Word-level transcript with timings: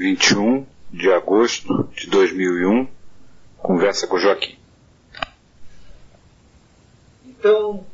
21 0.00 0.64
de 0.90 1.12
agosto 1.12 1.84
de 1.94 2.06
2001, 2.06 2.88
conversa 3.58 4.06
com 4.06 4.18
Joaquim. 4.18 4.56
Então, 7.26 7.86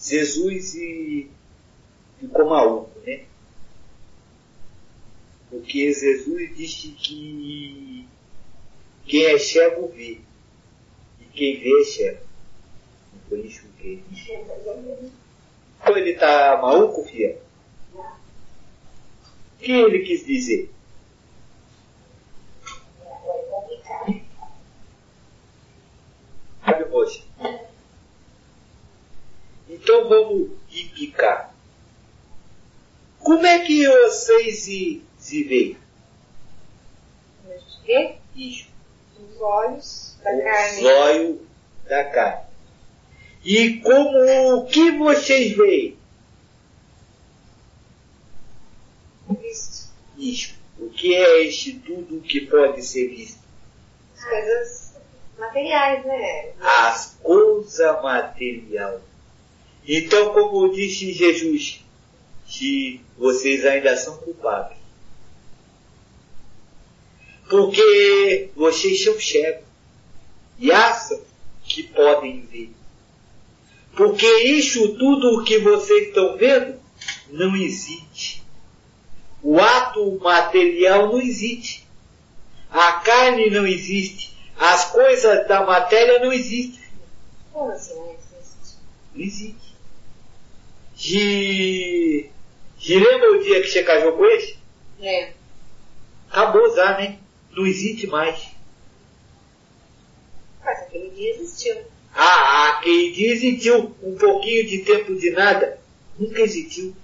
Jesus 0.00 0.74
e 0.74 1.30
ficou 2.18 2.48
maluco, 2.48 2.90
né? 3.04 3.24
Porque 5.50 5.92
Jesus 5.92 6.56
disse 6.56 6.88
que 6.92 8.08
quem 9.04 9.26
é 9.26 9.38
cego 9.38 9.92
vê, 9.94 10.20
e 11.20 11.24
quem 11.34 11.60
vê 11.60 11.82
é 11.82 11.84
cego. 11.84 12.20
Foi 13.28 13.40
isso 13.40 13.66
que 13.78 13.88
ele 13.88 14.04
disse. 14.10 14.32
Então 14.32 15.98
ele 15.98 16.12
está 16.12 16.58
maluco, 16.62 17.04
filha? 17.04 17.36
O 19.62 19.64
que 19.64 19.70
ele 19.70 20.00
quis 20.00 20.26
dizer? 20.26 20.74
Sabe, 26.64 26.84
moça? 26.86 27.20
Então 29.68 30.08
vamos 30.08 30.50
explicar. 30.68 31.54
Como 33.20 33.46
é 33.46 33.60
que 33.60 33.86
vocês 33.86 34.64
se, 34.64 35.00
se 35.16 35.44
veem? 35.44 35.76
quê? 37.84 38.16
Isso. 38.34 38.66
Os 39.16 39.40
olhos 39.40 40.16
da 40.24 40.32
Os 40.36 40.42
carne. 40.42 40.86
olhos 40.86 41.38
da 41.88 42.04
carne. 42.06 42.46
E 43.44 43.76
como 43.78 44.58
o 44.58 44.66
que 44.66 44.90
vocês 44.98 45.56
veem? 45.56 46.01
O 50.78 50.88
que 50.88 51.14
é 51.14 51.44
este 51.44 51.80
tudo 51.80 52.20
que 52.20 52.42
pode 52.42 52.82
ser 52.82 53.08
visto? 53.08 53.40
As 54.16 54.24
coisas 54.24 54.94
materiais, 55.36 56.04
né? 56.04 56.52
As 56.60 57.16
coisas 57.20 58.02
material. 58.02 59.00
Então, 59.86 60.32
como 60.32 60.72
disse 60.72 61.12
Jesus, 61.12 61.82
que 62.46 63.00
vocês 63.18 63.64
ainda 63.64 63.96
são 63.96 64.16
culpados. 64.18 64.76
Porque 67.50 68.50
vocês 68.54 69.02
são 69.02 69.18
cegos 69.20 69.64
e 70.58 70.70
acham 70.70 71.20
que 71.64 71.82
podem 71.82 72.42
ver. 72.42 72.70
Porque 73.96 74.26
isso 74.44 74.96
tudo 74.96 75.42
que 75.44 75.58
vocês 75.58 76.08
estão 76.08 76.36
vendo 76.36 76.80
não 77.30 77.56
existe. 77.56 78.41
O 79.42 79.58
ato 79.58 80.18
material 80.20 81.08
não 81.08 81.20
existe. 81.20 81.86
A 82.70 82.92
carne 83.00 83.50
não 83.50 83.66
existe. 83.66 84.36
As 84.58 84.90
coisas 84.92 85.46
da 85.48 85.64
matéria 85.64 86.20
não 86.20 86.32
existem. 86.32 86.82
Como 87.52 87.70
assim 87.70 87.94
não 87.94 88.10
existe? 88.12 88.76
Não 89.14 89.22
existe. 89.22 89.72
De... 90.94 92.30
De 92.78 92.98
lembra 92.98 93.32
o 93.32 93.42
dia 93.42 93.60
que 93.60 93.68
você 93.68 93.82
casou 93.82 94.12
com 94.12 94.24
ele? 94.24 94.56
É. 95.00 95.32
Acabou 96.30 96.74
já, 96.74 96.96
né? 96.96 97.18
Não 97.50 97.66
existe 97.66 98.06
mais. 98.06 98.48
Mas 100.64 100.78
aquele 100.82 101.10
dia 101.10 101.34
existiu. 101.34 101.76
Ah, 102.14 102.76
aquele 102.78 103.10
dia 103.12 103.32
existiu 103.32 103.94
um 104.02 104.16
pouquinho 104.16 104.66
de 104.66 104.78
tempo 104.78 105.14
de 105.14 105.30
nada. 105.30 105.80
Nunca 106.18 106.40
existiu. 106.42 106.94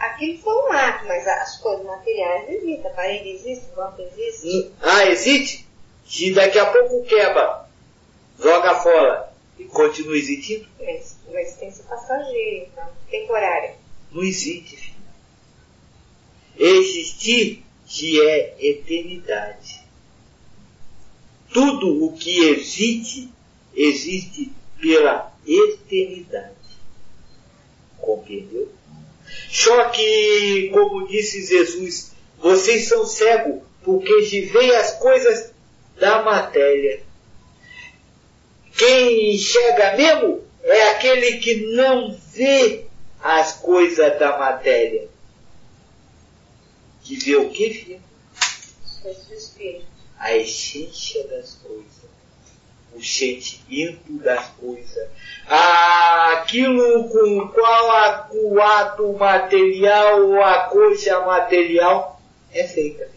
Aquilo 0.00 0.38
foi 0.38 0.54
um 0.54 0.72
ato, 0.72 1.06
mas 1.06 1.26
as 1.26 1.58
coisas 1.58 1.84
materiais 1.84 2.48
existem. 2.48 2.86
A 2.86 2.94
parede 2.94 3.28
existe, 3.28 3.66
o 3.72 3.76
banco 3.76 4.00
existe. 4.00 4.48
Hum, 4.48 4.72
Ah, 4.80 5.04
existe? 5.04 5.68
Se 6.06 6.32
daqui 6.32 6.58
a 6.58 6.72
pouco 6.72 7.04
quebra, 7.04 7.66
joga 8.38 8.76
fora 8.80 9.30
e 9.58 9.64
continua 9.66 10.16
existindo? 10.16 10.66
Mas 10.80 11.16
uma 11.28 11.38
existência 11.40 11.84
passageira, 11.84 12.66
então, 12.66 12.88
temporária. 13.10 13.76
Não 14.10 14.22
existe, 14.22 14.74
filho. 14.74 15.00
Existir 16.56 17.62
que 17.86 18.26
é 18.26 18.56
eternidade. 18.58 19.80
Tudo 21.52 22.06
o 22.06 22.12
que 22.16 22.48
existe, 22.48 23.30
existe 23.74 24.50
pela 24.80 25.30
eternidade. 25.46 26.54
Compreendeu? 27.98 28.72
Só 29.50 29.88
que, 29.90 30.70
como 30.72 31.06
disse 31.08 31.46
Jesus, 31.46 32.12
vocês 32.38 32.88
são 32.88 33.04
cegos 33.04 33.62
porque 33.82 34.22
de 34.22 34.42
veem 34.42 34.74
as 34.76 34.98
coisas 34.98 35.52
da 35.98 36.22
matéria. 36.22 37.02
Quem 38.76 39.34
enxerga 39.34 39.96
mesmo 39.96 40.44
é 40.62 40.90
aquele 40.90 41.38
que 41.38 41.74
não 41.74 42.16
vê 42.32 42.86
as 43.22 43.52
coisas 43.52 44.18
da 44.18 44.38
matéria. 44.38 45.08
Que 47.02 47.16
vê 47.16 47.36
o 47.36 47.50
que, 47.50 47.74
filho? 47.74 48.00
As 48.84 49.00
coisas 49.00 49.24
do 49.26 49.34
espírito. 49.34 49.86
A 50.18 50.36
essência 50.36 51.26
das 51.28 51.54
coisas. 51.54 51.89
O 53.00 53.02
sentimento 53.02 54.12
das 54.22 54.48
coisas. 54.48 55.08
Aquilo 55.48 57.08
com 57.08 57.38
o 57.38 57.48
qual 57.48 58.28
o 58.30 58.60
ato 58.60 59.12
material 59.14 60.20
ou 60.28 60.42
a 60.42 60.64
coisa 60.64 61.20
material 61.20 62.20
é 62.52 62.62
feita. 62.64 63.08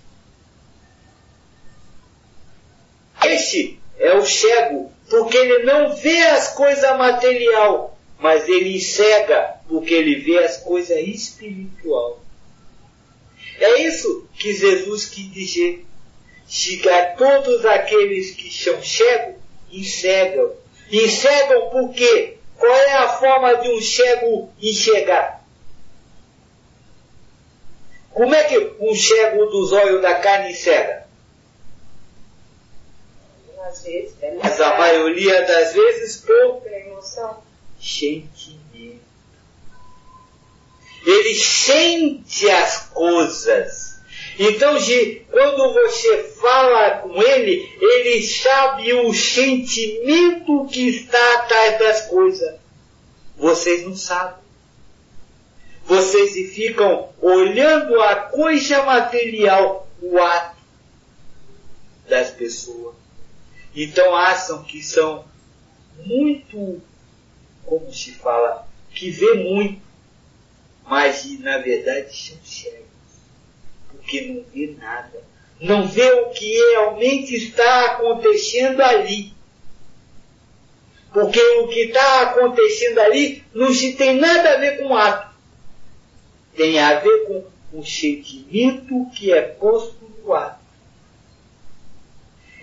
Este 3.25 3.77
é 3.99 4.13
o 4.15 4.25
cego, 4.25 4.89
porque 5.09 5.35
ele 5.35 5.63
não 5.63 5.93
vê 5.97 6.21
as 6.27 6.53
coisas 6.53 6.97
material, 6.97 7.99
mas 8.19 8.47
ele 8.47 8.79
cega 8.79 9.59
porque 9.67 9.93
ele 9.93 10.15
vê 10.21 10.39
as 10.45 10.57
coisas 10.57 10.97
espiritual. 10.99 12.21
É 13.59 13.81
isso 13.81 14.29
que 14.33 14.53
Jesus 14.53 15.07
quis 15.07 15.29
dizer. 15.29 15.85
Chegar 16.47 17.15
todos 17.15 17.65
aqueles 17.65 18.31
que 18.31 18.49
são 18.49 18.81
cegos, 18.81 19.42
enxergam. 19.73 20.51
Enxergam 20.91 21.69
por 21.69 21.93
quê? 21.93 22.37
Qual 22.57 22.73
é 22.75 22.93
a 22.93 23.09
forma 23.09 23.55
de 23.57 23.69
um 23.69 23.81
cego 23.81 24.53
enxergar? 24.61 25.43
Como 28.11 28.33
é 28.33 28.43
que 28.43 28.57
um 28.79 28.95
cego 28.95 29.47
dos 29.47 29.71
olhos 29.71 30.01
da 30.01 30.15
carne 30.15 30.51
enxerga? 30.51 31.03
Às 33.65 33.81
vezes, 33.83 34.13
é 34.21 34.35
Mas 34.35 34.59
a 34.61 34.77
maioria 34.77 35.41
das 35.47 35.73
vezes 35.73 36.17
por 36.17 36.61
emoção. 36.71 37.41
sentimento. 37.81 39.01
Ele 41.05 41.35
sente 41.35 42.49
as 42.49 42.89
coisas. 42.89 43.92
Então, 44.39 44.75
quando 45.29 45.73
você 45.73 46.23
fala 46.41 46.97
com 46.97 47.21
ele, 47.21 47.69
ele 47.79 48.23
sabe 48.23 48.93
o 48.93 49.13
sentimento 49.13 50.65
que 50.65 50.87
está 50.87 51.35
atrás 51.35 51.79
das 51.79 52.07
coisas. 52.07 52.55
Vocês 53.37 53.83
não 53.83 53.95
sabem. 53.95 54.43
Vocês 55.85 56.33
ficam 56.53 57.09
olhando 57.21 58.01
a 58.01 58.15
coisa 58.15 58.83
material, 58.83 59.87
o 60.01 60.17
ato 60.17 60.57
das 62.07 62.31
pessoas. 62.31 62.95
Então 63.75 64.15
acham 64.15 64.63
que 64.63 64.81
são 64.83 65.25
muito, 66.05 66.81
como 67.65 67.93
se 67.93 68.11
fala, 68.11 68.67
que 68.91 69.09
vê 69.09 69.33
muito, 69.33 69.81
mas 70.85 71.39
na 71.39 71.57
verdade 71.57 72.15
são 72.15 72.37
cegos, 72.43 72.82
porque 74.03 74.21
não 74.21 74.43
vê 74.53 74.75
nada. 74.77 75.23
Não 75.59 75.87
vê 75.87 76.11
o 76.11 76.29
que 76.31 76.57
realmente 76.71 77.35
está 77.35 77.85
acontecendo 77.85 78.81
ali. 78.81 79.33
Porque 81.13 81.39
o 81.39 81.67
que 81.69 81.85
está 81.85 82.21
acontecendo 82.21 82.99
ali 82.99 83.43
não 83.53 83.73
se 83.73 83.93
tem 83.93 84.17
nada 84.17 84.53
a 84.53 84.57
ver 84.57 84.79
com 84.79 84.89
o 84.89 84.97
ato. 84.97 85.33
Tem 86.55 86.79
a 86.79 86.99
ver 86.99 87.25
com 87.25 87.45
o 87.79 87.85
sentimento 87.85 89.09
que 89.15 89.31
é 89.31 89.41
posto 89.41 89.95
no 90.23 90.33
ato. 90.33 90.61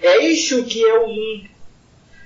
É 0.03 0.19
isso 0.19 0.65
que 0.65 0.85
é 0.85 0.99
o 0.99 1.09
mundo. 1.09 1.49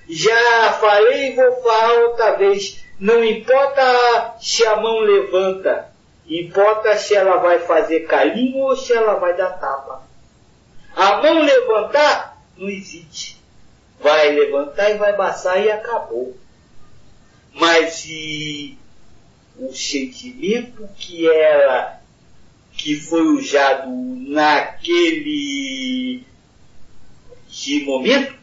Já 0.09 0.73
falei 0.81 1.33
e 1.33 1.37
vou 1.37 1.63
falar 1.63 1.93
outra 2.09 2.33
vez. 2.33 2.85
Não 2.99 3.25
importa 3.25 4.37
se 4.41 4.65
a 4.67 4.77
mão 4.77 5.01
levanta, 5.01 5.94
importa 6.29 6.97
se 6.97 7.15
ela 7.15 7.37
vai 7.37 7.61
fazer 7.61 8.01
carinho 8.01 8.59
ou 8.59 8.77
se 8.77 8.93
ela 8.93 9.15
vai 9.15 9.37
dar 9.37 9.51
tapa. 9.59 10.03
A 10.95 11.23
mão 11.23 11.43
levantar 11.43 12.43
não 12.57 12.69
existe. 12.69 13.43
Vai 14.01 14.31
levantar 14.31 14.91
e 14.91 14.99
vai 14.99 15.17
baçar 15.17 15.63
e 15.65 15.71
acabou. 15.71 16.37
Mas 17.53 17.95
se 17.95 18.79
o 19.59 19.73
sentimento 19.73 20.89
que 20.97 21.29
ela 21.29 22.01
que 22.77 22.97
foi 22.97 23.23
usado 23.23 23.89
naquele 24.29 26.25
de 27.55 27.85
momento, 27.85 28.35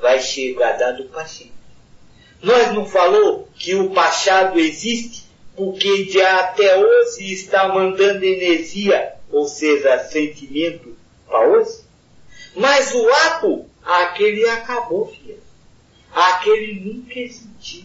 vai 0.00 0.18
chegar 0.18 0.78
dado 0.78 1.04
paciente. 1.10 1.52
Nós 2.42 2.72
não 2.72 2.86
falou 2.86 3.48
que 3.54 3.74
o 3.74 3.90
Pachado 3.90 4.58
existe 4.58 5.27
porque 5.58 6.04
de 6.04 6.22
até 6.22 6.78
hoje 6.78 7.32
está 7.32 7.66
mandando 7.66 8.24
energia, 8.24 9.14
ou 9.28 9.44
seja, 9.44 9.98
sentimento 10.04 10.96
para 11.26 11.48
hoje? 11.48 11.80
Mas 12.54 12.94
o 12.94 13.08
ato, 13.26 13.66
aquele 13.82 14.48
acabou, 14.48 15.08
filho. 15.08 15.36
Aquele 16.14 16.80
nunca 16.80 17.18
existiu. 17.18 17.82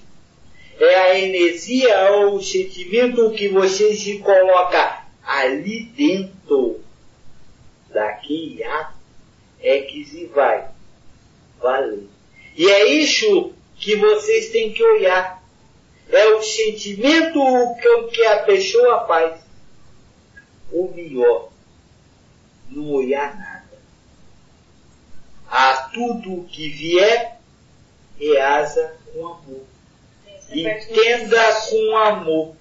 É 0.79 0.95
a 0.95 1.19
energia 1.19 2.11
ou 2.11 2.35
o 2.35 2.43
sentimento 2.43 3.31
que 3.31 3.47
você 3.47 3.95
se 3.95 4.19
coloca 4.19 5.05
ali 5.25 5.85
dentro 5.97 6.79
daquele 7.89 8.63
ato 8.63 8.93
é 9.59 9.79
que 9.79 10.05
se 10.05 10.25
vai 10.25 10.67
valer. 11.59 12.07
E 12.55 12.69
é 12.69 12.85
isso 12.85 13.51
que 13.77 13.95
vocês 13.95 14.49
têm 14.49 14.71
que 14.71 14.83
olhar. 14.83 15.42
É 16.13 16.27
o 16.27 16.43
sentimento 16.43 17.39
com 17.39 18.07
que 18.07 18.23
a 18.23 18.43
pessoa 18.43 19.07
faz. 19.07 19.41
Ou 20.71 20.93
melhor, 20.93 21.49
não 22.69 22.91
olhar 22.91 23.35
nada. 23.35 23.79
A 25.49 25.89
tudo 25.93 26.47
que 26.47 26.69
vier, 26.69 27.39
reasa 28.19 28.95
com 29.11 29.27
amor. 29.27 29.65
Entenda 30.51 31.61
com 31.69 31.97
amor. 31.97 32.55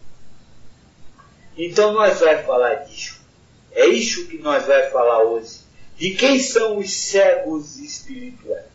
Então 1.54 1.92
nós 1.92 2.20
vamos 2.20 2.46
falar 2.46 2.74
disso. 2.86 3.20
É 3.72 3.86
isso 3.86 4.28
que 4.28 4.38
nós 4.38 4.64
vamos 4.64 4.92
falar 4.92 5.24
hoje. 5.24 5.60
De 5.96 6.14
quem 6.14 6.40
são 6.40 6.78
os 6.78 6.90
cegos 6.90 7.78
espirituais? 7.78 8.71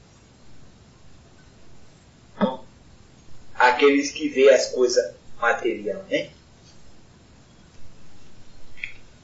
Aqueles 3.58 4.12
que 4.12 4.30
veem 4.30 4.50
as 4.50 4.68
coisas 4.68 5.16
materiais, 5.40 5.98
né? 6.10 6.30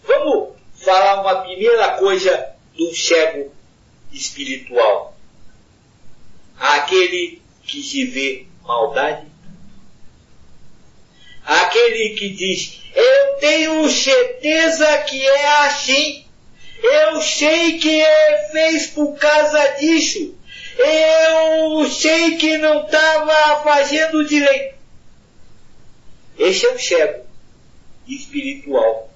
Vamos 0.04 0.56
falar 0.76 1.22
uma 1.22 1.42
primeira 1.44 1.98
coisa 1.98 2.54
do 2.76 2.94
cego 2.96 3.54
espiritual. 4.12 5.16
Aquele 6.58 7.42
que 7.64 7.82
se 7.82 8.06
vê 8.06 8.48
maldade. 8.64 9.28
Aquele 11.46 12.16
que 12.16 12.30
diz, 12.30 12.80
eu 12.96 13.36
tenho 13.40 13.90
certeza 13.90 14.98
que 15.00 15.22
é 15.22 15.66
assim. 15.66 16.26
Eu 16.82 17.22
sei 17.22 17.78
que 17.80 17.90
ele 17.90 18.38
fez 18.52 18.88
por 18.88 19.16
causa 19.18 19.68
disso. 19.80 20.36
Eu 20.78 21.90
sei 21.90 22.38
que 22.38 22.58
não 22.58 22.86
estava 22.86 23.64
fazendo 23.64 24.26
direito. 24.26 24.76
Esse 26.38 26.66
é 26.66 26.74
o 26.74 26.80
cego 26.80 27.24
espiritual. 28.08 29.10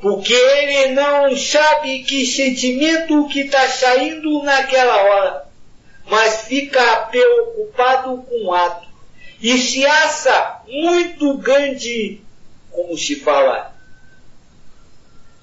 Porque 0.00 0.32
ele 0.32 0.94
não 0.94 1.36
sabe 1.36 2.04
que 2.04 2.24
sentimento 2.24 3.26
que 3.28 3.40
está 3.40 3.68
saindo 3.68 4.42
naquela 4.44 4.96
hora, 4.96 5.48
mas 6.06 6.42
fica 6.42 7.06
preocupado 7.06 8.22
com 8.22 8.44
o 8.46 8.54
ato. 8.54 8.86
E 9.42 9.58
se 9.58 9.84
acha 9.84 10.62
muito 10.68 11.36
grande, 11.38 12.20
como 12.70 12.96
se 12.96 13.16
fala, 13.16 13.74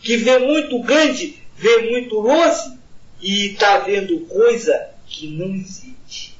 que 0.01 0.15
vê 0.17 0.39
muito 0.39 0.81
grande, 0.83 1.37
vê 1.57 1.91
muito 1.91 2.15
longe 2.19 2.79
e 3.21 3.47
está 3.47 3.79
vendo 3.79 4.21
coisa 4.27 4.94
que 5.15 5.27
não 5.27 5.55
existe. 5.55 6.35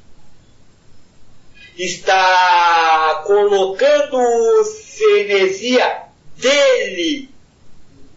Está 1.78 3.24
colocando 3.26 4.18
energia 5.20 6.04
dele 6.36 7.30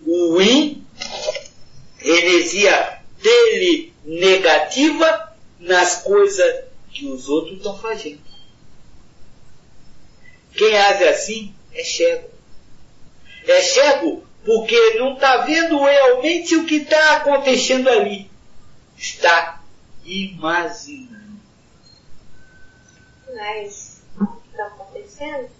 ruim, 0.04 0.84
energia 2.00 3.00
dele 3.22 3.92
negativa 4.04 5.36
nas 5.60 6.02
coisas 6.02 6.64
que 6.90 7.06
os 7.06 7.28
outros 7.28 7.58
estão 7.58 7.78
fazendo. 7.78 8.20
Quem 10.54 10.76
age 10.76 11.04
assim 11.04 11.54
é 11.72 11.84
cego. 11.84 12.30
É 13.46 13.60
cego 13.60 14.24
porque 14.44 14.94
não 14.94 15.14
está 15.14 15.38
vendo 15.38 15.78
realmente 15.82 16.56
o 16.56 16.66
que 16.66 16.76
está 16.76 17.16
acontecendo 17.16 17.88
ali. 17.88 18.28
Está 18.96 19.57
imaginando. 20.08 21.38
Mas 23.34 24.02
o 24.18 24.26
que 24.26 24.48
está 24.50 24.66
acontecendo? 24.66 25.50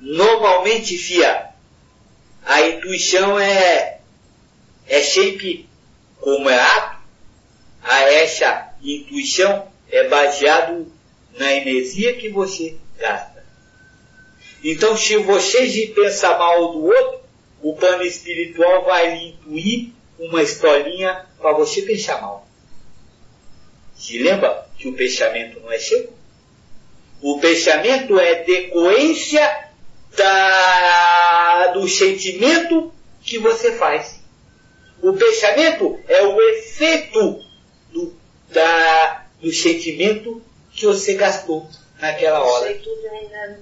Normalmente, 0.00 0.96
Fia, 0.96 1.50
a 2.44 2.60
intuição 2.62 3.38
é, 3.38 4.00
é 4.86 5.02
sempre, 5.02 5.68
como 6.20 6.48
é 6.48 6.58
ato, 6.58 7.00
a 7.82 8.00
essa 8.12 8.74
intuição 8.82 9.68
é 9.90 10.08
baseado 10.08 10.90
na 11.38 11.52
energia 11.52 12.16
que 12.16 12.28
você 12.28 12.76
gasta. 12.98 13.44
Então, 14.62 14.96
se 14.96 15.16
você 15.16 15.92
pensa 15.94 16.36
mal 16.38 16.72
do 16.72 16.84
outro, 16.84 17.20
o 17.62 17.74
plano 17.74 18.02
espiritual 18.02 18.84
vai 18.84 19.14
lhe 19.14 19.28
intuir 19.30 19.92
uma 20.18 20.42
historinha 20.42 21.26
para 21.38 21.52
você 21.52 21.82
pensar 21.82 22.20
mal. 22.20 22.46
Se 24.00 24.18
lembra 24.18 24.66
que 24.78 24.88
o 24.88 24.94
pensamento 24.94 25.60
não 25.60 25.70
é 25.70 25.78
seu? 25.78 26.10
O 27.20 27.38
pensamento 27.38 28.18
é 28.18 28.44
decorrência 28.44 29.68
da, 30.16 31.66
do 31.74 31.86
sentimento 31.86 32.90
que 33.22 33.38
você 33.38 33.72
faz. 33.72 34.18
O 35.02 35.12
pensamento 35.12 36.00
é 36.08 36.22
o 36.22 36.40
efeito 36.40 37.44
do, 37.92 38.16
da, 38.48 39.26
do 39.38 39.52
sentimento 39.52 40.42
que 40.72 40.86
você 40.86 41.12
gastou 41.12 41.68
naquela 42.00 42.42
hora. 42.42 42.72
Isso 42.72 42.82
tudo 42.82 43.06
ainda 43.06 43.60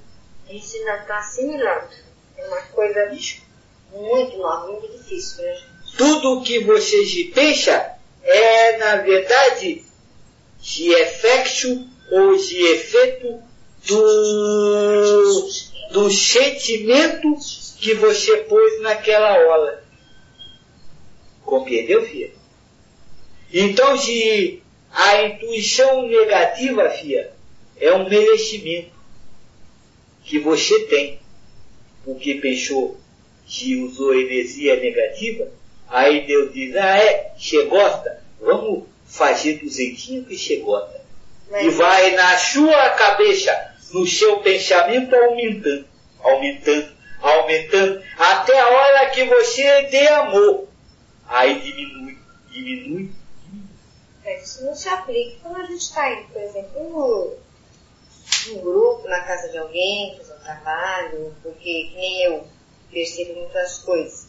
ensina 0.48 0.92
a 0.92 0.96
estar 0.98 1.18
assimilando. 1.18 1.88
É 2.36 2.46
uma 2.46 2.62
coisa 2.62 3.12
muito 3.92 4.36
nova, 4.38 4.70
muito 4.70 4.98
difícil 4.98 5.44
gente. 5.44 5.66
Tudo 5.96 6.42
que 6.42 6.60
você 6.60 7.02
pensa 7.34 7.98
é, 8.22 8.76
na 8.76 8.96
verdade, 8.98 9.87
de 10.60 10.92
efeito 10.92 11.86
ou 12.10 12.36
de 12.36 12.62
efeito 12.66 13.42
do, 13.86 15.48
do 15.92 16.10
sentimento 16.10 17.36
que 17.78 17.94
você 17.94 18.38
pôs 18.38 18.80
naquela 18.82 19.32
hora. 19.38 19.84
Compreendeu, 21.44 22.04
filha? 22.04 22.30
Então, 23.52 23.96
se 23.96 24.62
a 24.90 25.22
intuição 25.22 26.06
negativa, 26.06 26.90
filha, 26.90 27.32
é 27.80 27.92
um 27.92 28.08
merecimento 28.08 28.90
que 30.24 30.38
você 30.38 30.80
tem, 30.80 31.20
porque 32.04 32.34
pensou 32.34 32.98
que 33.46 33.76
usou 33.76 34.14
energia 34.14 34.76
negativa, 34.76 35.50
aí 35.88 36.26
Deus 36.26 36.52
diz, 36.52 36.76
ah 36.76 36.98
é, 36.98 37.32
você 37.38 37.64
gosta, 37.64 38.22
vamos 38.40 38.84
que 39.08 40.36
você 40.36 40.56
gosta. 40.56 41.00
Mas... 41.50 41.64
E 41.64 41.70
vai 41.70 42.10
na 42.12 42.36
sua 42.36 42.90
cabeça, 42.90 43.74
no 43.92 44.06
seu 44.06 44.40
pensamento 44.40 45.14
aumentando, 45.14 45.86
aumentando, 46.20 46.92
aumentando, 47.20 48.02
até 48.18 48.58
a 48.58 48.68
hora 48.68 49.10
que 49.10 49.24
você 49.24 49.82
dê 49.82 50.08
amor. 50.08 50.68
Aí 51.26 51.60
diminui, 51.60 52.18
diminui. 52.50 53.10
É, 54.24 54.42
isso 54.42 54.64
não 54.64 54.74
se 54.74 54.88
aplica 54.88 55.36
quando 55.42 55.56
a 55.56 55.64
gente 55.64 55.80
está 55.80 56.12
indo, 56.12 56.28
por 56.28 56.42
exemplo, 56.42 56.82
no 56.82 57.48
um 58.52 58.60
grupo 58.60 59.08
na 59.08 59.20
casa 59.20 59.48
de 59.48 59.58
alguém, 59.58 60.16
fazer 60.16 60.34
um 60.34 60.40
trabalho, 60.40 61.34
porque 61.42 61.90
nem 61.94 62.22
eu 62.24 62.46
percebo 62.90 63.40
muitas 63.40 63.78
coisas. 63.78 64.28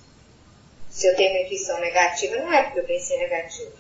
Se 0.90 1.08
eu 1.08 1.16
tenho 1.16 1.32
uma 1.32 1.42
intuição 1.42 1.80
negativa, 1.80 2.38
não 2.38 2.52
é 2.52 2.64
porque 2.64 2.80
eu 2.80 2.86
pensei 2.86 3.18
negativo. 3.20 3.72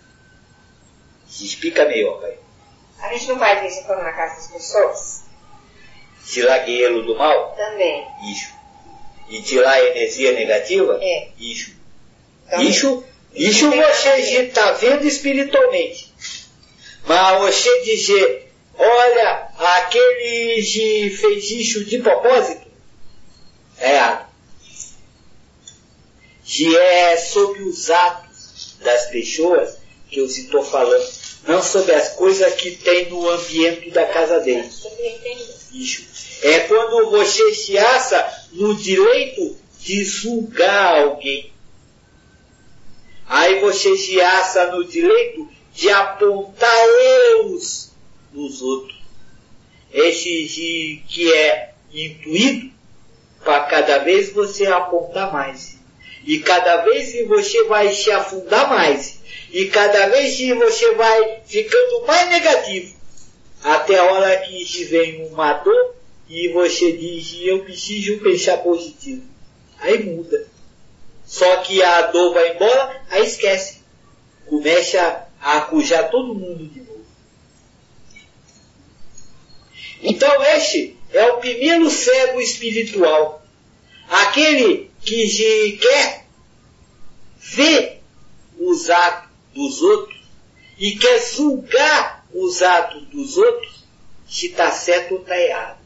Se 1.29 1.45
explica 1.45 1.85
melhor, 1.85 2.19
pai. 2.19 2.37
A 2.99 3.13
gente 3.13 3.27
não 3.27 3.39
faz 3.39 3.71
isso 3.71 3.85
quando 3.85 4.03
na 4.03 4.11
casa 4.11 4.35
das 4.35 4.47
pessoas? 4.47 5.23
Tirar 6.25 6.59
guerreiro 6.59 7.03
do 7.03 7.15
mal? 7.17 7.55
Também. 7.55 8.05
Isso. 8.31 8.53
E 9.29 9.41
tirar 9.41 9.71
a 9.71 9.85
energia 9.85 10.33
negativa? 10.33 10.99
É. 11.01 11.29
Isso. 11.39 11.73
Também. 12.49 12.67
Isso, 12.67 13.03
isso 13.33 13.69
você 13.69 14.41
está 14.41 14.71
vendo 14.73 15.07
espiritualmente. 15.07 16.13
Mas 17.05 17.39
você 17.39 17.81
dizer 17.83 18.49
Olha, 18.81 19.49
aquele 19.57 20.63
que 20.63 21.09
fez 21.09 21.51
isso 21.51 21.83
de 21.83 21.99
propósito, 21.99 22.65
é 23.77 23.95
errado. 23.95 24.29
que 26.45 26.77
é 26.77 27.17
sobre 27.17 27.61
os 27.63 27.89
atos 27.89 28.77
das 28.81 29.09
pessoas 29.09 29.79
que 30.09 30.21
eu 30.21 30.25
estou 30.25 30.63
falando, 30.63 31.05
não 31.47 31.63
sobre 31.63 31.93
as 31.93 32.09
coisas 32.09 32.53
que 32.55 32.71
tem 32.71 33.09
no 33.09 33.29
ambiente 33.29 33.89
da 33.91 34.05
casa 34.05 34.39
dele. 34.39 34.69
Isso. 35.71 36.07
É 36.41 36.61
quando 36.61 37.09
você 37.09 37.53
se 37.53 37.77
acha 37.77 38.47
no 38.53 38.75
direito 38.75 39.57
de 39.79 40.03
julgar 40.03 41.03
alguém. 41.03 41.51
Aí 43.27 43.59
você 43.59 43.95
se 43.95 44.19
acha 44.19 44.71
no 44.71 44.85
direito 44.85 45.49
de 45.73 45.89
apontar 45.89 46.85
erros 47.33 47.91
dos 48.31 48.61
outros. 48.61 48.97
Esse 49.91 51.03
que 51.07 51.33
é 51.33 51.73
intuído 51.91 52.71
para 53.43 53.63
cada 53.65 53.99
vez 53.99 54.31
você 54.31 54.67
apontar 54.67 55.31
mais. 55.31 55.78
E 56.29 56.37
cada 56.41 56.83
vez 56.83 57.11
que 57.11 57.23
você 57.23 57.63
vai 57.63 57.91
se 57.91 58.11
afundar 58.11 58.69
mais. 58.69 59.19
E 59.51 59.65
cada 59.65 60.09
vez 60.09 60.35
que 60.35 60.53
você 60.53 60.93
vai 60.93 61.41
ficando 61.43 62.05
mais 62.05 62.29
negativo. 62.29 62.95
Até 63.63 63.97
a 63.97 64.03
hora 64.03 64.37
que 64.37 64.63
te 64.63 64.83
vem 64.83 65.25
uma 65.25 65.53
dor 65.53 65.95
e 66.29 66.49
você 66.49 66.91
diz, 66.91 67.35
eu 67.41 67.63
preciso 67.63 68.19
pensar 68.19 68.57
positivo. 68.57 69.23
Aí 69.79 70.03
muda. 70.03 70.45
Só 71.25 71.57
que 71.63 71.81
a 71.81 72.03
dor 72.03 72.31
vai 72.31 72.53
embora, 72.53 73.01
aí 73.09 73.25
esquece. 73.25 73.79
Começa 74.45 75.27
a 75.41 75.57
acujar 75.57 76.11
todo 76.11 76.35
mundo 76.35 76.63
de 76.67 76.81
novo. 76.81 77.05
Então 80.03 80.43
este 80.43 80.95
é 81.11 81.25
o 81.31 81.37
primeiro 81.37 81.89
cego 81.89 82.39
espiritual. 82.39 83.43
Aquele 84.07 84.89
que 85.09 85.77
quer 85.77 86.25
ver 87.39 88.01
os 88.59 88.89
atos 88.89 89.29
dos 89.55 89.81
outros 89.81 90.19
e 90.77 90.95
quer 90.95 91.19
julgar 91.19 92.25
os 92.33 92.61
atos 92.61 93.07
dos 93.07 93.37
outros 93.37 93.83
se 94.27 94.47
está 94.47 94.71
certo 94.71 95.15
ou 95.15 95.21
está 95.21 95.37
errado. 95.37 95.79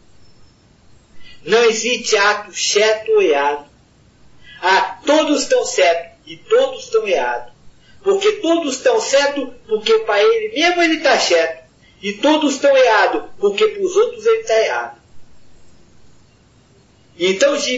Não 1.46 1.64
existe 1.66 2.18
ato 2.18 2.54
certo 2.54 3.12
ou 3.14 3.22
errado. 3.22 3.70
Ah, 4.62 5.00
todos 5.06 5.44
estão 5.44 5.66
certos 5.66 6.20
e 6.26 6.38
todos 6.38 6.84
estão 6.84 7.08
errados. 7.08 7.54
Porque 8.02 8.34
todos 8.34 8.76
estão 8.76 9.00
certos 9.00 9.50
porque 9.68 10.00
para 10.00 10.22
ele 10.22 10.54
mesmo 10.54 10.82
ele 10.82 10.98
está 10.98 11.18
certo. 11.18 11.64
E 12.02 12.14
todos 12.14 12.56
estão 12.56 12.76
errados 12.76 13.30
porque 13.40 13.66
para 13.70 13.84
os 13.84 13.96
outros 13.96 14.26
ele 14.26 14.42
está 14.42 14.60
errado. 14.60 15.02
Então 17.18 17.58
se 17.58 17.78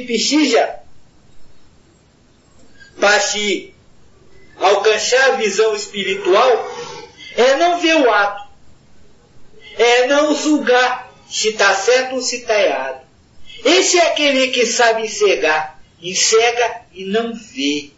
para 2.99 3.19
se 3.19 3.73
alcançar 4.57 5.31
a 5.31 5.35
visão 5.35 5.75
espiritual 5.75 6.49
é 7.35 7.55
não 7.57 7.79
ver 7.79 7.95
o 7.95 8.11
ato. 8.11 8.45
É 9.77 10.07
não 10.07 10.33
julgar 10.33 11.13
se 11.29 11.49
está 11.49 11.73
certo 11.75 12.15
ou 12.15 12.21
se 12.21 12.37
está 12.37 12.59
errado. 12.61 13.05
Esse 13.63 13.97
é 13.97 14.07
aquele 14.11 14.49
que 14.49 14.65
sabe 14.65 15.03
enxergar. 15.03 15.81
Enxerga 16.01 16.81
e 16.93 17.05
não 17.05 17.33
vê. 17.33 17.91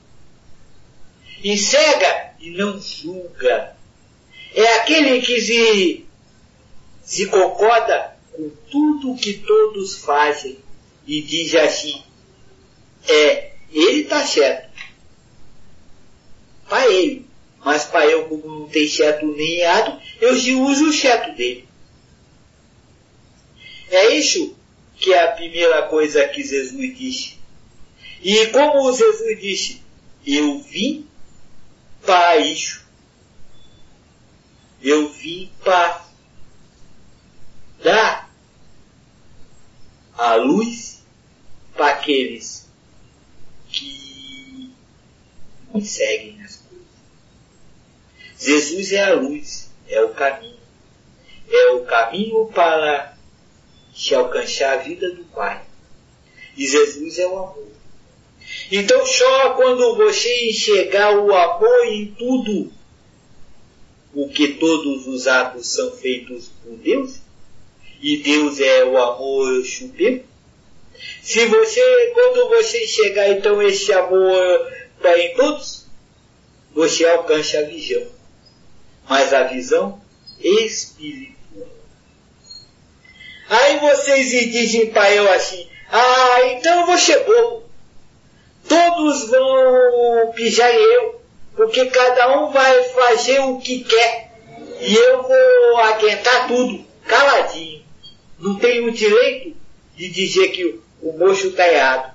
Enxerga 1.44 2.34
e 2.40 2.52
não 2.52 2.80
julga. 2.80 3.76
É 4.56 4.76
aquele 4.78 5.22
que 5.22 5.40
se, 5.40 6.06
se 7.04 7.28
concorda 7.28 8.18
com 8.32 8.50
tudo 8.72 9.16
que 9.18 9.34
todos 9.34 9.98
fazem 9.98 10.58
e 11.06 11.22
diz 11.22 11.54
assim, 11.56 12.02
é, 13.08 13.52
ele 13.72 14.02
está 14.02 14.26
certo. 14.26 14.67
Para 16.68 16.88
ele. 16.88 17.26
Mas 17.64 17.86
para 17.86 18.06
eu, 18.06 18.28
como 18.30 18.62
não 18.62 18.68
tem 18.70 18.88
certo 18.88 19.26
nem 19.26 19.60
errado, 19.60 20.02
eu 20.22 20.34
uso 20.64 20.90
o 20.90 20.94
certo 20.94 21.36
dele. 21.36 21.68
É 23.90 24.16
isso 24.16 24.56
que 24.96 25.14
é 25.14 25.24
a 25.24 25.32
primeira 25.32 25.84
coisa 25.84 26.28
que 26.28 26.44
Jesus 26.44 26.98
disse. 26.98 27.38
E 28.22 28.48
como 28.48 28.92
Jesus 28.92 29.40
disse, 29.40 29.82
eu 30.26 30.60
vim 30.60 31.08
para 32.06 32.38
isso. 32.38 32.86
Eu 34.82 35.10
vim 35.10 35.52
para 35.64 36.06
dar 37.84 38.30
a 40.18 40.36
luz 40.36 41.04
para 41.74 41.94
aqueles 41.94 42.68
que 43.70 44.74
me 45.74 45.86
seguem. 45.86 46.37
Jesus 48.40 48.92
é 48.92 49.04
a 49.04 49.14
luz, 49.14 49.72
é 49.88 50.02
o 50.02 50.10
caminho. 50.10 50.58
É 51.50 51.72
o 51.72 51.86
caminho 51.86 52.46
para 52.54 53.18
se 53.96 54.14
alcançar 54.14 54.74
a 54.74 54.84
vida 54.84 55.10
do 55.12 55.24
Pai. 55.26 55.64
E 56.56 56.68
Jesus 56.68 57.18
é 57.20 57.28
o 57.28 57.38
amor. 57.38 57.68
Então 58.72 59.06
só 59.06 59.54
quando 59.54 59.96
você 59.96 60.50
enxergar 60.50 61.18
o 61.18 61.34
amor 61.34 61.86
em 61.88 62.14
tudo, 62.18 62.72
o 64.14 64.30
que 64.30 64.54
todos 64.54 65.08
os 65.08 65.28
atos 65.28 65.68
são 65.68 65.92
feitos 65.92 66.50
por 66.64 66.76
Deus, 66.78 67.20
e 68.02 68.18
Deus 68.18 68.60
é 68.60 68.86
o 68.86 68.98
amor 68.98 69.66
supremo, 69.66 70.24
se 71.22 71.46
você, 71.46 72.12
quando 72.14 72.50
você 72.50 72.84
enxergar 72.84 73.30
então 73.30 73.62
esse 73.62 73.92
amor 73.94 74.74
para 75.00 75.20
em 75.20 75.36
todos, 75.36 75.86
você 76.74 77.06
alcança 77.06 77.60
a 77.60 77.64
visão. 77.64 78.17
Mas 79.08 79.34
a 79.34 79.44
visão 79.44 80.02
espiritual. 80.40 81.38
Aí 83.50 83.80
vocês 83.80 84.30
dizem 84.30 84.88
para 84.88 85.14
eu 85.14 85.32
assim, 85.32 85.68
ah, 85.90 86.42
então 86.52 86.82
eu 86.82 86.86
vou. 87.26 87.68
Todos 88.68 89.30
vão 89.30 90.32
pijar 90.36 90.74
eu, 90.74 91.22
porque 91.56 91.86
cada 91.86 92.40
um 92.40 92.52
vai 92.52 92.84
fazer 92.90 93.40
o 93.40 93.60
que 93.60 93.84
quer. 93.86 94.32
E 94.82 94.94
eu 94.94 95.24
vou 95.24 95.78
aguentar 95.78 96.48
tudo, 96.48 96.86
caladinho. 97.08 97.84
Não 98.38 98.56
tenho 98.60 98.92
direito 98.92 99.56
de 99.96 100.10
dizer 100.10 100.50
que 100.50 100.66
o, 100.66 100.84
o 101.02 101.18
mocho 101.18 101.48
está 101.48 101.68
errado. 101.68 102.14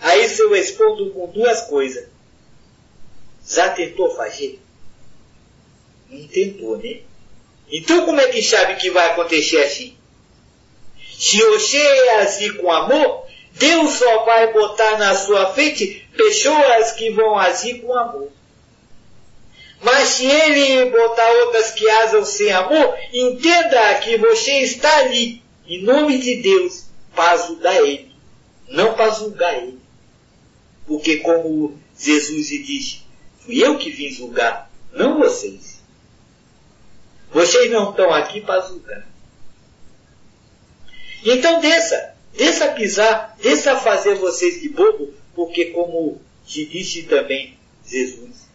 Aí 0.00 0.28
se 0.28 0.42
eu 0.42 0.50
respondo 0.50 1.10
com 1.10 1.28
duas 1.28 1.62
coisas. 1.62 2.08
Já 3.50 3.70
tentou 3.70 4.14
fazer? 4.14 4.60
Não 6.08 6.26
tentou, 6.28 6.78
né? 6.78 7.00
Então 7.70 8.04
como 8.04 8.20
é 8.20 8.28
que 8.28 8.42
sabe 8.42 8.76
que 8.76 8.90
vai 8.90 9.10
acontecer 9.10 9.58
assim? 9.58 9.96
Se 11.18 11.36
você 11.42 11.76
é 11.76 12.20
assim 12.20 12.54
com 12.54 12.70
amor, 12.70 13.26
Deus 13.52 13.94
só 13.94 14.24
vai 14.24 14.52
botar 14.52 14.98
na 14.98 15.14
sua 15.16 15.52
frente 15.52 16.08
pessoas 16.16 16.92
que 16.92 17.10
vão 17.10 17.36
agir 17.36 17.80
com 17.80 17.92
amor. 17.92 18.30
Mas 19.82 20.08
se 20.10 20.26
ele 20.26 20.90
botar 20.90 21.30
outras 21.44 21.72
que 21.72 21.88
asam 21.90 22.24
sem 22.24 22.52
amor, 22.52 22.96
entenda 23.12 23.98
que 23.98 24.16
você 24.16 24.60
está 24.60 24.98
ali, 24.98 25.42
em 25.66 25.82
nome 25.82 26.18
de 26.18 26.36
Deus, 26.36 26.84
para 27.14 27.32
ajudar 27.32 27.76
ele, 27.82 28.12
não 28.68 28.94
para 28.94 29.10
julgar 29.10 29.56
ele. 29.56 29.78
Porque 30.86 31.18
como 31.18 31.78
Jesus 31.98 32.48
disse, 32.48 32.99
fui 33.40 33.64
eu 33.64 33.78
que 33.78 33.90
vim 33.90 34.10
julgar, 34.10 34.70
não 34.92 35.18
vocês. 35.18 35.80
Vocês 37.32 37.70
não 37.70 37.90
estão 37.90 38.12
aqui 38.12 38.40
para 38.40 38.60
julgar. 38.62 39.06
Então 41.24 41.60
desça, 41.60 42.14
desça 42.36 42.72
pisar, 42.72 43.36
desça 43.40 43.76
fazer 43.76 44.16
vocês 44.16 44.60
de 44.60 44.68
bobo, 44.68 45.12
porque 45.34 45.66
como 45.66 46.20
te 46.46 46.64
disse 46.64 47.04
também 47.04 47.56
Jesus, 47.86 48.48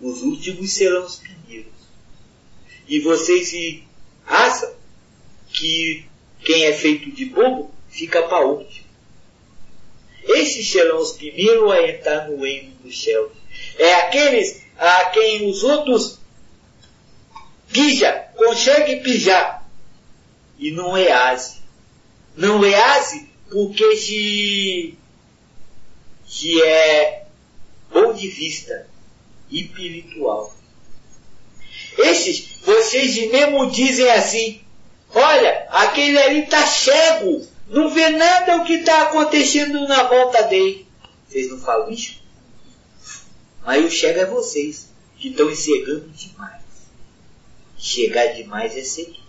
os 0.00 0.22
últimos 0.22 0.72
serão 0.72 1.04
os 1.04 1.16
primeiros. 1.16 1.72
E 2.86 3.00
vocês 3.00 3.82
acham 4.26 4.72
que 5.48 6.04
quem 6.44 6.66
é 6.66 6.72
feito 6.72 7.10
de 7.10 7.24
bobo 7.24 7.74
fica 7.88 8.22
para 8.22 8.46
último. 8.46 8.86
Esses 10.22 10.70
serão 10.70 10.98
os 10.98 11.12
primeiros 11.12 11.70
a 11.70 11.88
entrar 11.88 12.28
no 12.28 12.42
reino 12.42 12.72
dos 12.82 13.02
céus. 13.02 13.32
É 13.78 13.94
aqueles 13.94 14.62
a 14.78 15.06
quem 15.06 15.48
os 15.48 15.62
outros 15.62 16.18
pija, 17.72 18.28
consegue 18.36 18.96
pijar. 18.96 19.66
E 20.58 20.70
não 20.70 20.96
é 20.96 21.12
ase. 21.12 21.58
Não 22.36 22.64
é 22.64 22.74
ase 22.74 23.28
porque 23.50 23.96
se, 23.96 24.98
se 26.26 26.62
é 26.62 27.26
bom 27.92 28.12
de 28.12 28.28
vista, 28.28 28.88
espiritual. 29.50 30.54
Esses, 31.98 32.58
vocês 32.62 33.16
mesmo 33.30 33.70
dizem 33.70 34.10
assim, 34.10 34.60
olha, 35.14 35.66
aquele 35.70 36.18
ali 36.18 36.42
está 36.44 36.66
cego, 36.66 37.46
não 37.68 37.90
vê 37.90 38.10
nada 38.10 38.56
o 38.56 38.64
que 38.64 38.74
está 38.74 39.02
acontecendo 39.02 39.86
na 39.86 40.02
volta 40.04 40.42
dele. 40.44 40.86
Vocês 41.28 41.50
não 41.50 41.58
falam 41.58 41.90
isso? 41.90 42.15
Mas 43.66 43.84
o 43.84 43.90
chega 43.90 44.20
é 44.20 44.26
vocês, 44.26 44.88
que 45.18 45.30
estão 45.30 45.50
enxergando 45.50 46.08
demais. 46.10 46.62
Chegar 47.76 48.26
demais 48.28 48.76
é 48.76 48.82
seguir. 48.82 49.26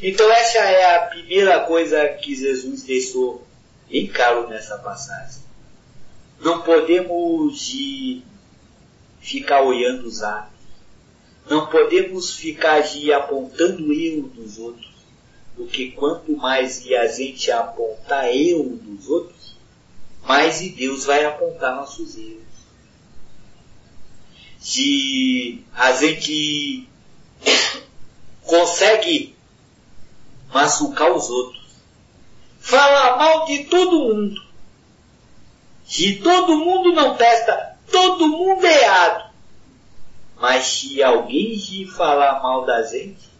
Então 0.00 0.30
essa 0.30 0.58
é 0.58 0.94
a 0.94 1.06
primeira 1.06 1.60
coisa 1.64 2.06
que 2.08 2.36
Jesus 2.36 2.84
deixou 2.84 3.44
em 3.90 4.06
claro 4.06 4.48
nessa 4.48 4.78
passagem. 4.78 5.42
Não 6.40 6.62
podemos 6.62 7.58
de 7.66 8.22
ficar 9.20 9.62
olhando 9.62 10.06
os 10.06 10.22
atos. 10.22 10.54
Não 11.50 11.66
podemos 11.66 12.36
ficar 12.36 12.80
de 12.82 13.12
apontando 13.12 13.88
o 13.88 13.92
erro 13.92 14.28
dos 14.28 14.58
outros. 14.58 14.94
Porque 15.56 15.90
quanto 15.90 16.36
mais 16.36 16.86
a 16.86 17.06
gente 17.08 17.50
apontar 17.50 18.28
erro 18.32 18.76
dos 18.76 19.08
outros, 19.08 19.35
mais 20.26 20.60
e 20.60 20.70
Deus 20.70 21.04
vai 21.04 21.24
apontar 21.24 21.76
nossos 21.76 22.16
erros. 22.16 22.42
Se 24.58 25.64
a 25.72 25.92
gente 25.92 26.88
consegue 28.42 29.36
machucar 30.52 31.12
os 31.12 31.30
outros, 31.30 31.64
falar 32.58 33.16
mal 33.16 33.44
de 33.46 33.64
todo 33.64 34.00
mundo, 34.00 34.42
se 35.86 36.16
todo 36.16 36.58
mundo 36.58 36.92
não 36.92 37.16
testa, 37.16 37.78
todo 37.90 38.28
mundo 38.28 38.66
é 38.66 38.82
errado. 38.82 39.30
Mas 40.40 40.66
se 40.66 41.02
alguém 41.02 41.56
de 41.56 41.86
falar 41.86 42.42
mal 42.42 42.66
da 42.66 42.82
gente, 42.82 43.30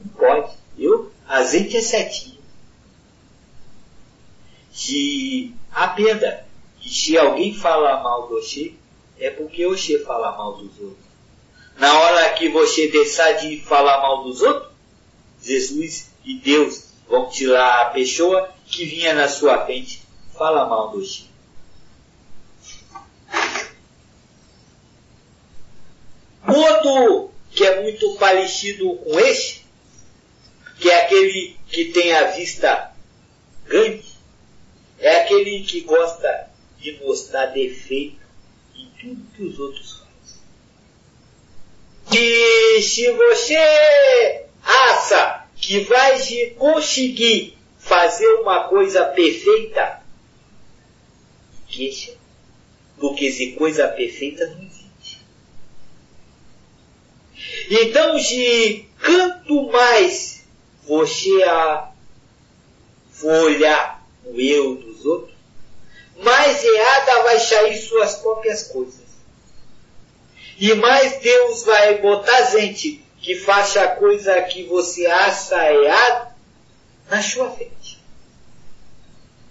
não 0.00 0.08
pode. 0.14 0.54
Eu, 0.78 1.12
a 1.28 1.44
gente 1.44 1.76
é 1.76 1.82
certinho. 1.82 2.42
Se 4.72 5.54
a 5.74 5.88
perda, 5.88 6.46
que 6.80 6.88
se 6.88 7.18
alguém 7.18 7.52
falar 7.52 8.02
mal 8.02 8.28
do 8.28 8.36
Oxê, 8.36 8.74
é 9.18 9.30
porque 9.30 9.66
o 9.66 9.72
Oxê 9.72 9.98
fala 9.98 10.36
mal 10.36 10.52
dos 10.56 10.78
outros. 10.78 11.04
Na 11.76 12.00
hora 12.00 12.32
que 12.34 12.48
você 12.48 12.88
deixar 12.88 13.32
de 13.32 13.60
falar 13.60 13.98
mal 13.98 14.22
dos 14.22 14.40
outros, 14.40 14.70
Jesus 15.42 16.10
e 16.24 16.36
Deus 16.36 16.84
vão 17.08 17.28
tirar 17.28 17.82
a 17.82 17.90
pessoa 17.90 18.48
que 18.66 18.84
vinha 18.84 19.12
na 19.12 19.28
sua 19.28 19.64
frente 19.66 20.02
fala 20.32 20.66
mal 20.66 20.90
do 20.90 20.98
Oxê. 20.98 21.24
Outro 26.46 27.30
que 27.50 27.64
é 27.64 27.82
muito 27.82 28.14
parecido 28.16 28.96
com 28.96 29.18
este, 29.18 29.64
que 30.78 30.90
é 30.90 31.04
aquele 31.04 31.56
que 31.66 31.86
tem 31.86 32.12
a 32.12 32.30
vista 32.32 32.92
grande, 33.64 34.13
é 35.04 35.20
aquele 35.20 35.62
que 35.62 35.82
gosta 35.82 36.50
de 36.78 36.92
mostrar 37.04 37.46
defeito 37.46 38.24
em 38.74 38.90
tudo 38.98 39.26
que 39.36 39.42
os 39.42 39.58
outros 39.58 40.00
fazem. 40.00 40.40
E 42.10 42.80
se 42.80 43.10
você 43.12 44.46
acha 44.62 45.46
que 45.56 45.80
vai 45.80 46.18
conseguir 46.58 47.58
fazer 47.78 48.26
uma 48.36 48.66
coisa 48.68 49.04
perfeita, 49.04 50.02
queixa, 51.68 52.14
porque 52.98 53.30
se 53.30 53.52
coisa 53.52 53.86
perfeita 53.88 54.46
não 54.46 54.62
existe. 54.62 55.20
Então, 57.70 58.16
de 58.16 58.86
quanto 59.04 59.70
mais 59.70 60.46
você 60.86 61.42
a 61.42 61.92
for 63.10 63.44
olhar 63.44 63.93
o 64.26 64.40
eu 64.40 64.76
dos 64.76 65.04
outros, 65.04 65.34
mais 66.18 66.62
errada 66.62 67.22
vai 67.24 67.38
sair 67.38 67.76
suas 67.78 68.16
próprias 68.16 68.64
coisas. 68.64 69.04
E 70.58 70.72
mais 70.74 71.18
Deus 71.20 71.64
vai 71.64 71.98
botar 71.98 72.42
gente 72.50 73.02
que 73.20 73.34
faça 73.34 73.82
a 73.82 73.88
coisa 73.96 74.40
que 74.42 74.64
você 74.64 75.06
acha 75.06 75.72
errada 75.72 76.34
na 77.10 77.22
sua 77.22 77.50
frente. 77.50 77.98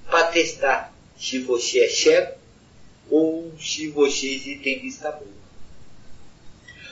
Para 0.10 0.28
testar 0.28 0.93
se 1.17 1.39
você 1.39 1.80
é 1.80 1.89
cego 1.89 2.34
ou 3.10 3.52
se 3.60 3.89
você 3.89 4.60
tem 4.63 4.80
vista 4.80 5.12
boa. 5.12 5.34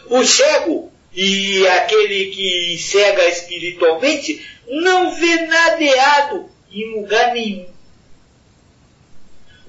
O 0.10 0.26
cego 0.26 0.92
e 1.14 1.68
aquele 1.68 2.32
que 2.32 2.78
cega 2.78 3.28
espiritualmente 3.30 4.46
não 4.68 5.14
vê 5.16 5.46
nada 5.46 5.82
errado 5.84 6.50
em 6.72 6.96
lugar 6.96 7.34
nenhum. 7.34 7.71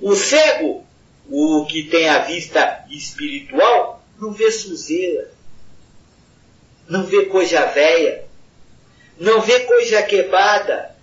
O 0.03 0.17
cego, 0.17 0.85
o 1.31 1.65
que 1.65 1.85
tem 1.85 2.09
a 2.09 2.19
vista 2.19 2.85
espiritual, 2.91 4.05
não 4.19 4.33
vê 4.33 4.51
sujeira, 4.51 5.33
não 6.89 7.05
vê 7.05 7.27
coisa 7.27 7.67
velha, 7.67 8.25
não 9.17 9.41
vê 9.41 9.61
coisa 9.61 10.03
quebrada, 10.03 10.95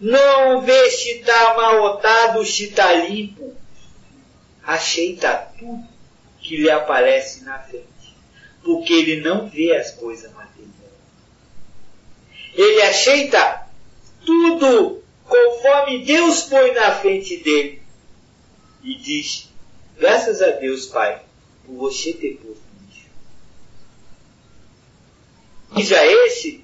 não 0.00 0.60
vê 0.62 0.90
se 0.90 1.18
está 1.18 1.50
amarrotado, 1.50 2.44
se 2.46 2.66
está 2.68 2.92
limpo. 2.92 3.52
Aceita 4.62 5.52
tudo 5.58 5.84
que 6.40 6.56
lhe 6.56 6.70
aparece 6.70 7.44
na 7.44 7.58
frente 7.58 7.84
porque 8.64 8.92
ele 8.92 9.20
não 9.20 9.48
vê 9.48 9.76
as 9.76 9.90
coisas 9.90 10.32
materiais. 10.32 10.72
Ele 12.54 12.82
aceita 12.82 13.66
tudo 14.24 15.02
conforme 15.24 16.04
Deus 16.04 16.44
põe 16.44 16.72
na 16.72 16.92
frente 16.92 17.36
dele 17.38 17.83
e 18.84 18.94
diz: 18.96 19.48
Graças 19.98 20.42
a 20.42 20.50
Deus, 20.50 20.86
Pai, 20.86 21.22
por 21.64 21.74
você 21.76 22.12
ter 22.12 22.36
posto 22.36 22.62
isso. 22.90 23.08
Seja 25.74 26.04
esse 26.26 26.62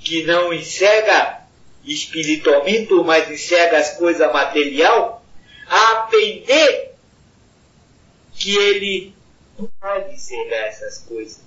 que 0.00 0.24
não 0.24 0.52
enxerga 0.52 1.46
espiritualmente, 1.84 2.92
mas 3.04 3.30
enxerga 3.30 3.78
as 3.78 3.96
coisas 3.96 4.32
material, 4.32 5.24
a 5.68 5.92
aprender 5.92 6.94
que 8.34 8.56
ele 8.56 9.14
não 9.58 9.70
pode 9.80 10.20
cegar 10.20 10.64
essas 10.64 10.98
coisas 10.98 11.40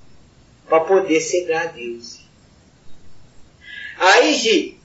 para 0.67 0.80
poder 0.82 1.19
cegar 1.19 1.67
a 1.67 1.71
Deus. 1.71 2.19
Aí, 3.97 4.34
Gi, 4.34 4.80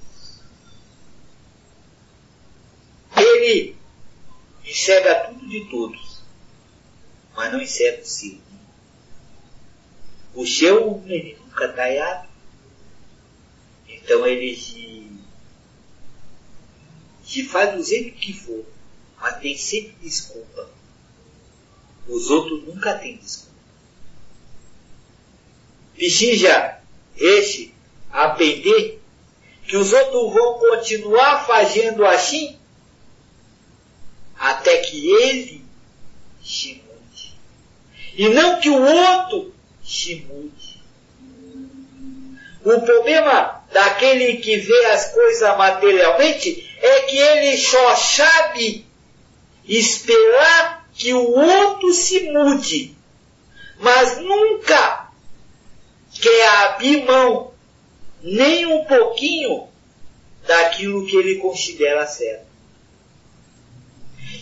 ele 3.16 3.79
enxerga 4.70 5.26
tudo 5.26 5.48
de 5.48 5.68
todos, 5.70 6.22
mas 7.34 7.52
não 7.52 7.60
enxerga 7.60 8.02
o 8.02 8.06
seu. 8.06 8.38
O 10.34 10.46
seu 10.46 11.02
ele 11.06 11.36
nunca 11.40 11.66
está 11.66 11.90
errado. 11.90 12.28
Então 13.88 14.26
ele 14.26 14.56
se, 14.56 15.10
se 17.24 17.44
faz 17.44 17.74
do 17.74 17.82
jeito 17.82 18.16
que 18.16 18.32
for, 18.32 18.64
mas 19.18 19.38
tem 19.38 19.56
sempre 19.56 19.94
desculpa 20.00 20.70
os 22.10 22.28
outros 22.28 22.64
nunca 22.64 22.98
têm 22.98 23.16
desculpa. 23.16 23.50
Precisa 25.94 26.80
este 27.16 27.72
aprender 28.10 29.00
que 29.66 29.76
os 29.76 29.92
outros 29.92 30.32
vão 30.32 30.58
continuar 30.58 31.46
fazendo 31.46 32.04
assim 32.04 32.58
até 34.40 34.78
que 34.78 35.12
ele 35.22 35.62
se 36.42 36.82
mude. 36.86 37.34
E 38.16 38.28
não 38.30 38.58
que 38.58 38.70
o 38.70 38.82
outro 38.82 39.54
se 39.84 40.16
mude. 40.16 40.80
O 42.64 42.80
problema 42.80 43.62
daquele 43.70 44.38
que 44.38 44.56
vê 44.56 44.86
as 44.86 45.12
coisas 45.12 45.56
materialmente 45.58 46.66
é 46.80 47.00
que 47.02 47.18
ele 47.18 47.58
só 47.58 47.94
sabe 47.94 48.86
esperar 49.68 50.88
que 50.94 51.12
o 51.12 51.30
outro 51.30 51.92
se 51.92 52.30
mude, 52.30 52.96
mas 53.78 54.18
nunca 54.18 55.10
quer 56.12 56.48
abrir 56.64 57.04
mão 57.04 57.52
nem 58.22 58.66
um 58.66 58.84
pouquinho 58.84 59.68
daquilo 60.46 61.06
que 61.06 61.16
ele 61.16 61.36
considera 61.36 62.06
certo. 62.06 62.49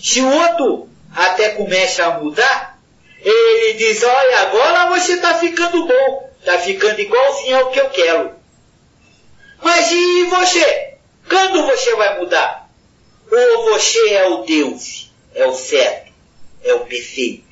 Se 0.03 0.21
o 0.21 0.31
outro 0.31 0.89
até 1.15 1.51
começa 1.51 2.05
a 2.05 2.19
mudar, 2.19 2.79
ele 3.21 3.75
diz, 3.75 4.03
olha, 4.03 4.41
agora 4.41 4.91
você 4.91 5.15
está 5.15 5.35
ficando 5.35 5.87
bom, 5.87 6.31
está 6.39 6.59
ficando 6.59 7.01
igualzinho 7.01 7.59
ao 7.59 7.71
que 7.71 7.81
eu 7.81 7.91
quero. 7.91 8.33
Mas 9.63 9.91
e 9.91 10.25
você? 10.25 10.95
Quando 11.29 11.67
você 11.67 11.95
vai 11.97 12.19
mudar? 12.19 12.69
Ou 13.31 13.71
você 13.73 14.15
é 14.15 14.29
o 14.29 14.45
Deus, 14.45 15.11
é 15.35 15.47
o 15.47 15.55
certo? 15.55 16.09
é 16.63 16.75
o 16.75 16.81
perfeito. 16.81 17.47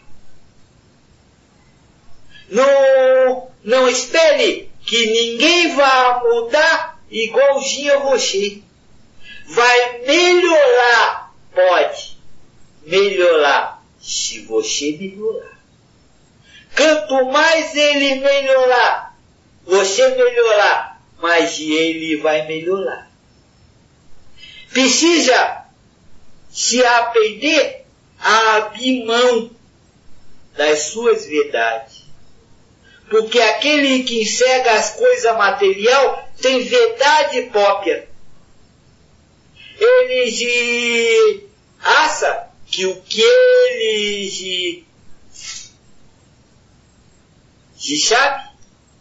Não, 2.49 3.51
não 3.64 3.88
espere 3.88 4.70
que 4.85 5.07
ninguém 5.07 5.75
vá 5.75 6.22
mudar 6.22 7.01
igualzinho 7.11 7.94
a 7.94 7.99
você. 7.99 8.62
Vai 9.46 9.99
melhorar 10.01 11.35
pode 11.55 12.15
melhorar 12.87 13.85
se 14.01 14.40
você 14.42 14.92
melhorar. 14.92 15.59
Quanto 16.77 17.27
mais 17.27 17.75
ele 17.75 18.16
melhorar, 18.20 19.18
você 19.64 20.09
melhorar, 20.11 21.03
mais 21.20 21.59
ele 21.59 22.16
vai 22.16 22.46
melhorar. 22.46 23.11
Precisa 24.70 25.64
se 26.51 26.85
aprender 26.85 27.85
a 28.20 28.57
abrir 28.57 29.05
mão 29.05 29.51
das 30.57 30.81
suas 30.85 31.27
verdades. 31.27 32.05
Porque 33.11 33.40
aquele 33.40 34.05
que 34.05 34.22
enxerga 34.22 34.72
as 34.72 34.90
coisas 34.96 35.37
material 35.37 36.29
tem 36.40 36.62
verdade 36.62 37.42
própria. 37.42 38.09
Ele 39.79 41.49
acha 41.83 42.45
que 42.66 42.87
o 42.87 43.00
que 43.02 43.22
ele 43.22 44.87
se 47.76 47.98
sabe 47.98 48.50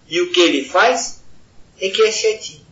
e 0.08 0.22
o 0.22 0.32
que 0.32 0.40
ele 0.40 0.66
faz 0.66 1.24
é 1.80 1.90
que 1.90 2.04
é 2.04 2.12
certinho. 2.12 2.66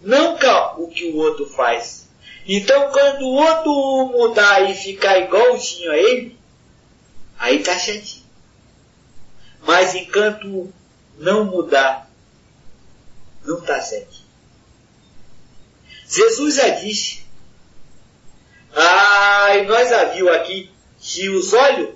Nunca 0.00 0.78
o 0.78 0.88
que 0.88 1.06
o 1.06 1.16
outro 1.16 1.46
faz. 1.46 2.08
Então 2.46 2.90
quando 2.92 3.22
o 3.22 3.34
outro 3.34 4.18
mudar 4.18 4.70
e 4.70 4.74
ficar 4.74 5.18
igualzinho 5.18 5.90
a 5.90 5.96
ele, 5.96 6.38
aí 7.38 7.62
tá 7.62 7.78
certinho. 7.78 8.24
Mas 9.66 9.94
enquanto 9.94 10.72
não 11.18 11.46
mudar, 11.46 12.10
não 13.44 13.60
tá 13.60 13.80
certinho. 13.80 14.24
Jesus 16.06 16.56
já 16.56 16.68
disse, 16.68 17.23
ah, 18.74 19.56
e 19.56 19.66
nós 19.66 20.14
viu 20.14 20.32
aqui, 20.32 20.70
que 21.00 21.28
os 21.28 21.52
olhos 21.52 21.90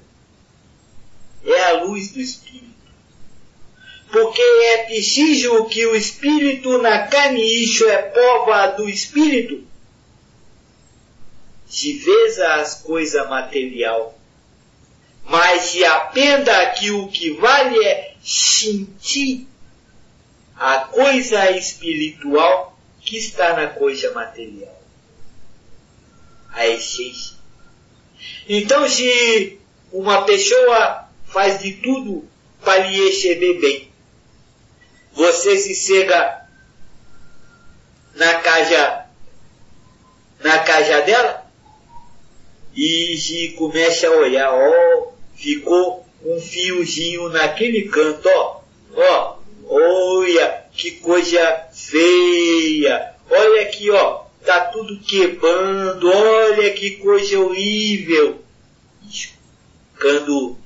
é 1.45 1.65
a 1.65 1.83
luz 1.85 2.13
do 2.13 2.21
Espírito 2.21 2.69
porque 4.11 4.41
é 4.41 4.85
preciso 4.85 5.67
que 5.67 5.85
o 5.87 5.95
espírito 5.95 6.79
na 6.79 7.07
carne, 7.07 7.43
isso 7.63 7.87
é 7.87 8.03
prova 8.03 8.69
do 8.69 8.89
espírito, 8.89 9.67
se 11.67 11.99
veja 11.99 12.55
as 12.55 12.83
coisas 12.83 13.29
material, 13.29 14.19
mas 15.25 15.63
se 15.63 15.85
aprenda 15.85 16.71
que 16.71 16.91
o 16.91 17.09
que 17.09 17.33
vale 17.33 17.85
é 17.85 18.15
sentir 18.23 19.47
a 20.57 20.79
coisa 20.81 21.51
espiritual 21.51 22.79
que 23.01 23.19
está 23.19 23.55
na 23.55 23.69
coisa 23.69 24.13
material. 24.15 24.78
A 26.59 26.67
essência. 26.67 27.37
Então 28.49 28.89
se 28.89 29.61
uma 29.93 30.23
pessoa 30.23 31.09
faz 31.27 31.61
de 31.61 31.75
tudo 31.75 32.29
para 32.65 32.79
lhe 32.85 33.05
receber 33.05 33.61
bem, 33.61 33.93
você 35.13 35.57
se 35.57 35.73
chega 35.75 36.49
na 38.17 38.35
caixa, 38.41 39.07
na 40.41 40.59
caixa 40.59 41.01
dela 41.03 41.47
e 42.75 43.55
começa 43.57 44.09
a 44.09 44.17
olhar, 44.17 44.53
ó, 44.53 45.13
ficou 45.37 46.05
um 46.25 46.41
fiozinho 46.41 47.29
naquele 47.29 47.89
canto, 47.89 48.29
ó, 48.29 48.61
ó, 48.97 49.37
olha 49.69 50.65
que 50.73 50.93
coisa 50.93 51.69
feia, 51.73 53.15
olha 53.31 53.63
aqui, 53.63 53.91
ó, 53.91 54.28
tá 54.49 54.61
tudo 54.69 54.99
quebrando, 55.01 56.11
olha 56.11 56.73
que 56.73 56.93
coisa 56.93 57.39
horrível. 57.39 58.43
Quando 60.01 60.57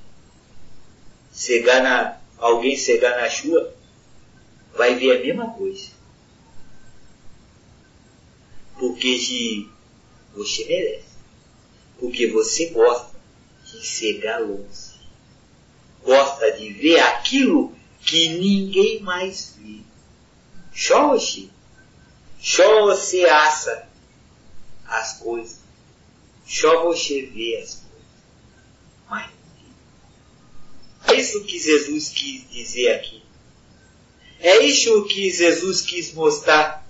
chegar 1.35 1.83
na, 1.83 2.21
alguém 2.39 2.77
chegar 2.77 3.21
na 3.21 3.29
chuva, 3.29 3.75
vai 4.77 4.95
ver 4.95 5.17
a 5.17 5.21
mesma 5.21 5.51
coisa. 5.51 5.89
Porque 8.79 9.67
você 10.33 10.65
merece. 10.65 11.13
Porque 11.99 12.29
você 12.29 12.67
gosta 12.67 13.11
de 13.65 13.85
ser 13.85 14.19
galoso. 14.21 14.93
Gosta 16.05 16.53
de 16.53 16.73
ver 16.73 17.01
aquilo 17.01 17.75
que 18.01 18.29
ninguém 18.29 19.01
mais 19.01 19.57
vê. 19.59 19.81
Só 20.73 21.09
você. 21.09 21.49
Você 22.43 23.25
acha 23.25 23.89
as 24.85 25.19
coisas. 25.19 25.61
Só 26.45 26.83
você 26.83 27.23
vê 27.23 27.57
as 27.63 27.77
coisas. 27.77 27.93
Mas 29.09 29.31
é 31.07 31.15
isso 31.15 31.45
que 31.45 31.59
Jesus 31.59 32.09
quis 32.09 32.51
dizer 32.51 32.97
aqui. 32.97 33.23
É 34.41 34.59
isso 34.65 35.05
que 35.05 35.31
Jesus 35.31 35.83
quis 35.83 36.13
mostrar 36.13 36.85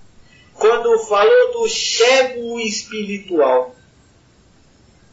quando 0.55 0.97
falou 1.05 1.53
do 1.53 1.69
cego 1.69 2.59
espiritual. 2.59 3.75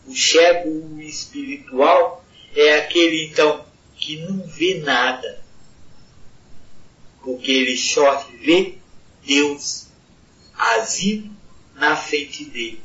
O 0.06 0.16
cego 0.16 0.98
espiritual 1.00 2.24
é 2.56 2.78
aquele 2.78 3.26
então 3.26 3.66
que 3.94 4.16
não 4.16 4.46
vê 4.46 4.78
nada, 4.78 5.44
porque 7.22 7.50
ele 7.52 7.76
só 7.76 8.26
vê 8.40 8.78
Deus 9.22 9.89
agindo 10.60 11.30
na 11.74 11.96
frente 11.96 12.44
dele. 12.44 12.82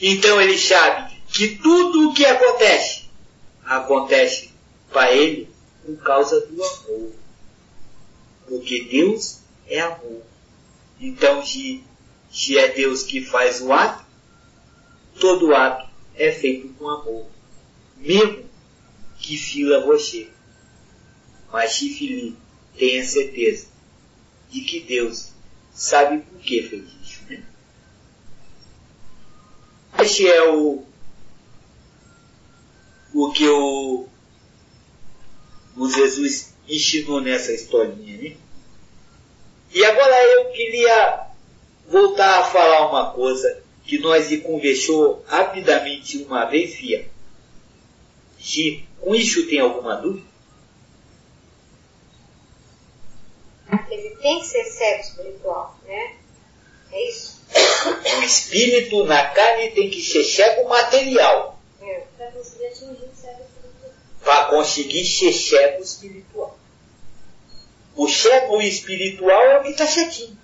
Então 0.00 0.40
ele 0.40 0.58
sabe 0.58 1.16
que 1.28 1.56
tudo 1.56 2.10
o 2.10 2.14
que 2.14 2.24
acontece, 2.24 3.04
acontece 3.64 4.50
para 4.90 5.12
ele 5.12 5.48
por 5.84 5.96
causa 6.02 6.40
do 6.40 6.62
amor 6.62 7.20
porque 8.50 8.82
Deus 8.82 9.38
é 9.68 9.80
amor. 9.80 10.22
Então, 11.00 11.46
se, 11.46 11.84
se 12.32 12.58
é 12.58 12.68
Deus 12.68 13.04
que 13.04 13.24
faz 13.24 13.62
o 13.62 13.72
ato, 13.72 14.04
todo 15.20 15.54
ato 15.54 15.88
é 16.16 16.32
feito 16.32 16.68
com 16.74 16.88
amor, 16.88 17.26
mesmo 17.96 18.44
que 19.20 19.38
fila 19.38 19.86
você. 19.86 20.28
Mas 21.52 21.72
se 21.74 21.94
ferir, 21.94 22.34
tenha 22.76 23.04
certeza 23.04 23.68
de 24.50 24.62
que 24.62 24.80
Deus 24.80 25.28
sabe 25.72 26.18
por 26.18 26.40
que 26.40 26.62
fez 26.62 26.84
isso. 27.02 27.22
Né? 27.28 27.44
Este 30.02 30.26
é 30.26 30.48
o, 30.48 30.82
o 33.12 33.32
que 33.32 33.46
o, 33.46 34.08
o 35.76 35.88
Jesus 35.90 36.54
ensinou 36.66 37.20
nessa 37.20 37.52
historinha, 37.52 38.16
né? 38.16 38.36
E 39.72 39.84
agora 39.84 40.24
eu 40.24 40.50
queria 40.52 41.26
voltar 41.86 42.40
a 42.40 42.44
falar 42.44 42.88
uma 42.88 43.12
coisa 43.12 43.62
que 43.84 43.98
nós 43.98 44.34
conversou 44.42 45.22
rapidamente 45.26 46.22
uma 46.22 46.46
vez, 46.46 46.74
Fia. 46.74 47.10
Se 48.38 48.84
com 49.00 49.14
isso 49.14 49.46
tem 49.48 49.60
alguma 49.60 49.96
dúvida? 49.96 50.28
Ele 53.90 54.16
tem 54.16 54.40
que 54.40 54.46
ser 54.46 54.64
cego 54.64 55.00
espiritual, 55.02 55.78
né? 55.84 56.16
É 56.90 57.08
isso? 57.08 57.39
O 57.86 58.22
espírito 58.22 59.04
na 59.04 59.28
carne 59.28 59.70
tem 59.70 59.88
que 59.88 60.02
ser 60.02 60.24
cego 60.24 60.68
material. 60.68 61.58
É, 61.80 62.02
para 62.16 62.30
conseguir 62.30 62.66
atingir 62.66 63.04
o 63.04 63.14
cego 63.14 63.42
espiritual. 63.42 63.92
Para 64.22 64.44
conseguir 64.44 65.04
ser 65.06 65.32
cego 65.32 65.82
espiritual. 65.82 66.58
O 67.96 68.08
cego 68.08 68.60
espiritual 68.60 69.42
é 69.42 69.58
o 69.58 69.62
que 69.62 69.70
está 69.70 69.86
certinho. 69.86 70.38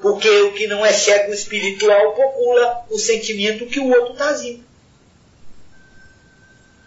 Porque 0.00 0.28
o 0.28 0.52
que 0.54 0.66
não 0.66 0.84
é 0.84 0.92
cego 0.92 1.32
espiritual 1.32 2.14
procura 2.14 2.84
o 2.90 2.98
sentimento 2.98 3.66
que 3.66 3.80
o 3.80 3.88
outro 3.88 4.12
está 4.12 4.28
agindo. 4.30 4.64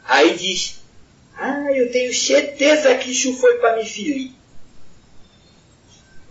Aí 0.06 0.36
diz, 0.36 0.80
ah, 1.36 1.72
eu 1.74 1.92
tenho 1.92 2.14
certeza 2.14 2.96
que 2.96 3.12
isso 3.12 3.34
foi 3.38 3.58
para 3.58 3.78
me 3.78 3.86
ferir. 3.86 4.32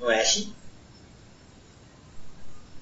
Não 0.00 0.10
é 0.10 0.20
assim? 0.20 0.52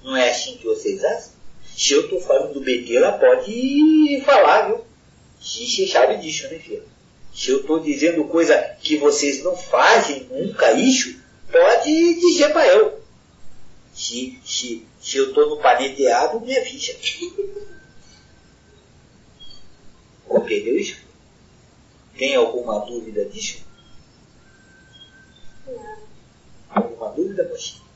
Não 0.03 0.15
é 0.15 0.29
assim 0.29 0.57
que 0.57 0.65
vocês 0.65 1.03
acham? 1.03 1.31
Se 1.75 1.93
eu 1.93 2.01
estou 2.01 2.21
falando 2.21 2.53
do 2.53 2.61
BT, 2.61 2.97
ela 2.97 3.13
pode 3.13 4.21
falar, 4.25 4.67
viu? 4.67 4.83
Você 5.39 5.87
sabe 5.87 6.17
disso, 6.17 6.47
né, 6.49 6.59
filho? 6.59 6.83
Se 7.33 7.49
eu 7.49 7.61
estou 7.61 7.79
dizendo 7.79 8.25
coisa 8.25 8.57
que 8.81 8.97
vocês 8.97 9.43
não 9.43 9.55
fazem 9.55 10.27
nunca 10.29 10.71
isso, 10.73 11.19
pode 11.51 12.19
dizer 12.19 12.51
para 12.51 12.67
eu. 12.67 13.01
Se, 13.93 14.39
se, 14.45 14.85
se 15.01 15.17
eu 15.17 15.29
estou 15.29 15.49
no 15.49 15.57
paneteado, 15.57 16.39
me 16.41 16.55
avisa. 16.57 16.93
Compreendeu 20.27 20.77
isso? 20.79 20.97
Tem 22.17 22.35
alguma 22.35 22.79
dúvida 22.85 23.25
disso? 23.25 23.63
Não. 25.65 26.01
Alguma 26.69 27.09
dúvida, 27.09 27.47
mocinha? 27.49 27.90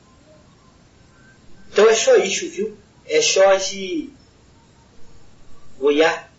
Então 1.76 1.90
é 1.90 1.94
só 1.94 2.16
isso, 2.16 2.48
viu? 2.48 2.74
É 3.04 3.20
só 3.20 3.54
de 3.56 4.08
olhar 5.78 6.32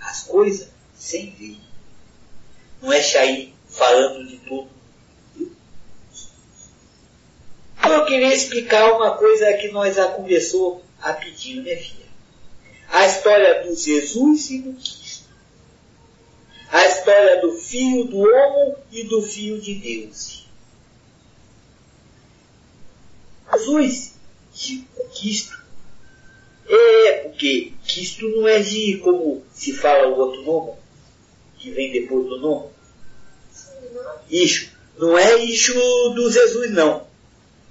as 0.00 0.22
coisas 0.22 0.70
sem 0.94 1.32
ver. 1.32 1.58
Não 2.80 2.90
é 2.90 3.02
sair 3.02 3.54
falando 3.68 4.26
de 4.26 4.38
tudo. 4.38 4.70
Então 7.76 7.92
eu 7.92 8.06
queria 8.06 8.34
explicar 8.34 8.90
uma 8.94 9.18
coisa 9.18 9.52
que 9.58 9.68
nós 9.68 9.96
já 9.96 10.08
conversou 10.08 10.82
rapidinho, 10.98 11.62
né 11.62 11.76
filha? 11.76 12.06
A 12.88 13.06
história 13.06 13.64
do 13.64 13.76
Jesus 13.76 14.50
e 14.50 14.62
do 14.62 14.72
Cristo. 14.72 15.28
A 16.72 16.86
história 16.86 17.42
do 17.42 17.52
Filho 17.52 18.04
do 18.06 18.20
Homem 18.20 18.76
e 18.92 19.04
do 19.04 19.20
Filho 19.20 19.60
de 19.60 19.74
Deus. 19.74 20.39
Jesus 23.58 24.14
e 24.68 24.84
o 24.96 25.04
Cristo. 25.08 25.60
É, 26.68 27.12
porque 27.24 27.72
Cristo 27.86 28.28
não 28.28 28.46
é 28.46 28.60
de 28.60 28.98
como 28.98 29.44
se 29.52 29.72
fala 29.72 30.08
o 30.08 30.18
outro 30.18 30.42
nome, 30.42 30.72
que 31.58 31.70
vem 31.70 31.90
depois 31.92 32.26
do 32.26 32.38
nome. 32.38 32.70
Isso. 34.30 34.70
Não 34.96 35.16
é 35.16 35.36
isso 35.36 35.72
do 36.14 36.30
Jesus, 36.30 36.70
não. 36.72 37.06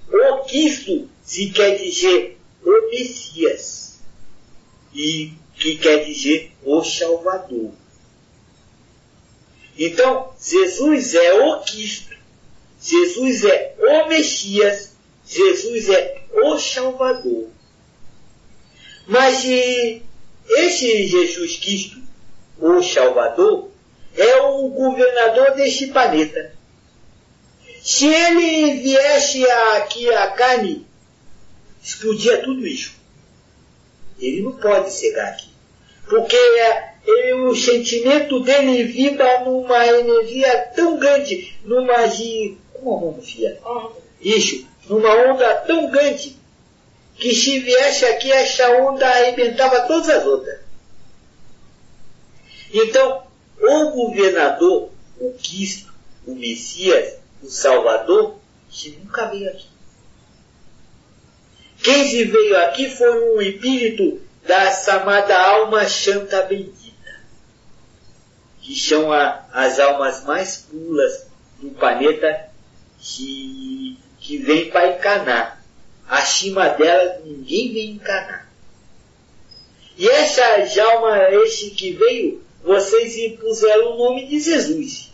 O 0.08 0.44
Cristo 0.44 1.08
se 1.22 1.50
quer 1.50 1.76
dizer 1.76 2.38
o 2.64 2.90
Messias. 2.90 4.00
E 4.92 5.32
que 5.56 5.76
quer 5.76 6.04
dizer 6.04 6.52
o 6.64 6.82
Salvador. 6.82 7.72
Então, 9.78 10.34
Jesus 10.40 11.14
é 11.14 11.32
o 11.34 11.60
Cristo. 11.60 12.16
Jesus 12.82 13.44
é 13.44 13.76
o 13.78 14.08
Messias. 14.08 14.89
Jesus 15.30 15.88
é 15.88 16.22
o 16.32 16.58
Salvador. 16.58 17.48
Mas 19.06 19.44
esse 19.44 21.06
Jesus 21.06 21.56
Cristo, 21.56 21.98
o 22.58 22.82
Salvador, 22.82 23.70
é 24.16 24.36
o 24.42 24.68
governador 24.68 25.52
deste 25.52 25.86
planeta. 25.86 26.52
Se 27.80 28.06
ele 28.06 28.74
viesse 28.80 29.48
aqui 29.76 30.12
a 30.12 30.26
carne, 30.32 30.84
explodia 31.80 32.42
tudo 32.42 32.66
isso. 32.66 32.92
Ele 34.18 34.42
não 34.42 34.52
pode 34.52 34.92
chegar 34.92 35.28
aqui. 35.28 35.48
Porque 36.08 36.36
ele, 37.06 37.34
o 37.34 37.54
sentimento 37.54 38.40
dele 38.40 38.82
vibra 38.82 39.44
numa 39.44 39.86
energia 39.86 40.58
tão 40.74 40.98
grande, 40.98 41.56
numa 41.64 42.06
de. 42.06 42.58
Como 42.74 43.12
vamos 43.12 43.30
fia? 43.30 43.58
Isso, 44.20 44.66
numa 44.90 45.14
onda 45.30 45.54
tão 45.60 45.88
grande, 45.88 46.36
que 47.14 47.32
se 47.32 47.60
viesse 47.60 48.04
aqui 48.06 48.32
essa 48.32 48.68
onda 48.80 49.06
arrebentava 49.06 49.86
todas 49.86 50.10
as 50.10 50.26
outras. 50.26 50.58
Então, 52.72 53.22
o 53.60 53.90
governador, 53.90 54.90
o 55.20 55.32
Cristo, 55.34 55.94
o 56.26 56.34
Messias, 56.34 57.18
o 57.40 57.48
Salvador, 57.48 58.36
que 58.68 58.90
nunca 58.98 59.26
veio 59.26 59.48
aqui. 59.50 59.68
Quem 61.82 62.08
se 62.08 62.24
veio 62.24 62.58
aqui 62.58 62.90
foi 62.90 63.36
um 63.36 63.40
espírito 63.40 64.20
da 64.44 64.72
chamada 64.72 65.38
alma 65.38 65.88
chanta 65.88 66.42
bendita, 66.42 67.20
que 68.60 68.74
são 68.74 69.12
a, 69.12 69.46
as 69.52 69.78
almas 69.78 70.24
mais 70.24 70.56
puras 70.56 71.26
do 71.60 71.70
planeta 71.70 72.50
que, 72.98 73.89
que 74.30 74.38
vem 74.38 74.70
para 74.70 74.96
encarnar. 74.96 75.60
Acima 76.08 76.68
delas 76.68 77.24
ninguém 77.24 77.72
vem 77.72 77.90
encarnar. 77.90 78.48
E 79.98 80.08
essa 80.08 80.80
alma, 80.82 81.18
esse 81.44 81.70
que 81.70 81.94
veio, 81.94 82.40
vocês 82.62 83.16
impuseram 83.16 83.90
o 83.90 83.98
nome 83.98 84.28
de 84.28 84.38
Jesus. 84.38 85.10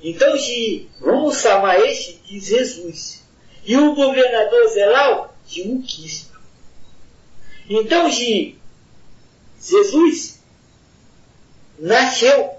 Então, 0.00 0.36
de, 0.36 0.86
vamos 1.00 1.40
chamar 1.40 1.80
este 1.80 2.20
de 2.24 2.38
Jesus. 2.38 3.24
E 3.64 3.76
o 3.76 3.96
governador 3.96 4.68
Zelal 4.68 5.36
de 5.44 5.62
um 5.62 5.82
Cristo. 5.82 6.38
Então, 7.68 8.08
de 8.08 8.56
Jesus 9.60 10.40
nasceu 11.80 12.54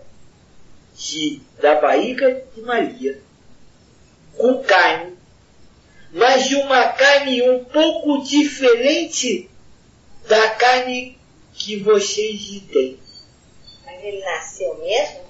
de, 0.97 1.41
da 1.61 1.75
barriga 1.79 2.43
de 2.53 2.61
Maria, 2.61 3.24
com 4.37 4.63
carne, 4.63 5.17
mas 6.11 6.47
de 6.47 6.55
uma 6.55 6.89
carne 6.89 7.41
um 7.49 7.63
pouco 7.65 8.23
diferente 8.23 9.49
da 10.27 10.51
carne 10.51 11.17
que 11.53 11.77
vocês 11.77 12.61
têm. 12.71 12.99
Mas 13.85 14.03
ele 14.03 14.21
nasceu 14.23 14.77
mesmo? 14.79 15.25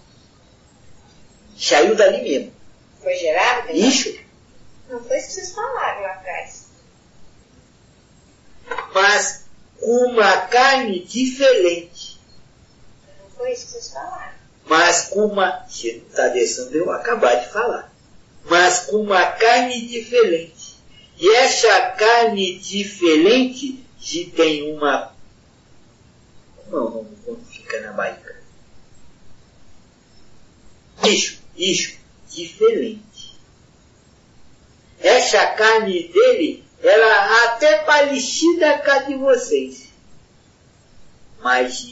Saiu 1.57 1.95
dali 1.95 2.21
mesmo. 2.21 2.53
Foi 3.01 3.15
gerado? 3.15 3.67
Mesmo? 3.67 3.87
Isso. 3.87 4.19
Não 4.89 5.03
foi 5.03 5.17
isso 5.17 5.27
que 5.27 5.33
vocês 5.33 5.55
falaram 5.55 6.01
lá 6.01 6.13
atrás. 6.13 6.65
Mas 8.93 9.45
com 9.79 10.09
uma 10.09 10.41
carne 10.47 11.03
diferente. 11.05 12.19
Não 13.21 13.29
foi 13.31 13.51
isso 13.51 13.65
que 13.65 13.71
vocês 13.73 13.93
falaram. 13.93 14.35
Mas 14.65 15.07
com 15.09 15.25
uma. 15.25 15.65
Você 15.67 15.93
não 15.93 16.07
está 16.07 16.27
deixando 16.29 16.75
eu 16.75 16.91
acabar 16.91 17.35
de 17.35 17.49
falar. 17.49 17.94
Mas 18.45 18.85
com 18.85 18.97
uma 18.97 19.25
carne 19.25 19.87
diferente. 19.87 20.75
E 21.17 21.35
essa 21.35 21.91
carne 21.91 22.59
diferente 22.59 23.83
se 23.99 24.25
tem 24.25 24.71
uma. 24.71 25.13
Como 26.57 26.75
é 26.75 26.79
o 26.79 26.89
nome 26.89 27.17
quando 27.23 27.45
fica 27.45 27.81
na 27.81 27.93
barriga? 27.93 28.35
Isso, 31.03 31.41
isso, 31.55 31.97
diferente. 32.29 33.39
Essa 34.99 35.47
carne 35.47 36.07
dele 36.09 36.63
era 36.81 37.45
até 37.45 37.79
parecida 37.79 38.79
com 38.79 38.91
a 38.91 38.97
de 38.99 39.15
vocês. 39.15 39.89
Mas 41.41 41.85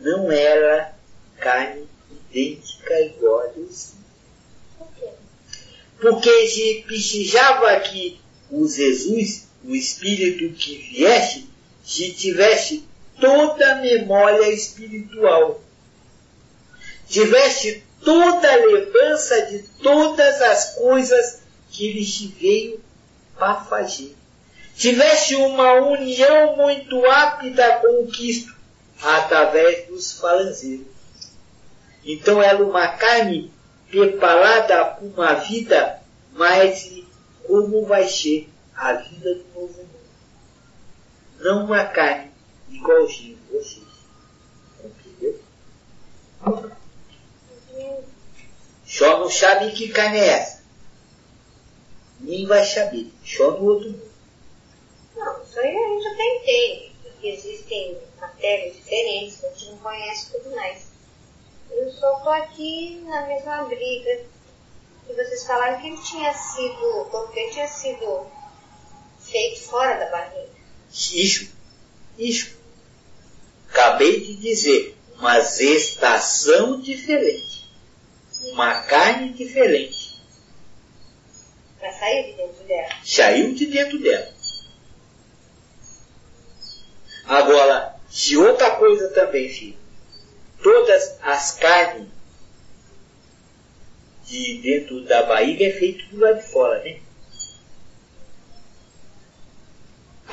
não 0.00 0.30
era 0.30 0.94
carne 1.38 1.88
idêntica 2.10 3.00
igual 3.00 3.40
a 3.40 3.46
de? 3.48 3.95
Porque 6.00 6.48
se 6.48 6.84
precisava 6.86 7.80
que 7.80 8.20
o 8.50 8.68
Jesus, 8.68 9.48
o 9.64 9.74
Espírito 9.74 10.54
que 10.56 10.76
viesse, 10.76 11.48
se 11.84 12.12
tivesse 12.12 12.84
toda 13.20 13.72
a 13.72 13.74
memória 13.76 14.52
espiritual, 14.52 15.62
tivesse 17.08 17.82
toda 18.04 18.52
a 18.52 18.56
lembrança 18.56 19.42
de 19.46 19.60
todas 19.82 20.42
as 20.42 20.74
coisas 20.74 21.40
que 21.70 21.88
ele 21.88 22.34
veio 22.38 22.80
para 23.36 23.56
fazer, 23.64 24.14
tivesse 24.76 25.34
uma 25.34 25.74
união 25.74 26.56
muito 26.56 27.00
rápida 27.00 27.78
com 27.80 28.02
o 28.02 28.06
Cristo, 28.08 28.54
através 29.02 29.86
dos 29.88 30.12
falangeiros. 30.12 30.86
Então 32.04 32.42
era 32.42 32.62
uma 32.64 32.88
carne 32.88 33.52
preparada 33.90 34.84
para 34.84 35.04
uma 35.04 35.34
vida, 35.34 36.02
mas 36.32 37.02
como 37.46 37.86
vai 37.86 38.08
ser 38.08 38.48
a 38.74 38.92
vida 38.94 39.34
do 39.34 39.44
novo 39.54 39.78
mundo. 39.78 39.90
Não 41.40 41.64
uma 41.64 41.84
carne 41.84 42.30
igualzinho 42.68 43.38
vocês. 43.50 43.86
Compreendeu? 44.80 45.40
Só 48.84 49.18
não 49.18 49.30
sabe 49.30 49.72
que 49.72 49.88
carne 49.88 50.18
é 50.18 50.26
essa. 50.26 50.62
Nem 52.20 52.46
vai 52.46 52.64
saber. 52.64 53.12
Só 53.24 53.52
no 53.52 53.64
outro 53.64 53.90
mundo. 53.90 54.10
Não, 55.16 55.42
isso 55.42 55.58
aí 55.58 55.76
a 55.76 55.88
gente 55.88 56.08
até 56.08 56.36
entende. 56.36 56.96
Que 57.20 57.28
existem 57.28 57.98
matérias 58.20 58.76
diferentes, 58.76 59.42
a 59.42 59.48
gente 59.48 59.70
não 59.70 59.78
conhece 59.78 60.32
tudo 60.32 60.54
mais. 60.54 60.85
Eu 61.76 61.92
só 61.92 62.16
estou 62.16 62.32
aqui 62.32 63.02
na 63.04 63.26
mesma 63.26 63.64
briga 63.64 64.24
que 65.06 65.12
vocês 65.12 65.44
falaram 65.44 65.78
que 65.78 65.88
ele 65.88 66.02
tinha 66.02 66.32
sido, 66.32 67.28
dele 67.34 67.52
tinha 67.52 67.68
sido 67.68 68.26
feito 69.20 69.60
fora 69.60 69.98
da 69.98 70.10
barriga. 70.10 70.48
Isso. 70.90 71.52
Isso. 72.18 72.56
Acabei 73.68 74.20
de 74.20 74.36
dizer. 74.36 74.96
Uma 75.18 75.40
gestação 75.40 76.80
diferente. 76.80 77.70
Uma 78.52 78.82
carne 78.82 79.32
diferente. 79.34 80.20
Pra 81.78 81.92
sair 81.92 82.30
de 82.30 82.32
dentro 82.38 82.64
dela. 82.64 82.88
Saiu 83.04 83.54
de 83.54 83.66
dentro 83.66 83.98
dela. 83.98 84.34
Agora, 87.26 87.96
se 88.08 88.36
outra 88.36 88.76
coisa 88.76 89.08
também, 89.10 89.48
filho. 89.48 89.85
Todas 90.62 91.18
as 91.22 91.52
carnes 91.52 92.08
de 94.26 94.58
dentro 94.58 95.02
da 95.02 95.22
barriga 95.22 95.64
é 95.66 95.70
feito 95.70 96.06
do 96.06 96.20
lado 96.20 96.40
de 96.40 96.48
fora, 96.48 96.82
né? 96.82 96.98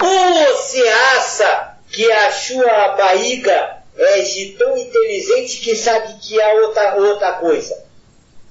Ou 0.02 0.56
você 0.58 0.82
acha 0.88 1.78
que 1.92 2.12
a 2.12 2.32
sua 2.32 2.90
barriga 2.96 3.84
é 3.96 4.22
de 4.22 4.54
tão 4.58 4.76
inteligente 4.76 5.60
que 5.62 5.76
sabe 5.76 6.20
que 6.20 6.42
há 6.42 6.54
outra, 6.54 6.96
outra 6.96 7.34
coisa. 7.34 7.86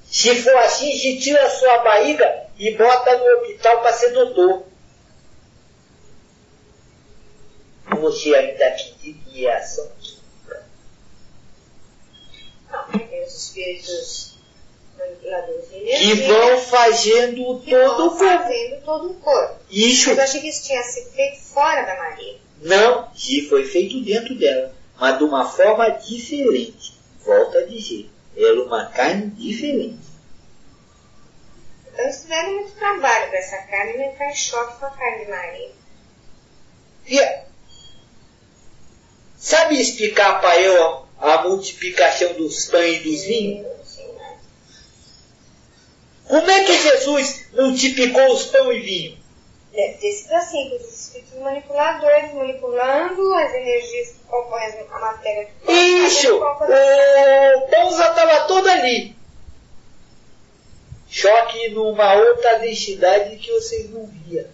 Se 0.05 0.35
for 0.41 0.55
assim, 0.57 0.95
gente 0.95 1.21
tira 1.21 1.43
a 1.43 1.49
sua 1.49 1.79
barriga 1.79 2.47
e 2.57 2.71
bota 2.71 3.17
no 3.17 3.25
hospital 3.41 3.81
para 3.81 3.93
ser 3.93 4.11
doutor. 4.11 4.63
Você 7.99 8.33
ainda 8.33 8.75
em 9.03 9.21
reação 9.33 9.91
química? 9.99 10.02
Não, 12.73 12.99
tem 12.99 13.23
os 13.23 13.33
espíritos 13.35 14.33
manipuladores 14.97 15.63
de 15.69 15.79
Que 15.79 15.91
energia 16.11 16.27
vão 16.27 16.59
fazendo 16.59 17.61
que 17.61 17.71
todo 17.71 17.97
vão 17.97 18.07
o 18.07 18.09
corpo. 18.17 18.25
fazendo 18.25 18.81
todo 18.83 19.11
o 19.11 19.13
corpo. 19.15 19.59
Isso 19.69 20.09
Mas 20.09 20.17
eu 20.17 20.23
achei 20.23 20.41
que 20.41 20.49
isso 20.49 20.63
tinha 20.65 20.83
sido 20.83 21.11
feito 21.11 21.39
fora 21.41 21.83
da 21.85 21.95
Maria. 21.97 22.37
não, 22.61 23.09
que 23.13 23.47
foi 23.47 23.65
feito 23.65 24.01
dentro 24.03 24.35
dela, 24.37 24.73
mas 24.99 25.17
de 25.17 25.23
uma 25.23 25.45
forma 25.49 25.89
diferente. 25.89 26.93
Volto 27.25 27.57
a 27.57 27.61
dizer, 27.65 28.09
era 28.35 28.61
uma 28.63 28.85
carne 28.87 29.27
diferente. 29.31 29.99
Então 31.91 32.03
eles 32.05 32.21
tiveram 32.21 32.53
muito 32.55 32.71
trabalho 32.71 33.29
para 33.29 33.37
essa 33.39 33.57
carne 33.57 33.97
não 33.97 34.03
entrar 34.05 34.29
em 34.31 34.35
choque 34.35 34.79
com 34.79 34.85
a 34.85 34.89
carne 34.89 35.25
de 35.25 35.31
Maria. 35.31 35.71
Fia, 37.05 37.43
sabe 39.37 39.79
explicar 39.79 40.39
para 40.41 40.59
eu 40.59 41.02
a 41.19 41.43
multiplicação 41.43 42.33
dos 42.33 42.65
pães 42.65 42.97
e 42.97 43.09
dos 43.09 43.23
vinhos? 43.23 43.73
Como 46.27 46.49
é 46.49 46.63
que 46.63 46.77
Jesus 46.77 47.47
multiplicou 47.53 48.33
os 48.33 48.45
pão 48.45 48.71
e 48.71 48.79
vinho? 48.79 49.17
Deve 49.71 49.93
ter 49.97 50.11
sido 50.11 50.33
assim, 50.33 50.69
com 50.69 50.75
os 50.75 50.93
espíritos 50.93 51.39
manipuladores 51.39 52.33
manipulando 52.33 53.33
as 53.33 53.53
energias 53.53 54.09
que 54.09 54.19
compõem 54.27 54.63
a 54.91 54.99
matéria. 54.99 55.49
Isso! 55.67 56.35
O 56.35 57.69
pão 57.69 57.97
já 57.97 58.09
estava 58.09 58.47
todo 58.47 58.67
ali. 58.69 59.15
Choque 61.09 61.69
numa 61.69 62.13
outra 62.13 62.59
densidade 62.59 63.35
que 63.37 63.51
vocês 63.51 63.89
não 63.89 64.05
viam. 64.05 64.45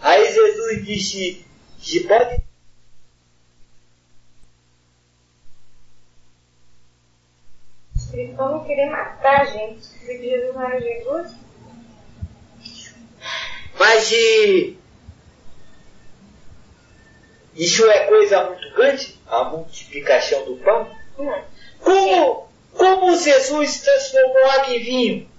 Aí 0.00 0.32
Jesus 0.32 0.84
disse, 0.84 1.46
se 1.80 2.00
pode 2.00 2.43
Espíritos 8.14 8.36
vão 8.36 8.64
querer 8.64 8.90
matar 8.90 9.40
a 9.40 9.44
gente. 9.44 9.80
Dizer 9.80 10.18
que 10.18 10.30
Jesus 10.30 10.54
não 10.54 10.62
era 10.62 10.80
Jesus. 10.80 11.32
Mas 13.76 14.08
de... 14.08 14.76
Isso 17.56 17.84
é 17.90 18.06
coisa 18.06 18.44
muito 18.44 18.72
grande? 18.74 19.18
A 19.26 19.44
multiplicação 19.44 20.44
do 20.44 20.56
pão? 20.58 20.88
Não. 21.18 21.44
Como, 21.80 22.48
como 22.72 23.16
Jesus 23.16 23.80
transformou 23.80 24.50
água 24.50 24.74
em 24.74 24.82
vinho? 24.82 25.30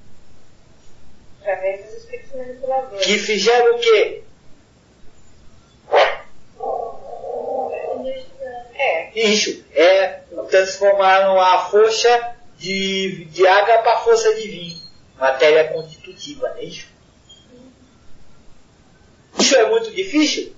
Através 1.39 1.85
dos 1.85 1.93
espíritos 1.95 2.35
manipuladores. 2.35 3.05
Que 3.05 3.17
fizeram 3.17 3.75
o 3.75 3.79
quê? 3.79 4.23
É, 8.73 9.19
Isso. 9.19 9.63
É, 9.73 10.19
transformaram 10.49 11.39
a 11.39 11.69
força 11.69 12.34
de, 12.57 13.25
de 13.25 13.47
água 13.47 13.79
para 13.79 13.99
força 13.99 14.33
de 14.35 14.47
vinho. 14.47 14.77
Matéria 15.19 15.69
constitutiva, 15.69 16.49
não 16.49 16.57
é 16.57 16.63
isso? 16.65 16.87
Isso 19.39 19.55
é 19.55 19.69
muito 19.69 19.91
difícil? 19.91 20.53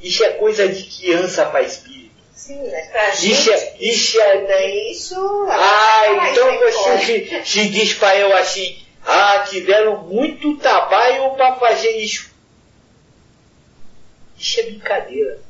Isso 0.00 0.24
é 0.24 0.30
coisa 0.34 0.68
de 0.68 0.82
criança 0.84 1.46
para 1.46 1.62
espírito. 1.62 2.14
sim, 2.34 2.58
mas 2.70 2.88
pra 2.88 3.10
Isso 3.10 3.20
gente, 3.20 3.50
é, 3.50 3.76
isso 3.80 4.20
é 4.20 4.46
daí 4.46 4.90
isso... 4.92 5.46
Ah, 5.50 6.28
então 6.30 6.54
isso 6.54 6.64
é 6.64 6.72
você 6.72 6.82
fora. 6.82 7.42
se, 7.44 7.44
se 7.44 7.68
diz 7.68 7.94
para 7.94 8.16
eu 8.16 8.36
assim, 8.36 8.78
ah, 9.04 9.44
tiveram 9.48 10.02
muito 10.02 10.56
trabalho 10.56 11.34
para 11.34 11.56
fazer 11.56 11.96
isso. 11.98 12.30
Isso 14.38 14.60
é 14.60 14.62
brincadeira. 14.64 15.40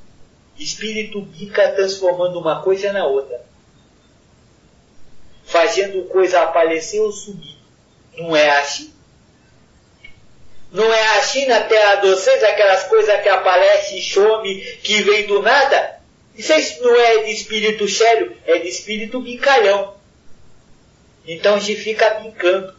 Espírito 0.59 1.20
bica 1.20 1.72
transformando 1.72 2.38
uma 2.38 2.62
coisa 2.62 2.92
na 2.92 3.06
outra. 3.06 3.45
Fazendo 5.57 6.05
coisa 6.09 6.42
aparecer 6.42 7.01
ou 7.01 7.11
subir. 7.11 7.57
Não 8.19 8.37
é 8.37 8.59
assim? 8.59 8.92
Não 10.71 10.92
é 10.92 11.19
assim 11.19 11.47
na 11.47 11.62
terra 11.62 11.95
de 11.95 12.09
vocês, 12.11 12.45
aquelas 12.45 12.85
coisas 12.85 13.23
que 13.23 13.29
aparecem 13.31 13.99
e 13.99 14.03
some, 14.03 14.61
que 14.83 15.01
vem 15.01 15.27
do 15.27 15.40
nada? 15.40 15.99
Isso 16.37 16.53
aí 16.53 16.79
não 16.83 16.95
é 16.95 17.23
de 17.23 17.33
espírito 17.33 17.88
sério, 17.88 18.37
é 18.45 18.59
de 18.59 18.69
espírito 18.69 19.19
brincalhão. 19.23 19.95
Então 21.27 21.59
gente 21.59 21.81
fica 21.81 22.11
brincando. 22.21 22.75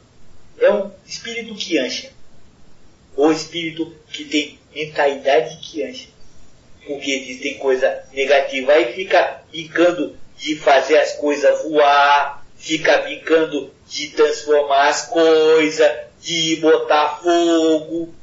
É 0.60 0.72
um 0.72 0.92
espírito 1.04 1.56
que 1.56 1.80
ancha. 1.80 2.12
Ou 3.16 3.32
espírito 3.32 3.92
que 4.12 4.24
tem 4.26 4.60
mentalidade 4.72 5.58
que 5.64 5.82
ancha. 5.82 6.10
Porque 6.86 7.20
diz 7.22 7.42
tem 7.42 7.58
coisa 7.58 8.04
negativa. 8.14 8.74
Aí 8.74 8.94
fica 8.94 9.42
brincando 9.50 10.16
de 10.38 10.56
fazer 10.56 11.00
as 11.00 11.14
coisas 11.14 11.64
voar, 11.64 12.37
fica 12.58 12.98
brincando 13.00 13.74
de 13.88 14.10
transformar 14.10 14.90
as 14.90 15.08
coisas, 15.08 16.08
de 16.22 16.58
botar 16.58 17.20
fogo. 17.22 18.14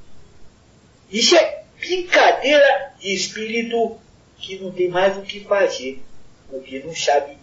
Isso 1.10 1.36
é 1.36 1.64
brincadeira 1.78 2.94
de 2.98 3.14
espírito 3.14 3.98
que 4.38 4.58
não 4.58 4.72
tem 4.72 4.88
mais 4.88 5.16
o 5.16 5.22
que 5.22 5.40
fazer, 5.40 6.02
porque 6.50 6.80
não 6.80 6.94
sabe 6.94 7.38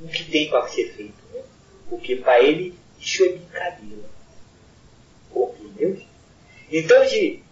o 0.00 0.08
que 0.08 0.24
tem 0.24 0.48
para 0.48 0.66
ser 0.68 0.92
feito. 0.92 1.14
Né? 1.32 1.42
Porque 1.88 2.16
para 2.16 2.42
ele 2.42 2.74
isso 3.00 3.24
é 3.24 3.28
brincadeira. 3.28 4.04
Entendeu? 5.34 6.00
Então, 6.70 7.04
gente, 7.06 7.42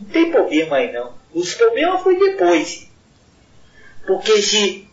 não 0.00 0.08
tem 0.08 0.30
problema 0.30 0.76
aí 0.76 0.92
não. 0.92 1.14
Os 1.32 1.54
problemas 1.54 2.02
foi 2.02 2.18
depois. 2.18 2.88
Porque 4.06 4.42
se 4.42 4.89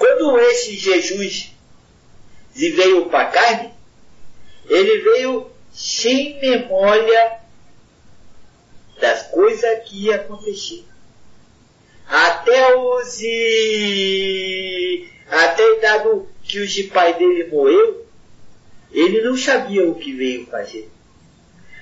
quando 0.00 0.40
esse 0.40 0.78
Jesus 0.78 1.52
veio 2.54 3.04
para 3.10 3.28
a 3.28 3.30
carne, 3.30 3.70
ele 4.66 5.02
veio 5.02 5.50
sem 5.70 6.40
memória 6.40 7.38
das 8.98 9.26
coisas 9.26 9.86
que 9.86 10.06
ia 10.06 10.16
acontecer. 10.16 10.86
Até 12.08 12.74
os 12.76 13.18
até 15.28 15.80
dado 15.82 16.26
que 16.44 16.62
o 16.62 16.88
pai 16.88 17.18
dele 17.18 17.50
morreu, 17.50 18.06
ele 18.90 19.20
não 19.20 19.36
sabia 19.36 19.86
o 19.86 19.96
que 19.96 20.14
veio 20.14 20.46
fazer. 20.46 20.90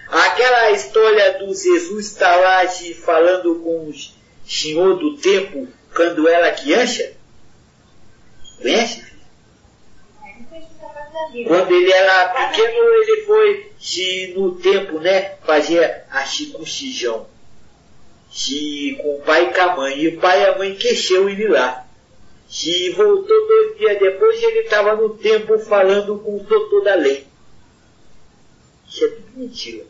Aquela 0.08 0.72
história 0.72 1.38
do 1.38 1.54
Jesus 1.54 2.06
estar 2.06 2.34
lá 2.34 2.64
de, 2.64 2.94
falando 2.94 3.60
com 3.60 3.88
o 3.88 3.94
senhor 4.44 4.98
do 4.98 5.16
tempo 5.18 5.68
quando 5.94 6.26
era 6.26 6.50
criança, 6.50 7.16
conhece? 8.58 9.08
Quando 11.46 11.72
ele 11.72 11.92
era 11.92 12.28
pequeno, 12.28 12.78
ele 12.94 13.22
foi 13.24 13.72
se, 13.78 14.34
no 14.36 14.56
tempo, 14.56 14.98
né, 14.98 15.36
fazer 15.44 16.04
a 16.10 16.24
circuncisão. 16.24 17.26
Se, 18.30 18.96
com 19.00 19.16
o 19.16 19.20
pai 19.22 19.50
e 19.50 19.54
com 19.54 19.60
a 19.60 19.76
mãe. 19.76 19.98
E 19.98 20.08
o 20.08 20.20
pai 20.20 20.42
e 20.42 20.46
a 20.46 20.58
mãe 20.58 20.74
queixeu 20.74 21.28
ele 21.28 21.48
lá. 21.48 21.86
Se 22.48 22.90
voltou 22.90 23.48
dois 23.48 23.78
dias 23.78 23.98
depois, 23.98 24.42
ele 24.42 24.60
estava 24.60 24.96
no 24.96 25.16
tempo 25.16 25.58
falando 25.58 26.18
com 26.18 26.36
o 26.36 26.44
doutor 26.44 26.82
da 26.82 26.94
lei. 26.94 27.26
Isso 28.88 29.04
é 29.04 29.08
tudo 29.08 29.30
mentira. 29.36 29.84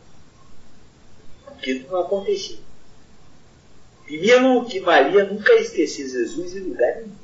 Porque 1.45 1.85
não 1.89 2.01
aconteceu. 2.01 2.57
Primeiro 4.05 4.65
que 4.65 4.79
Maria 4.79 5.23
nunca 5.23 5.53
esqueceu 5.55 6.07
Jesus 6.07 6.55
em 6.55 6.61
lugar 6.61 6.95
nenhum. 6.97 7.18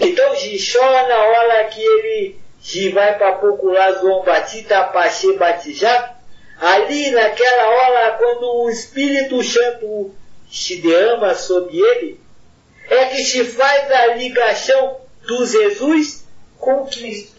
Então, 0.00 0.34
só 0.58 1.08
na 1.08 1.18
hora 1.24 1.64
que 1.64 1.80
ele 1.80 2.40
vai 2.92 3.16
para 3.18 3.32
procurar 3.32 4.00
João 4.00 4.24
Batista 4.24 4.84
para 4.84 5.10
ser 5.10 5.36
batizado, 5.36 6.14
ali 6.60 7.10
naquela 7.10 7.68
hora, 7.68 8.18
quando 8.18 8.64
o 8.64 8.70
Espírito 8.70 9.42
Santo 9.42 10.14
se 10.50 10.76
derrama 10.76 11.34
sobre 11.34 11.78
ele, 11.78 12.20
é 12.88 13.06
que 13.06 13.22
se 13.22 13.44
faz 13.44 13.90
a 13.90 14.06
ligação 14.14 15.00
do 15.26 15.46
Jesus 15.46 16.24
com 16.58 16.86
Cristo. 16.86 17.34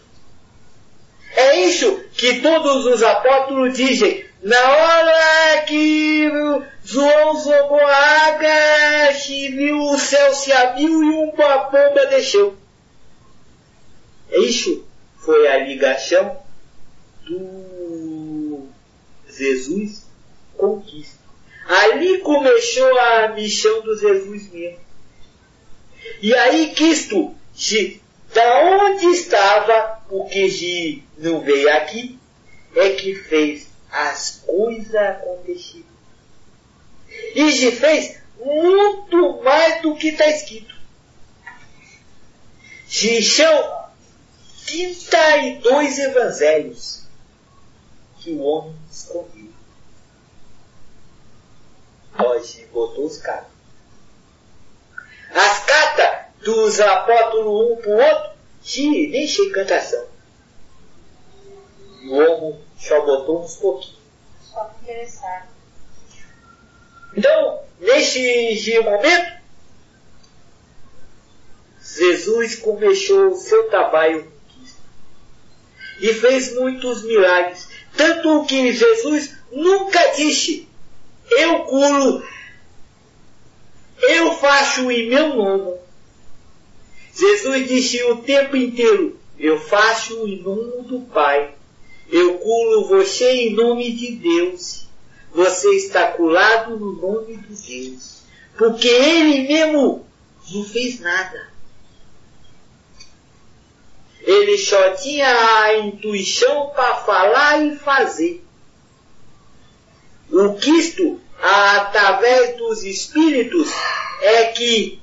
É 1.34 1.60
isso 1.60 2.04
que 2.16 2.40
todos 2.40 2.86
os 2.86 3.02
apóstolos 3.02 3.76
dizem. 3.76 4.24
Na 4.46 4.60
hora 4.60 5.62
que 5.62 6.30
João 6.84 7.42
jogou 7.42 7.80
a 7.80 7.96
água, 8.28 9.12
viu 9.26 9.76
o 9.76 9.98
céu 9.98 10.32
se 10.32 10.52
abriu 10.52 11.02
e 11.02 11.10
uma 11.10 11.64
pomba 11.64 12.06
desceu. 12.06 12.56
É 14.30 14.38
isso 14.38 14.86
foi 15.16 15.48
a 15.48 15.56
ligação 15.56 16.38
do 17.28 18.68
Jesus 19.28 20.06
com 20.56 20.80
Cristo. 20.80 21.18
Ali 21.66 22.18
começou 22.18 22.96
a 23.00 23.28
missão 23.30 23.80
do 23.80 23.98
Jesus 23.98 24.52
mesmo. 24.52 24.78
E 26.22 26.32
aí 26.32 26.72
Cristo, 26.72 27.34
de, 27.52 28.00
da 28.32 28.60
onde 28.60 29.06
estava, 29.06 30.02
porque 30.08 30.46
de 30.46 31.02
não 31.18 31.40
veio 31.40 31.68
aqui, 31.72 32.16
é 32.76 32.90
que 32.90 33.12
fez 33.16 33.65
as 33.96 34.42
coisas 34.46 34.94
acontecerem. 34.94 35.86
E 37.34 37.50
de 37.50 37.72
fez 37.72 38.20
muito 38.38 39.42
mais 39.42 39.80
do 39.80 39.96
que 39.96 40.08
está 40.08 40.26
escrito. 40.26 40.76
De 42.88 43.22
são 43.22 43.86
32 44.66 45.98
evangelhos 45.98 47.06
que 48.18 48.32
o 48.32 48.42
homem 48.42 48.76
escolheu. 48.90 49.50
Hoje 52.18 52.66
botou 52.72 53.06
os 53.06 53.18
caras. 53.18 53.46
As 55.30 55.64
cartas 55.64 56.26
dos 56.44 56.80
apóstolos 56.80 57.72
um 57.72 57.76
para 57.76 57.90
o 57.90 57.96
outro, 57.96 58.30
sim, 58.62 59.08
nem 59.08 59.26
cantação. 59.50 60.06
E 62.02 62.08
o 62.08 62.14
homem 62.14 62.65
só 62.78 63.00
botou 63.04 63.42
uns 63.42 63.56
pouquinhos. 63.56 63.98
Só 64.50 64.70
interessar. 64.82 65.48
Então, 67.16 67.60
neste 67.80 68.80
momento, 68.80 69.36
Jesus 71.80 72.56
começou 72.56 73.28
o 73.28 73.36
seu 73.36 73.70
trabalho 73.70 74.30
e 76.00 76.12
fez 76.12 76.54
muitos 76.54 77.02
milagres. 77.04 77.68
Tanto 77.96 78.44
que 78.44 78.72
Jesus 78.72 79.34
nunca 79.50 79.98
disse, 80.14 80.68
eu 81.30 81.60
curo, 81.60 82.22
eu 83.98 84.32
faço 84.34 84.90
em 84.90 85.08
meu 85.08 85.34
nome. 85.34 85.76
Jesus 87.14 87.66
disse 87.66 88.02
o 88.04 88.18
tempo 88.18 88.54
inteiro, 88.56 89.18
eu 89.38 89.58
faço 89.58 90.28
em 90.28 90.42
nome 90.42 90.82
do 90.82 91.00
Pai. 91.00 91.55
Eu 92.10 92.38
curo 92.38 92.88
você 92.88 93.28
em 93.30 93.54
nome 93.54 93.92
de 93.92 94.12
Deus. 94.16 94.86
Você 95.34 95.68
está 95.76 96.12
curado 96.12 96.78
no 96.78 96.92
nome 96.92 97.36
de 97.36 97.90
Deus. 97.90 98.22
Porque 98.56 98.88
Ele 98.88 99.48
mesmo 99.48 100.06
não 100.50 100.64
fez 100.64 101.00
nada. 101.00 101.50
Ele 104.20 104.58
só 104.58 104.90
tinha 104.94 105.28
a 105.28 105.78
intuição 105.78 106.70
para 106.70 106.96
falar 106.96 107.64
e 107.64 107.76
fazer. 107.76 108.44
O 110.30 110.54
Cristo, 110.54 111.20
através 111.40 112.56
dos 112.56 112.82
Espíritos, 112.82 113.70
é 114.20 114.46
que 114.46 115.00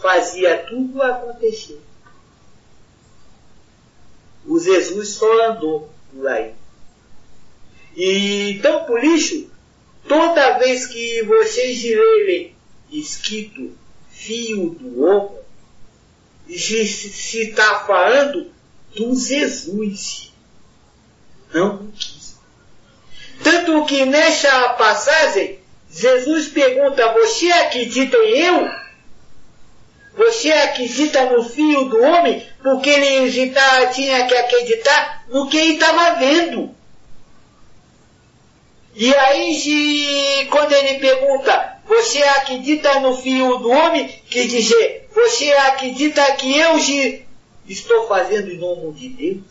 fazia 0.00 0.66
tudo 0.68 1.00
acontecer. 1.02 1.80
O 4.44 4.58
Jesus 4.58 5.10
só 5.10 5.50
andou 5.50 5.90
por 6.12 6.26
aí. 6.28 6.52
E 7.96 8.52
então 8.52 8.84
por 8.84 9.02
isso, 9.02 9.50
toda 10.06 10.58
vez 10.58 10.86
que 10.86 11.22
vocês 11.22 11.82
lerem 11.82 12.54
escrito 12.90 13.76
fio 14.10 14.70
do 14.70 15.02
homem, 15.02 15.38
se 16.48 17.42
está 17.42 17.80
falando 17.80 18.50
do 18.96 19.14
Jesus, 19.14 20.32
não 21.52 21.76
do 21.76 21.92
Cristo. 21.92 22.38
Tanto 23.42 23.84
que 23.86 24.04
nessa 24.04 24.70
passagem, 24.70 25.58
Jesus 25.90 26.48
pergunta, 26.48 27.12
você 27.12 27.50
acredita 27.50 28.16
em 28.16 28.38
eu? 28.40 28.87
Você 30.18 30.50
acredita 30.50 31.30
no 31.30 31.44
Filho 31.44 31.84
do 31.84 32.02
Homem? 32.02 32.44
Porque 32.60 32.90
ele 32.90 33.30
tinha 33.30 34.26
que 34.26 34.34
acreditar 34.34 35.24
no 35.28 35.48
que 35.48 35.56
ele 35.56 35.74
estava 35.74 36.18
vendo. 36.18 36.74
E 38.96 39.14
aí, 39.14 40.48
quando 40.50 40.72
ele 40.72 40.98
pergunta, 40.98 41.80
você 41.86 42.20
acredita 42.20 42.98
no 42.98 43.16
Filho 43.16 43.58
do 43.58 43.70
Homem? 43.70 44.08
Que 44.28 44.48
dizer, 44.48 45.08
você 45.14 45.52
acredita 45.52 46.32
que 46.32 46.58
eu 46.58 46.76
estou 47.68 48.08
fazendo 48.08 48.50
em 48.50 48.58
nome 48.58 48.92
de 48.94 49.08
Deus? 49.10 49.44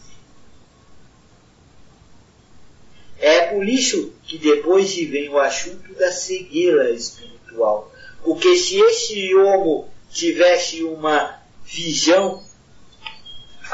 É 3.21 3.39
por 3.53 3.65
isso 3.65 4.13
que 4.23 4.37
depois 4.37 4.93
vem 4.93 5.29
o 5.29 5.39
assunto 5.39 5.93
da 5.93 6.11
cegueira 6.11 6.91
espiritual. 6.91 7.89
Porque 8.21 8.57
se 8.57 8.77
esse 8.77 9.33
homem 9.33 9.85
tivesse 10.17 10.83
uma 10.83 11.39
visão 11.63 12.43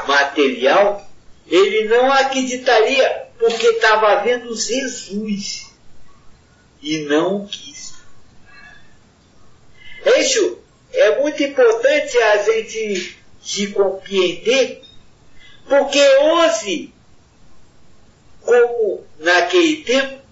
material, 0.06 1.08
ele 1.46 1.88
não 1.88 2.12
acreditaria 2.12 3.28
porque 3.38 3.66
estava 3.66 4.22
vendo 4.22 4.54
Jesus 4.54 5.70
e 6.82 6.98
não 6.98 7.44
o 7.44 7.48
Cristo. 7.48 7.94
Isso 10.18 10.58
é 10.92 11.20
muito 11.20 11.42
importante 11.42 12.18
a 12.18 12.36
gente 12.42 13.18
se 13.42 13.68
compreender, 13.68 14.82
porque 15.66 16.00
hoje, 16.18 16.92
como 18.42 19.04
naquele 19.18 19.82
tempo, 19.82 20.22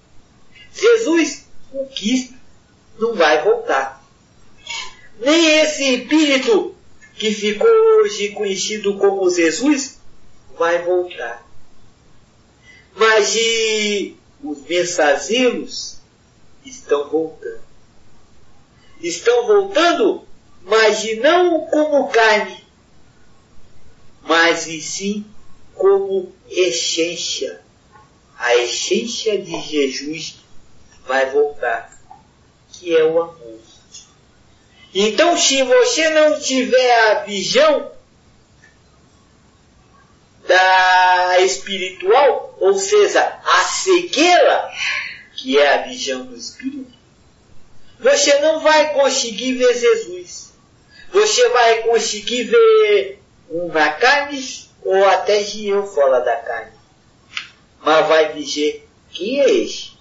Jesus, 0.74 1.46
o 1.72 1.86
Cristo, 1.86 2.34
não 2.98 3.14
vai 3.14 3.42
voltar. 3.42 4.01
Nem 5.24 5.60
esse 5.60 5.84
espírito 5.94 6.74
que 7.14 7.32
ficou 7.32 7.68
hoje 7.68 8.30
conhecido 8.30 8.98
como 8.98 9.30
Jesus 9.30 10.00
vai 10.58 10.82
voltar. 10.82 11.46
Mas 12.96 13.32
e 13.36 14.16
os 14.42 14.60
mensageiros 14.62 15.98
estão 16.64 17.08
voltando. 17.08 17.62
Estão 19.00 19.46
voltando, 19.46 20.26
mas 20.64 21.04
não 21.18 21.66
como 21.66 22.08
carne, 22.08 22.64
mas 24.22 24.66
e 24.66 24.80
sim 24.80 25.24
como 25.72 26.32
essência. 26.50 27.62
A 28.36 28.56
essência 28.56 29.40
de 29.40 29.60
Jesus 29.60 30.40
vai 31.06 31.30
voltar, 31.30 31.96
que 32.72 32.96
é 32.96 33.04
o 33.04 33.22
amor. 33.22 33.71
Então, 34.94 35.38
se 35.38 35.62
você 35.62 36.10
não 36.10 36.38
tiver 36.38 37.10
a 37.10 37.14
visão 37.24 37.90
da 40.46 41.40
espiritual, 41.40 42.56
ou 42.60 42.74
seja, 42.74 43.40
a 43.44 43.58
cegueira, 43.62 44.70
que 45.34 45.58
é 45.58 45.74
a 45.74 45.82
visão 45.82 46.26
do 46.26 46.36
espírito, 46.36 46.92
você 47.98 48.40
não 48.40 48.60
vai 48.60 48.92
conseguir 48.92 49.54
ver 49.54 49.78
Jesus. 49.78 50.52
Você 51.12 51.48
vai 51.50 51.82
conseguir 51.82 52.44
ver 52.44 53.22
uma 53.48 53.88
carne 53.90 54.44
ou 54.82 55.04
até 55.08 55.40
eu 55.40 55.86
fora 55.86 56.20
da 56.20 56.36
carne. 56.36 56.72
Mas 57.80 58.08
vai 58.08 58.32
dizer, 58.32 58.88
quem 59.10 59.40
é 59.40 59.50
esse? 59.50 59.91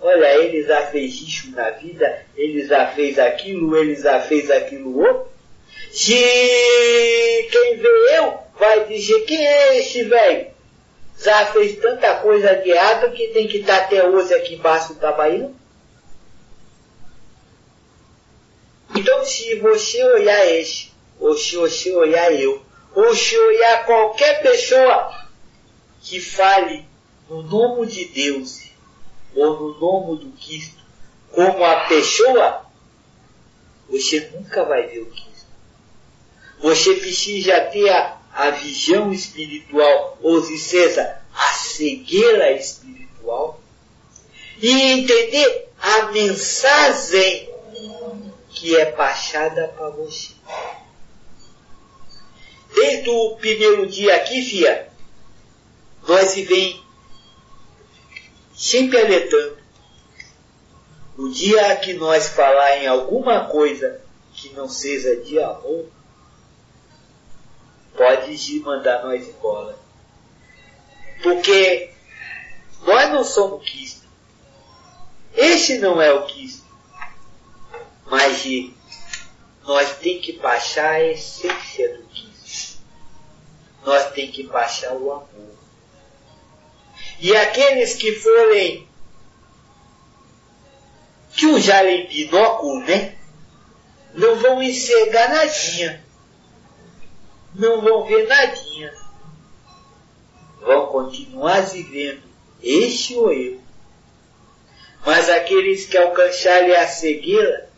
Olha, 0.00 0.38
ele 0.38 0.62
já 0.62 0.86
fez 0.86 1.14
isso 1.14 1.50
na 1.50 1.70
vida, 1.70 2.24
ele 2.36 2.64
já 2.64 2.86
fez 2.88 3.18
aquilo, 3.18 3.76
ele 3.76 3.96
já 3.96 4.20
fez 4.20 4.50
aquilo 4.50 4.98
outro. 4.98 5.28
Se 5.90 6.14
quem 7.50 7.76
vê 7.78 8.18
eu 8.18 8.38
vai 8.58 8.86
dizer, 8.86 9.20
quem 9.24 9.44
é 9.44 9.78
esse 9.78 10.04
velho? 10.04 10.48
Já 11.18 11.46
fez 11.46 11.76
tanta 11.78 12.16
coisa 12.16 12.54
de 12.56 12.70
errado 12.70 13.12
que 13.12 13.28
tem 13.28 13.48
que 13.48 13.58
estar 13.58 13.76
até 13.78 14.06
hoje 14.06 14.32
aqui 14.34 14.54
embaixo 14.54 14.94
trabalhando. 14.94 15.56
Então 18.94 19.24
se 19.24 19.56
você 19.56 20.02
olhar 20.04 20.46
esse, 20.46 20.92
ou 21.18 21.36
se 21.36 21.56
você 21.56 21.92
olhar 21.92 22.32
eu, 22.32 22.62
ou 22.94 23.14
se 23.14 23.36
olhar 23.36 23.84
qualquer 23.84 24.42
pessoa 24.42 25.26
que 26.02 26.20
fale 26.20 26.86
no 27.28 27.42
nome 27.42 27.86
de 27.86 28.04
Deus, 28.06 28.67
ou 29.38 29.60
no 29.60 29.78
nome 29.78 30.24
do 30.24 30.32
Cristo, 30.32 30.82
como 31.30 31.64
a 31.64 31.86
pessoa, 31.86 32.66
você 33.88 34.30
nunca 34.34 34.64
vai 34.64 34.86
ver 34.86 35.00
o 35.00 35.06
Cristo. 35.06 35.28
Você 36.60 36.94
precisa 36.94 37.60
ter 37.60 37.88
a, 37.88 38.18
a 38.32 38.50
visão 38.50 39.12
espiritual, 39.12 40.18
ou 40.20 40.42
seja, 40.42 41.20
a 41.32 41.52
cegueira 41.52 42.52
espiritual, 42.52 43.60
e 44.60 44.70
entender 44.70 45.68
a 45.80 46.06
mensagem 46.10 47.48
que 48.50 48.76
é 48.76 48.86
passada 48.86 49.68
para 49.68 49.90
você. 49.90 50.32
Desde 52.74 53.08
o 53.08 53.36
primeiro 53.36 53.86
dia 53.86 54.16
aqui, 54.16 54.42
filha, 54.42 54.88
nós 56.06 56.34
vivemos 56.34 56.87
sempre 58.58 59.00
alertando 59.00 59.56
O 61.16 61.28
dia 61.28 61.76
que 61.76 61.94
nós 61.94 62.28
falar 62.28 62.78
em 62.78 62.88
alguma 62.88 63.46
coisa 63.46 64.00
que 64.34 64.50
não 64.50 64.68
seja 64.68 65.16
de 65.16 65.40
amor, 65.40 65.86
pode 67.96 68.60
mandar 68.60 69.02
nós 69.02 69.26
embora. 69.26 69.76
Porque 71.22 71.90
nós 72.82 73.10
não 73.10 73.24
somos 73.24 73.68
Cristo. 73.68 74.06
Este 75.34 75.78
não 75.78 76.00
é 76.00 76.12
o 76.12 76.26
Cristo. 76.26 76.66
Mas 78.06 78.44
nós 79.64 79.96
tem 79.98 80.20
que 80.20 80.32
baixar 80.38 80.92
a 80.92 81.04
essência 81.04 81.96
do 81.96 82.04
Cristo. 82.04 82.78
Nós 83.84 84.12
tem 84.12 84.30
que 84.30 84.44
baixar 84.44 84.92
o 84.92 85.10
amor. 85.10 85.57
E 87.20 87.36
aqueles 87.36 87.94
que 87.94 88.12
forem 88.12 88.88
que 91.34 91.46
usarem 91.46 92.06
binóculo, 92.06 92.80
né? 92.80 93.16
Não 94.14 94.36
vão 94.36 94.62
enxergar 94.62 95.28
nadinha. 95.28 96.04
Não 97.54 97.80
vão 97.80 98.04
ver 98.06 98.26
nadinha. 98.26 98.94
Vão 100.60 100.86
continuar 100.86 101.60
vivendo, 101.62 102.22
este 102.62 103.14
ou 103.16 103.32
eu. 103.32 103.60
Mas 105.06 105.30
aqueles 105.30 105.86
que 105.86 105.96
alcançarem 105.96 106.74
a 106.74 106.86
cegueira 106.86 107.70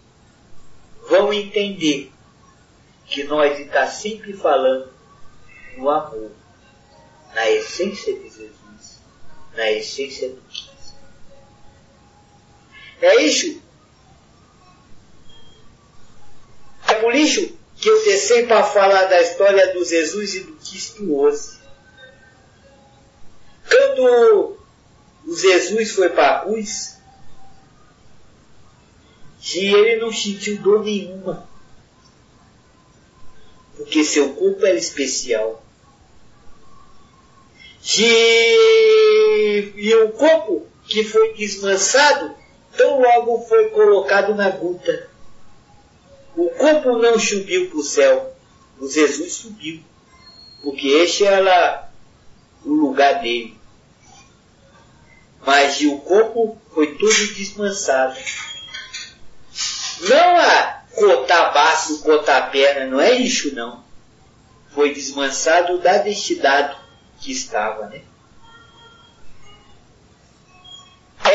vão 1.09 1.33
entender 1.33 2.11
que 3.07 3.25
nós 3.25 3.59
está 3.59 3.87
sempre 3.87 4.33
falando 4.33 4.91
no 5.77 5.91
amor, 5.91 6.31
na 7.35 7.51
essência 7.51 8.15
de 8.15 8.23
Jesus, 8.23 8.60
na 9.55 9.71
essência 9.71 10.29
do. 10.29 10.43
É 13.01 13.23
isso. 13.23 13.61
É 16.87 16.95
por 16.95 17.15
isso 17.15 17.59
que 17.77 17.89
eu 17.89 18.05
desci 18.05 18.43
para 18.45 18.63
falar 18.63 19.05
da 19.07 19.21
história 19.23 19.73
do 19.73 19.85
Jesus 19.85 20.35
e 20.35 20.41
do 20.41 20.53
Cristo 20.57 21.15
hoje. 21.15 21.59
Quando 23.69 24.59
o 25.27 25.37
Jesus 25.37 25.93
foi 25.93 26.11
para 26.11 26.37
a 26.37 26.41
cruz, 26.41 26.99
e 29.55 29.75
ele 29.75 30.01
não 30.01 30.13
sentiu 30.13 30.61
dor 30.61 30.85
nenhuma, 30.85 31.49
porque 33.77 34.05
seu 34.05 34.35
corpo 34.35 34.67
era 34.67 34.77
especial. 34.77 35.65
E, 37.83 39.73
e 39.75 39.95
o 39.95 40.11
corpo 40.11 40.67
que 40.87 41.03
foi 41.05 41.35
desmansado 41.35 42.35
tão 42.77 43.01
logo 43.01 43.47
foi 43.47 43.71
colocado 43.71 44.35
na 44.35 44.51
guta. 44.51 45.09
O 46.37 46.49
corpo 46.51 46.99
não 46.99 47.19
subiu 47.19 47.71
para 47.71 47.79
o 47.79 47.83
céu, 47.83 48.35
o 48.79 48.89
Jesus 48.89 49.35
subiu, 49.35 49.83
porque 50.63 50.89
este 50.89 51.25
era 51.25 51.89
o 52.65 52.73
lugar 52.73 53.21
dele. 53.21 53.59
Mas 55.45 55.81
o 55.81 55.99
corpo 55.99 56.59
foi 56.73 56.95
tudo 56.95 57.35
desmansado. 57.35 58.19
Não 60.09 60.37
a 60.39 60.83
cotar 60.95 61.53
baço, 61.53 62.03
cotar 62.03 62.51
perna, 62.51 62.87
não 62.87 63.01
é 63.01 63.13
isso 63.13 63.55
não. 63.55 63.83
Foi 64.71 64.93
desmansado 64.95 65.79
da 65.79 65.99
destidade 65.99 66.80
que 67.21 67.33
estava, 67.33 67.87
né? 67.87 68.03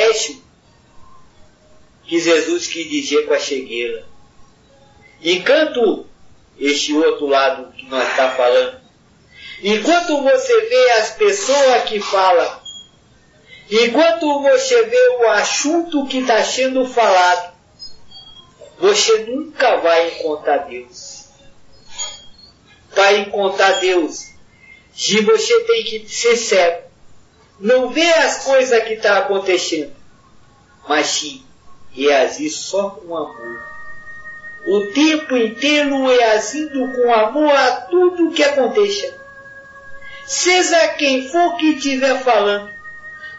Este 0.10 0.44
que 2.04 2.20
Jesus 2.20 2.68
quis 2.68 2.90
dizer 2.90 3.26
com 3.28 3.34
a 3.34 3.40
chegueira. 3.40 4.06
Enquanto 5.22 6.06
este 6.60 6.94
outro 6.94 7.28
lado 7.28 7.72
que 7.74 7.86
nós 7.88 8.08
está 8.10 8.32
falando, 8.32 8.80
enquanto 9.62 10.22
você 10.22 10.62
vê 10.62 10.92
as 10.92 11.12
pessoas 11.12 11.84
que 11.86 12.00
falam, 12.00 12.60
enquanto 13.70 14.42
você 14.42 14.84
vê 14.84 15.10
o 15.20 15.30
assunto 15.32 16.06
que 16.08 16.20
está 16.20 16.44
sendo 16.44 16.86
falado, 16.88 17.56
você 18.80 19.26
nunca 19.26 19.78
vai 19.78 20.10
encontrar 20.10 20.60
Deus. 20.68 21.26
Para 22.94 23.14
encontrar 23.14 23.80
Deus, 23.80 24.35
se 24.96 25.22
você 25.22 25.60
tem 25.66 25.84
que 25.84 26.08
ser 26.08 26.38
cego, 26.38 26.84
não 27.60 27.90
ver 27.90 28.14
as 28.20 28.46
coisas 28.46 28.84
que 28.86 28.94
estão 28.94 29.12
tá 29.12 29.18
acontecendo, 29.20 29.94
mas 30.88 31.08
sim 31.08 31.44
reagir 31.92 32.50
só 32.50 32.92
com 32.92 33.16
amor. 33.16 33.64
O 34.68 34.88
tempo 34.94 35.36
inteiro 35.36 36.08
reagindo 36.08 36.92
com 36.94 37.14
amor 37.14 37.52
a 37.52 37.72
tudo 37.82 38.32
que 38.32 38.44
aconteça. 38.44 39.14
Seja 40.26 40.88
quem 40.90 41.28
for 41.30 41.56
que 41.58 41.76
estiver 41.76 42.20
falando, 42.24 42.74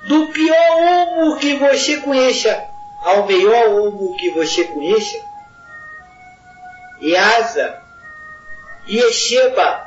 do 0.04 0.28
pior 0.28 0.57
homo 0.78 1.36
que 1.36 1.54
você 1.54 1.96
conheça 1.96 2.64
ao 3.02 3.26
melhor 3.26 3.70
homo 3.70 4.16
que 4.16 4.30
você 4.30 4.64
conheça, 4.64 5.18
e 7.00 7.16
asa 7.16 7.82
e 8.86 8.98
receba 8.98 9.86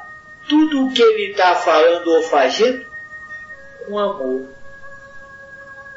tudo 0.50 0.88
o 0.88 0.92
que 0.92 1.02
ele 1.02 1.32
está 1.32 1.56
falando 1.56 2.08
ou 2.08 2.24
fazendo 2.24 2.86
com 3.86 3.98
amor. 3.98 4.50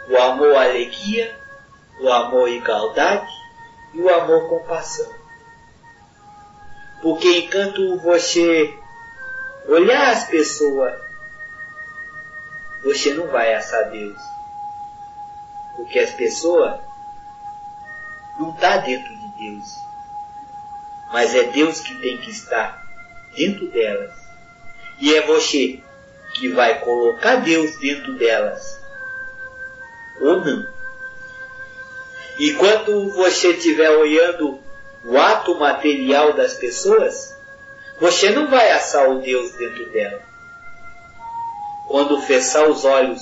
O 0.09 0.16
amor, 0.18 0.55
alegria, 0.55 1.34
o 1.98 2.09
amor 2.09 2.48
igualdade 2.48 3.32
e 3.94 4.00
o 4.00 4.14
amor 4.14 4.48
compaixão. 4.48 5.11
Porque 7.00 7.38
enquanto 7.38 7.98
você 7.98 8.78
olhar 9.66 10.12
as 10.12 10.24
pessoas, 10.24 11.00
você 12.84 13.14
não 13.14 13.28
vai 13.28 13.55
assar 13.55 13.90
Deus. 13.90 14.20
Porque 15.76 15.98
as 15.98 16.11
pessoas 16.11 16.78
não 18.38 18.50
estão 18.50 18.70
tá 18.70 18.76
dentro 18.78 19.16
de 19.16 19.28
Deus. 19.38 19.74
Mas 21.11 21.34
é 21.34 21.44
Deus 21.44 21.80
que 21.80 21.94
tem 21.96 22.18
que 22.18 22.30
estar 22.30 22.82
dentro 23.34 23.70
delas. 23.70 24.21
E 25.03 25.16
é 25.16 25.22
você 25.22 25.80
que 26.34 26.48
vai 26.50 26.78
colocar 26.78 27.34
Deus 27.36 27.74
dentro 27.80 28.12
delas. 28.12 28.80
Ou 30.20 30.44
não. 30.44 30.64
E 32.38 32.55
quando 32.55 33.11
você 33.11 33.48
estiver 33.48 33.90
olhando 33.90 34.61
o 35.05 35.18
ato 35.18 35.57
material 35.57 36.34
das 36.34 36.55
pessoas, 36.55 37.36
você 37.98 38.30
não 38.30 38.46
vai 38.46 38.70
assar 38.70 39.11
o 39.11 39.18
Deus 39.18 39.50
dentro 39.55 39.90
dela. 39.90 40.20
Quando 41.88 42.22
fechar 42.22 42.68
os 42.68 42.84
olhos 42.84 43.20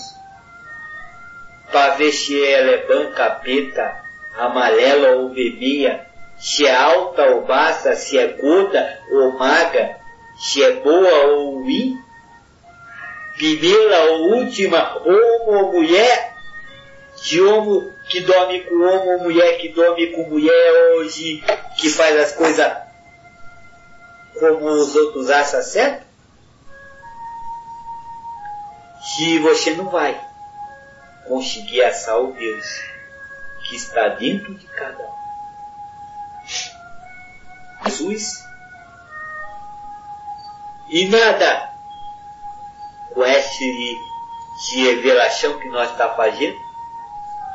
para 1.72 1.95
ver 1.95 2.12
se 2.12 2.45
ela 2.45 2.72
é 2.72 2.87
branca, 2.87 3.31
preta, 3.31 4.05
amarela 4.37 5.12
ou 5.16 5.31
vermelha, 5.31 6.07
se 6.39 6.66
é 6.66 6.76
alta 6.76 7.24
ou 7.31 7.47
baixa, 7.47 7.97
se 7.97 8.18
é 8.18 8.26
gorda 8.26 9.01
ou 9.11 9.33
magra, 9.33 9.99
se 10.41 10.64
é 10.64 10.72
boa 10.76 11.26
ou 11.26 11.61
ruim, 11.61 12.03
primeira 13.36 14.05
ou 14.12 14.36
última, 14.36 14.97
homem 14.99 15.55
ou 15.55 15.72
mulher, 15.72 16.34
de 17.22 17.43
homem 17.43 17.93
que 18.09 18.20
dorme 18.20 18.62
com 18.62 18.74
homem 18.76 19.14
ou 19.16 19.22
mulher 19.24 19.59
que 19.59 19.68
dorme 19.68 20.07
com 20.12 20.30
mulher 20.30 20.95
hoje, 20.97 21.45
que 21.78 21.91
faz 21.91 22.18
as 22.18 22.32
coisas 22.32 22.72
como 24.38 24.64
os 24.70 24.97
outros 24.97 25.28
acham 25.28 25.62
certo? 25.62 26.07
Se 29.03 29.38
você 29.41 29.74
não 29.74 29.91
vai 29.91 30.18
conseguir 31.28 31.82
assar 31.84 32.18
o 32.18 32.32
Deus 32.32 32.66
que 33.68 33.76
está 33.76 34.09
dentro 34.09 34.55
de 34.55 34.66
cada 34.66 35.05
um. 35.05 35.12
Jesus 37.84 38.49
e 40.91 41.09
nada 41.09 41.72
com 43.14 43.24
este 43.24 43.99
de 44.68 44.82
revelação 44.82 45.59
que 45.59 45.68
nós 45.68 45.91
está 45.91 46.11
fazendo 46.11 46.59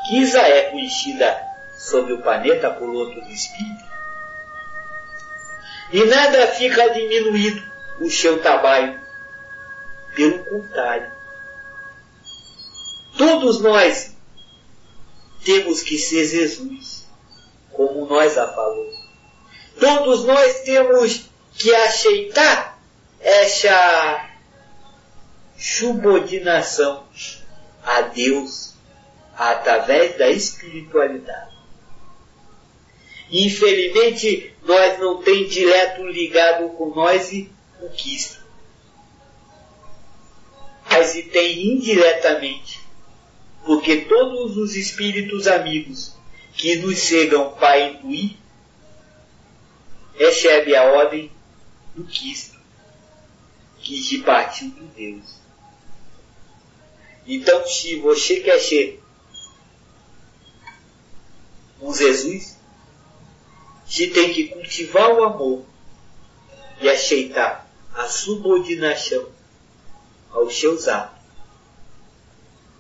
que 0.08 0.26
já 0.26 0.48
é 0.48 0.70
conhecida 0.72 1.46
sobre 1.78 2.14
o 2.14 2.22
planeta 2.22 2.70
por 2.72 2.90
outros 2.90 3.28
espíritos. 3.28 3.86
E 5.92 6.04
nada 6.06 6.48
fica 6.48 6.90
diminuído 6.90 7.62
o 8.00 8.10
seu 8.10 8.42
trabalho. 8.42 9.00
Pelo 10.16 10.46
contrário. 10.46 11.12
Todos 13.18 13.60
nós 13.60 14.16
temos 15.44 15.82
que 15.82 15.98
ser 15.98 16.26
Jesus, 16.26 17.08
como 17.72 18.06
nós 18.06 18.34
já 18.36 18.48
falou. 18.48 18.90
Todos 19.80 20.24
nós 20.26 20.62
temos 20.62 21.30
que 21.58 21.74
aceitar 21.76 22.75
essa 23.26 24.30
subordinação 25.58 27.08
a 27.84 28.02
Deus 28.02 28.76
através 29.36 30.16
da 30.16 30.30
espiritualidade. 30.30 31.56
Infelizmente, 33.32 34.54
nós 34.64 35.00
não 35.00 35.24
tem 35.24 35.48
direto 35.48 36.04
ligado 36.06 36.70
com 36.70 36.94
nós 36.94 37.34
e 37.34 37.52
o 37.82 37.90
Cristo. 37.90 38.46
Mas 40.88 41.16
e 41.16 41.24
tem 41.24 41.74
indiretamente, 41.74 42.80
porque 43.66 44.02
todos 44.02 44.56
os 44.56 44.76
espíritos 44.76 45.48
amigos 45.48 46.16
que 46.54 46.76
nos 46.76 47.00
chegam 47.00 47.52
para 47.54 47.80
intuir, 47.80 48.38
recebe 50.14 50.76
a 50.76 50.84
ordem 50.84 51.32
do 51.96 52.04
Cristo, 52.06 52.55
que 53.86 54.02
de 54.02 54.18
partiu 54.18 54.72
de 54.72 54.82
Deus. 54.88 55.36
Então, 57.28 57.66
se 57.68 58.00
você 58.00 58.40
quer 58.40 58.60
ser 58.60 59.02
um 61.80 61.94
Jesus, 61.94 62.58
se 63.86 64.08
tem 64.08 64.34
que 64.34 64.48
cultivar 64.48 65.12
o 65.12 65.24
amor 65.24 65.66
e 66.82 66.90
aceitar 66.90 67.70
a 67.94 68.08
subordinação 68.08 69.30
aos 70.32 70.60
seus 70.60 70.88
atos, 70.88 71.24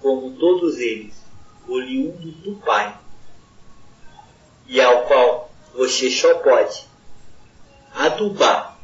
como 0.01 0.36
todos 0.38 0.80
eles, 0.80 1.14
oriundos 1.68 2.36
do 2.38 2.56
Pai, 2.56 2.99
e 4.66 4.82
ao 4.82 5.03
qual 5.03 5.51
você 5.76 6.10
só 6.10 6.39
pode 6.39 6.84
adubar 7.93 8.80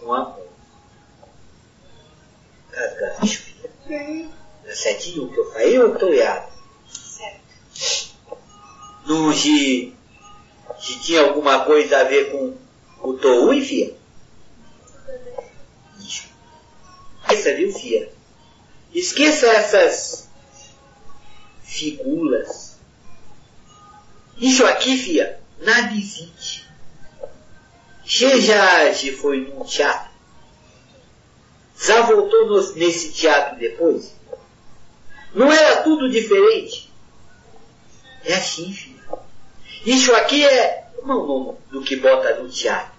com 0.00 0.14
amor. 0.14 0.33
É 3.94 4.74
certinho 4.74 5.24
o 5.24 5.32
que 5.32 5.38
eu 5.38 5.52
falei 5.52 5.78
ou 5.78 5.92
estou 5.92 6.12
errado? 6.12 6.52
Certo. 6.88 8.14
No 9.06 9.32
de, 9.32 9.92
de 10.80 11.00
tinha 11.00 11.22
alguma 11.22 11.64
coisa 11.64 12.00
a 12.00 12.04
ver 12.04 12.32
com 12.32 12.56
o 13.02 13.14
Toui, 13.14 13.60
filha? 13.60 13.94
Isso. 16.00 16.28
Esqueça, 17.22 17.54
viu, 17.54 17.72
filha? 17.72 18.12
Esqueça 18.92 19.46
essas 19.46 20.28
figuras. 21.62 22.78
Isso 24.38 24.64
aqui, 24.66 24.96
filha, 24.96 25.40
nada 25.60 25.92
existe. 25.92 26.64
Você 28.04 28.40
já 28.40 28.92
foi 29.20 29.40
num 29.40 29.64
teatro? 29.64 30.13
Já 31.86 32.00
voltou 32.02 32.48
nesse 32.76 33.12
teatro 33.12 33.58
depois? 33.58 34.14
Não 35.34 35.52
era 35.52 35.82
tudo 35.82 36.08
diferente? 36.08 36.90
É 38.24 38.34
assim, 38.34 38.72
filho. 38.72 39.02
Isso 39.84 40.14
aqui 40.14 40.42
é 40.44 40.84
é 40.98 41.02
o 41.02 41.06
nome 41.06 41.58
do 41.70 41.82
que 41.82 41.96
bota 41.96 42.34
no 42.36 42.48
teatro? 42.48 42.94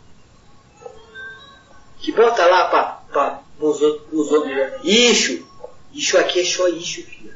Que 2.00 2.12
bota 2.12 2.46
lá 2.46 3.02
para 3.12 3.42
os 3.60 3.82
outros. 3.82 4.80
Isso. 4.84 5.44
Isso 5.92 6.18
aqui 6.20 6.42
é 6.42 6.46
só 6.46 6.68
isso, 6.68 7.02
filho. 7.04 7.34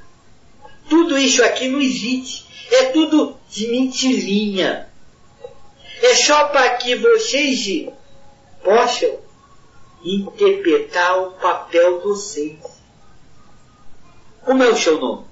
Tudo 0.87 1.17
isso 1.17 1.43
aqui 1.43 1.67
não 1.67 1.81
existe. 1.81 2.45
É 2.71 2.85
tudo 2.85 3.35
de 3.49 3.67
mentirinha. 3.67 4.87
É 6.01 6.15
só 6.15 6.49
para 6.49 6.75
que 6.75 6.95
vocês 6.95 7.89
possam 8.63 9.28
interpretar 10.03 11.19
o 11.19 11.31
papel 11.33 12.01
docente. 12.01 12.67
Como 14.43 14.63
é 14.63 14.69
o 14.69 14.77
seu 14.77 14.99
nome? 14.99 15.25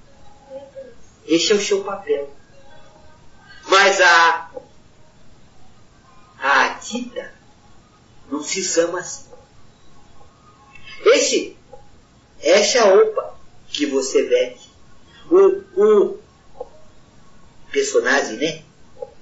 Esse 1.26 1.52
é 1.52 1.56
o 1.56 1.62
seu 1.62 1.84
papel. 1.84 2.30
Mas 3.68 4.00
a, 4.02 4.52
a 6.40 6.70
Tita 6.76 7.34
não 8.30 8.42
se 8.44 8.64
chama 8.64 9.00
assim. 9.00 9.28
Esse, 11.06 11.58
essa 12.40 12.84
roupa 12.84 13.38
que 13.70 13.86
você 13.86 14.24
veste. 14.24 14.68
O, 15.30 15.82
o 15.82 16.20
personagem, 17.72 18.38
né? 18.38 18.64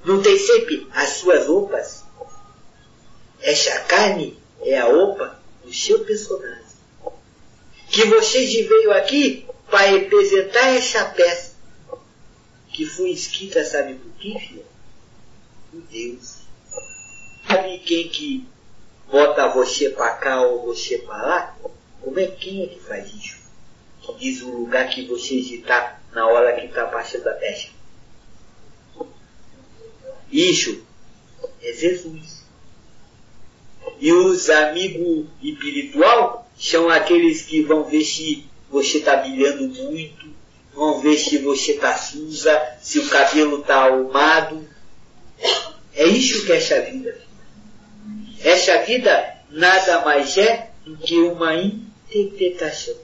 Não 0.04 0.22
tem 0.22 0.38
sempre 0.38 0.88
as 0.94 1.10
suas 1.10 1.48
roupas. 1.48 2.04
Essa 3.42 3.80
carne 3.82 4.40
é 4.66 4.80
a 4.80 4.86
roupa 4.86 5.40
do 5.64 5.74
seu 5.74 6.04
personagem. 6.04 6.66
Que 7.90 8.06
você 8.06 8.64
veio 8.64 8.92
aqui 8.92 9.46
para 9.70 9.88
representar 9.88 10.68
essa 10.76 11.06
peça 11.06 11.56
que 12.70 12.86
foi 12.86 13.12
escrita, 13.12 13.64
sabe 13.64 13.94
por 13.94 14.12
quem, 14.14 14.40
filho? 14.40 14.66
Por 15.72 15.82
Deus. 15.84 16.40
Sabe 17.48 17.80
quem 17.80 18.10
que 18.10 18.48
bota 19.10 19.48
você 19.50 19.90
para 19.90 20.12
cá 20.16 20.42
ou 20.42 20.66
você 20.66 20.98
para 20.98 21.26
lá? 21.26 21.58
Como 22.02 22.20
é 22.20 22.28
quem 22.28 22.64
é 22.64 22.68
que 22.68 22.80
faz 22.82 23.14
isso? 23.14 23.38
Que 24.02 24.14
diz 24.16 24.42
o 24.42 24.50
lugar 24.50 24.90
que 24.90 25.06
você 25.06 25.36
está 25.36 26.02
na 26.12 26.28
hora 26.28 26.60
que 26.60 26.66
está 26.66 26.86
passando 26.88 27.28
a 27.28 27.34
peça. 27.34 27.70
Isso 30.32 30.84
é 31.62 31.72
Jesus. 31.72 32.45
E 34.00 34.12
os 34.12 34.50
amigos 34.50 35.26
espiritual 35.42 36.48
são 36.58 36.90
aqueles 36.90 37.42
que 37.44 37.62
vão 37.62 37.84
ver 37.84 38.04
se 38.04 38.46
você 38.70 38.98
está 38.98 39.18
brilhando 39.18 39.68
muito, 39.68 40.28
vão 40.74 41.00
ver 41.00 41.18
se 41.18 41.38
você 41.38 41.74
está 41.74 41.96
suja, 41.96 42.78
se 42.82 43.00
o 43.00 43.08
cabelo 43.08 43.62
está 43.62 43.86
arrumado. 43.86 44.68
É 45.94 46.06
isso 46.06 46.46
que 46.46 46.52
é 46.52 46.58
essa 46.58 46.82
vida. 46.82 47.22
Essa 48.42 48.84
vida 48.84 49.36
nada 49.50 50.02
mais 50.04 50.38
é 50.38 50.70
do 50.86 50.98
que 50.98 51.18
uma 51.20 51.56
interpretação. 51.56 52.96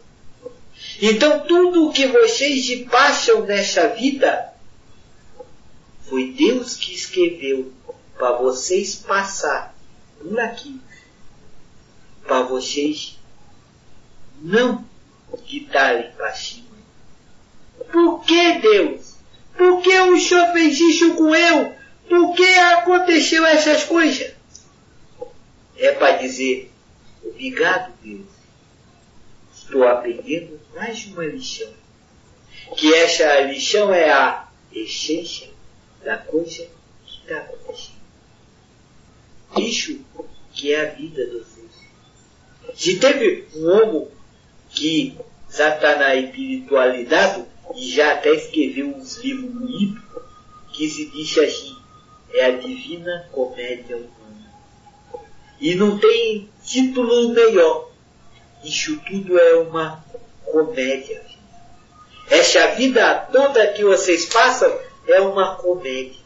Então 1.01 1.41
tudo 1.41 1.87
o 1.87 1.93
que 1.93 2.07
vocês 2.07 2.87
passam 2.89 3.41
nessa 3.45 3.87
vida 3.87 4.53
foi 6.07 6.31
Deus 6.31 6.75
que 6.75 6.93
escreveu 6.93 7.71
para 8.17 8.33
vocês 8.33 8.95
passar 8.95 9.70
aqui. 10.39 10.79
Para 12.23 12.43
vocês 12.43 13.17
não 14.41 14.85
quitarem 15.45 16.11
para 16.11 16.33
cima. 16.33 16.71
Por 17.91 18.23
que 18.23 18.59
Deus? 18.59 19.15
Por 19.57 19.81
que 19.81 19.99
o 19.99 20.19
Senhor 20.19 20.51
fez 20.53 20.79
isso 20.79 21.15
com 21.15 21.35
eu? 21.35 21.75
Por 22.07 22.35
que 22.35 22.45
aconteceu 22.45 23.45
essas 23.45 23.83
coisas? 23.83 24.33
É 25.77 25.91
para 25.93 26.17
dizer, 26.17 26.71
obrigado 27.23 27.93
Deus. 28.03 28.27
Estou 29.53 29.87
aprendendo 29.87 30.59
mais 30.75 31.05
uma 31.05 31.25
lição. 31.25 31.69
Que 32.75 32.93
essa 32.93 33.41
lição 33.41 33.93
é 33.93 34.11
a 34.11 34.47
essência 34.73 35.49
da 36.03 36.17
coisa 36.17 36.67
que 37.05 37.21
está 37.21 37.37
acontecendo. 37.37 38.00
Isso 39.57 39.99
que 40.53 40.73
é 40.73 40.81
a 40.81 40.93
vida 40.93 41.25
dos 41.27 41.47
filhos. 41.53 41.71
Se 42.75 42.99
teve 42.99 43.47
um 43.55 43.69
homem 43.69 44.07
que 44.69 45.17
já 45.49 45.75
está 45.75 45.97
na 45.97 46.15
espiritualidade 46.15 47.43
e 47.75 47.89
já 47.89 48.13
até 48.13 48.33
escreveu 48.33 48.87
uns 48.87 49.17
livros 49.17 49.51
bonitos 49.51 50.01
que 50.73 50.87
se 50.87 51.05
diz 51.07 51.37
assim, 51.37 51.75
é 52.33 52.45
a 52.45 52.51
divina 52.51 53.27
comédia 53.31 53.97
humana. 53.97 54.51
E 55.59 55.75
não 55.75 55.97
tem 55.97 56.49
título 56.63 57.29
melhor. 57.29 57.91
Isso 58.63 58.99
tudo 59.07 59.37
é 59.37 59.55
uma 59.55 60.03
comédia. 60.45 61.21
Essa 62.29 62.67
vida 62.75 63.27
toda 63.31 63.73
que 63.73 63.83
vocês 63.83 64.25
passam 64.27 64.73
é 65.07 65.19
uma 65.19 65.55
comédia. 65.55 66.20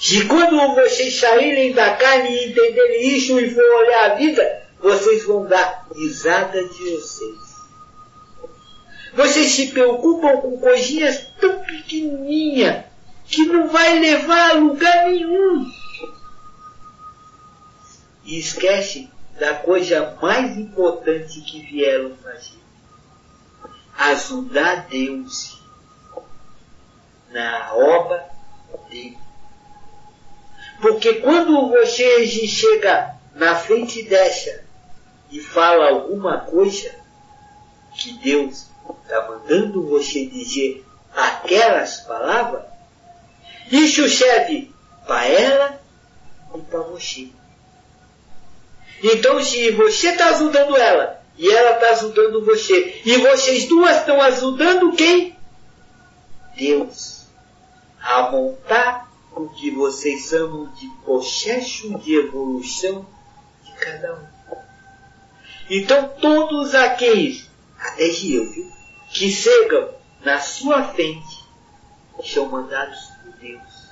Se 0.00 0.24
quando 0.26 0.74
vocês 0.74 1.18
saírem 1.18 1.72
da 1.72 1.96
carne 1.96 2.30
e 2.30 2.50
entenderem 2.50 3.16
isso 3.16 3.38
e 3.40 3.50
for 3.52 3.62
olhar 3.62 4.12
a 4.12 4.14
vida, 4.14 4.62
vocês 4.80 5.24
vão 5.24 5.44
dar 5.44 5.88
risada 5.94 6.62
de 6.62 6.90
vocês. 6.90 7.48
Vocês 9.12 9.50
se 9.50 9.68
preocupam 9.68 10.36
com 10.40 10.60
coisinhas 10.60 11.26
tão 11.40 11.58
pequenininhas 11.64 12.84
que 13.26 13.44
não 13.46 13.68
vai 13.68 13.98
levar 13.98 14.50
a 14.50 14.54
lugar 14.54 15.06
nenhum. 15.06 15.68
E 18.24 18.38
esquece 18.38 19.10
da 19.40 19.54
coisa 19.54 20.16
mais 20.22 20.56
importante 20.56 21.40
que 21.40 21.60
vieram 21.62 22.14
fazer. 22.22 22.58
Ajudar 23.96 24.86
Deus 24.88 25.60
na 27.32 27.74
obra 27.74 28.28
dele. 28.88 29.27
Porque 30.80 31.14
quando 31.14 31.68
você 31.68 32.26
chega 32.26 33.16
na 33.34 33.56
frente 33.56 34.02
dessa 34.02 34.64
e 35.30 35.40
fala 35.40 35.88
alguma 35.88 36.40
coisa 36.40 36.94
que 37.96 38.12
Deus 38.18 38.66
está 39.02 39.28
mandando 39.28 39.88
você 39.88 40.26
dizer 40.26 40.84
aquelas 41.14 42.00
palavras, 42.00 42.62
isso 43.70 44.08
serve 44.08 44.72
para 45.06 45.26
ela 45.26 45.80
e 46.54 46.60
para 46.60 46.80
você. 46.80 47.28
Então, 49.02 49.42
se 49.42 49.70
você 49.72 50.08
está 50.10 50.30
ajudando 50.30 50.76
ela 50.76 51.22
e 51.36 51.50
ela 51.50 51.72
está 51.72 51.90
ajudando 51.90 52.44
você, 52.44 53.00
e 53.04 53.16
vocês 53.18 53.66
duas 53.66 53.98
estão 53.98 54.20
ajudando 54.20 54.92
quem? 54.92 55.36
Deus. 56.56 57.26
A 58.00 58.30
montar 58.30 59.07
o 59.42 59.48
que 59.50 59.70
vocês 59.70 60.28
chamam 60.28 60.66
de 60.72 60.88
processo 61.04 61.96
de 61.98 62.16
evolução 62.16 63.06
de 63.64 63.72
cada 63.72 64.14
um. 64.14 64.38
Então, 65.70 66.08
todos 66.20 66.74
aqueles, 66.74 67.48
até 67.78 68.04
eu, 68.04 68.50
viu, 68.50 68.70
que 69.10 69.30
chegam 69.30 69.90
na 70.24 70.40
sua 70.40 70.82
frente, 70.82 71.44
são 72.24 72.48
mandados 72.48 72.98
por 73.22 73.32
Deus. 73.34 73.88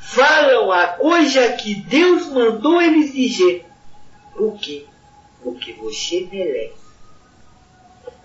Falam 0.00 0.70
a 0.70 0.88
coisa 0.88 1.52
que 1.52 1.74
Deus 1.74 2.26
mandou 2.26 2.82
eles 2.82 3.12
dizer. 3.12 3.64
Por 4.34 4.58
quê? 4.58 4.84
Porque 5.42 5.72
você 5.72 6.28
merece. 6.30 6.82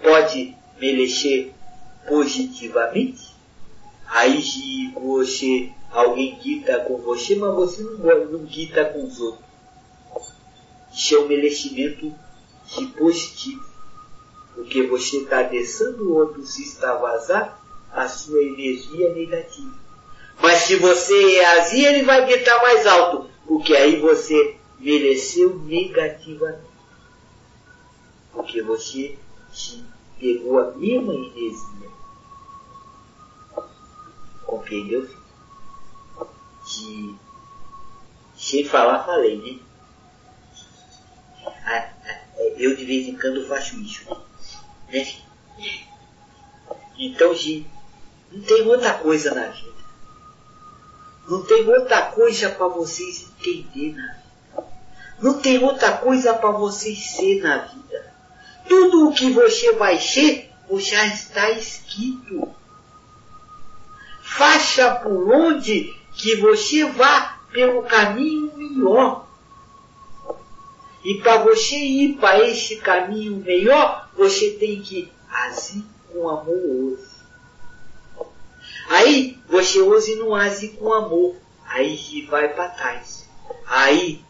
Pode 0.03 0.55
merecer 0.79 1.53
positivamente. 2.07 3.35
Aí 4.07 4.91
você, 4.95 5.71
alguém 5.91 6.37
guita 6.39 6.79
com 6.81 6.97
você, 6.97 7.35
mas 7.35 7.53
você 7.55 7.83
não, 7.83 8.25
não 8.25 8.39
guita 8.45 8.85
com 8.85 9.05
os 9.05 9.19
outros. 9.19 9.45
Isso 10.93 11.15
é 11.15 11.19
um 11.19 11.27
merecimento 11.27 12.13
de 12.75 12.85
positivo. 12.87 13.65
Porque 14.55 14.83
você 14.83 15.17
está 15.17 15.43
deixando 15.43 16.09
o 16.09 16.15
outro 16.15 16.43
se 16.45 16.63
extravasar 16.63 17.61
a 17.91 18.07
sua 18.07 18.41
energia 18.41 19.13
negativa. 19.13 19.73
Mas 20.41 20.59
se 20.59 20.75
você 20.75 21.35
é 21.37 21.59
assim, 21.59 21.85
ele 21.85 22.03
vai 22.03 22.25
gritar 22.25 22.61
mais 22.61 22.85
alto, 22.85 23.29
porque 23.45 23.75
aí 23.75 23.99
você 23.99 24.57
mereceu 24.79 25.57
negativamente. 25.59 26.67
Porque 28.31 28.61
você 28.61 29.17
te 29.51 29.83
pegou 30.19 30.59
a 30.59 30.71
mesma 30.71 31.13
energia. 31.13 31.89
Compreendeu? 34.45 35.07
De, 36.77 37.15
sem 38.35 38.63
falar, 38.63 39.03
falei, 39.03 39.37
né? 39.37 39.59
Ah, 41.65 41.89
eu 42.57 42.75
de 42.75 42.85
vez 42.85 43.07
em 43.07 43.17
quando 43.17 43.47
faço 43.47 43.79
isso. 43.79 44.05
Né? 44.91 45.07
Então, 46.97 47.33
gente, 47.33 47.67
não 48.31 48.41
tem 48.41 48.61
outra 48.67 48.93
coisa 48.95 49.33
na 49.33 49.47
vida. 49.47 49.77
Não 51.27 51.43
tem 51.43 51.67
outra 51.67 52.03
coisa 52.03 52.49
para 52.49 52.67
vocês 52.67 53.23
entenderem 53.23 53.93
na 53.93 54.13
vida. 54.13 54.27
Não 55.19 55.39
tem 55.39 55.63
outra 55.63 55.97
coisa 55.97 56.33
para 56.33 56.51
vocês 56.51 57.11
ser 57.11 57.41
na 57.41 57.57
vida. 57.57 58.13
Tudo 58.67 59.09
o 59.09 59.13
que 59.13 59.31
você 59.31 59.73
vai 59.73 59.99
ser, 59.99 60.51
já 60.77 61.05
está 61.07 61.49
escrito. 61.51 62.53
Faça 64.21 64.95
por 64.95 65.33
onde 65.33 65.95
que 66.17 66.35
você 66.35 66.85
vá 66.85 67.39
pelo 67.51 67.83
caminho 67.83 68.51
melhor. 68.55 69.27
E 71.03 71.15
para 71.21 71.37
você 71.37 71.75
ir 71.75 72.17
para 72.17 72.45
esse 72.47 72.77
caminho 72.77 73.37
melhor, 73.37 74.09
você 74.17 74.51
tem 74.51 74.81
que 74.81 75.11
agir 75.29 75.85
com 76.11 76.27
amor 76.27 76.55
hoje. 76.55 77.07
Aí 78.89 79.39
você 79.47 79.79
hoje 79.81 80.15
não 80.15 80.33
age 80.33 80.69
com 80.69 80.91
amor, 80.91 81.35
aí 81.65 82.25
vai 82.29 82.49
para 82.49 82.69
trás. 82.69 83.27
Aí 83.65 84.21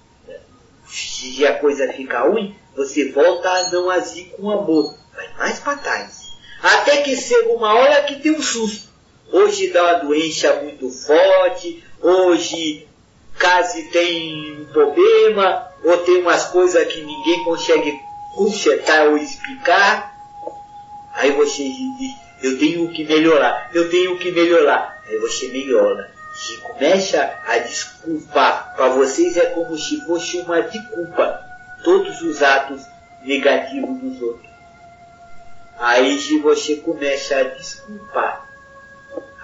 se 0.87 1.45
a 1.45 1.59
coisa 1.59 1.91
fica 1.93 2.21
ruim, 2.21 2.55
você 2.75 3.11
volta 3.11 3.49
a 3.49 3.69
não 3.69 3.89
agir 3.89 4.33
com 4.35 4.49
amor. 4.49 4.95
Vai 5.13 5.33
mais 5.37 5.59
para 5.59 5.77
trás. 5.77 6.27
Até 6.61 7.01
que 7.01 7.15
chega 7.15 7.53
uma 7.53 7.73
hora 7.73 8.03
que 8.03 8.19
tem 8.19 8.31
um 8.31 8.41
susto. 8.41 8.87
Hoje 9.31 9.71
dá 9.71 9.83
uma 9.83 9.93
doença 9.99 10.61
muito 10.61 10.89
forte, 10.89 11.83
hoje 12.01 12.87
quase 13.39 13.83
tem 13.91 14.61
um 14.61 14.65
problema, 14.65 15.67
ou 15.83 15.97
tem 15.99 16.21
umas 16.21 16.45
coisas 16.45 16.87
que 16.91 17.01
ninguém 17.01 17.43
consegue 17.43 17.99
consertar 18.35 19.07
ou 19.07 19.17
explicar. 19.17 20.13
Aí 21.13 21.31
você 21.31 21.63
diz, 21.63 22.11
eu 22.41 22.57
tenho 22.57 22.89
que 22.89 23.03
melhorar, 23.03 23.69
eu 23.73 23.89
tenho 23.89 24.17
que 24.17 24.31
melhorar. 24.31 25.01
Aí 25.07 25.17
você 25.17 25.47
melhora 25.49 26.17
se 26.37 26.57
começa 26.57 27.41
a 27.47 27.57
desculpar, 27.57 28.75
para 28.75 28.89
vocês 28.89 29.35
é 29.37 29.47
como 29.47 29.75
se 29.75 29.99
fosse 30.05 30.37
uma 30.37 30.61
desculpa 30.61 31.43
todos 31.83 32.21
os 32.21 32.43
atos 32.43 32.83
negativos 33.23 33.99
dos 33.99 34.21
outros. 34.21 34.51
Aí 35.79 36.19
se 36.19 36.37
você 36.37 36.75
começa 36.75 37.37
a 37.37 37.43
desculpar, 37.43 38.46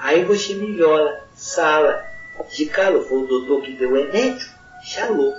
aí 0.03 0.23
você 0.23 0.53
melhora, 0.55 1.23
sala. 1.35 2.05
Se 2.49 2.65
calo 2.67 3.03
foi 3.03 3.23
o 3.23 3.27
doutor 3.27 3.61
que 3.61 3.73
deu 3.73 3.91
o 3.91 3.95
remédio, 3.95 4.47
chalou. 4.83 5.33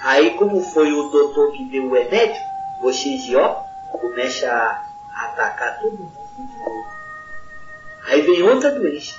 Aí 0.00 0.30
como 0.36 0.60
foi 0.60 0.92
o 0.92 1.10
doutor 1.10 1.52
que 1.52 1.64
deu 1.70 1.84
o 1.84 1.94
remédio, 1.94 2.40
vocês 2.80 3.22
ó, 3.34 3.64
começa 3.92 4.50
a 4.50 5.24
atacar 5.24 5.80
todo 5.80 5.92
mundo 5.92 6.12
de. 6.36 8.10
Aí 8.10 8.22
vem 8.22 8.42
outra 8.42 8.70
doença 8.70 9.14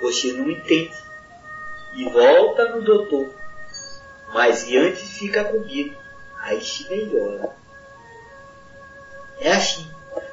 você 0.00 0.32
não 0.32 0.50
entende. 0.50 0.96
E 1.94 2.04
volta 2.10 2.68
no 2.70 2.82
doutor. 2.82 3.32
Mas 4.32 4.68
e 4.68 4.76
antes 4.76 5.18
fica 5.18 5.44
comigo. 5.44 5.94
Aí 6.40 6.62
se 6.62 6.88
melhora. 6.88 7.54
É 9.40 9.52
assim. 9.52 9.86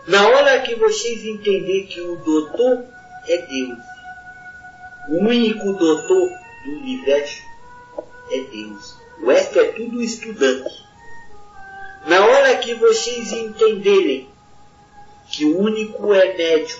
Na 0.07 0.27
hora 0.27 0.61
que 0.61 0.75
vocês 0.75 1.25
entenderem 1.25 1.87
que 1.87 2.01
o 2.01 2.15
doutor 2.17 2.85
é 3.27 3.37
Deus, 3.37 3.79
o 5.09 5.17
único 5.17 5.73
doutor 5.73 6.29
do 6.63 6.71
universo 6.71 7.43
é 8.31 8.39
Deus. 8.41 8.95
O 9.21 9.27
resto 9.27 9.59
é 9.59 9.71
tudo 9.71 10.01
estudante. 10.01 10.85
Na 12.05 12.25
hora 12.25 12.57
que 12.57 12.73
vocês 12.75 13.31
entenderem 13.31 14.29
que 15.27 15.45
o 15.45 15.59
único 15.59 16.11
remédio 16.11 16.79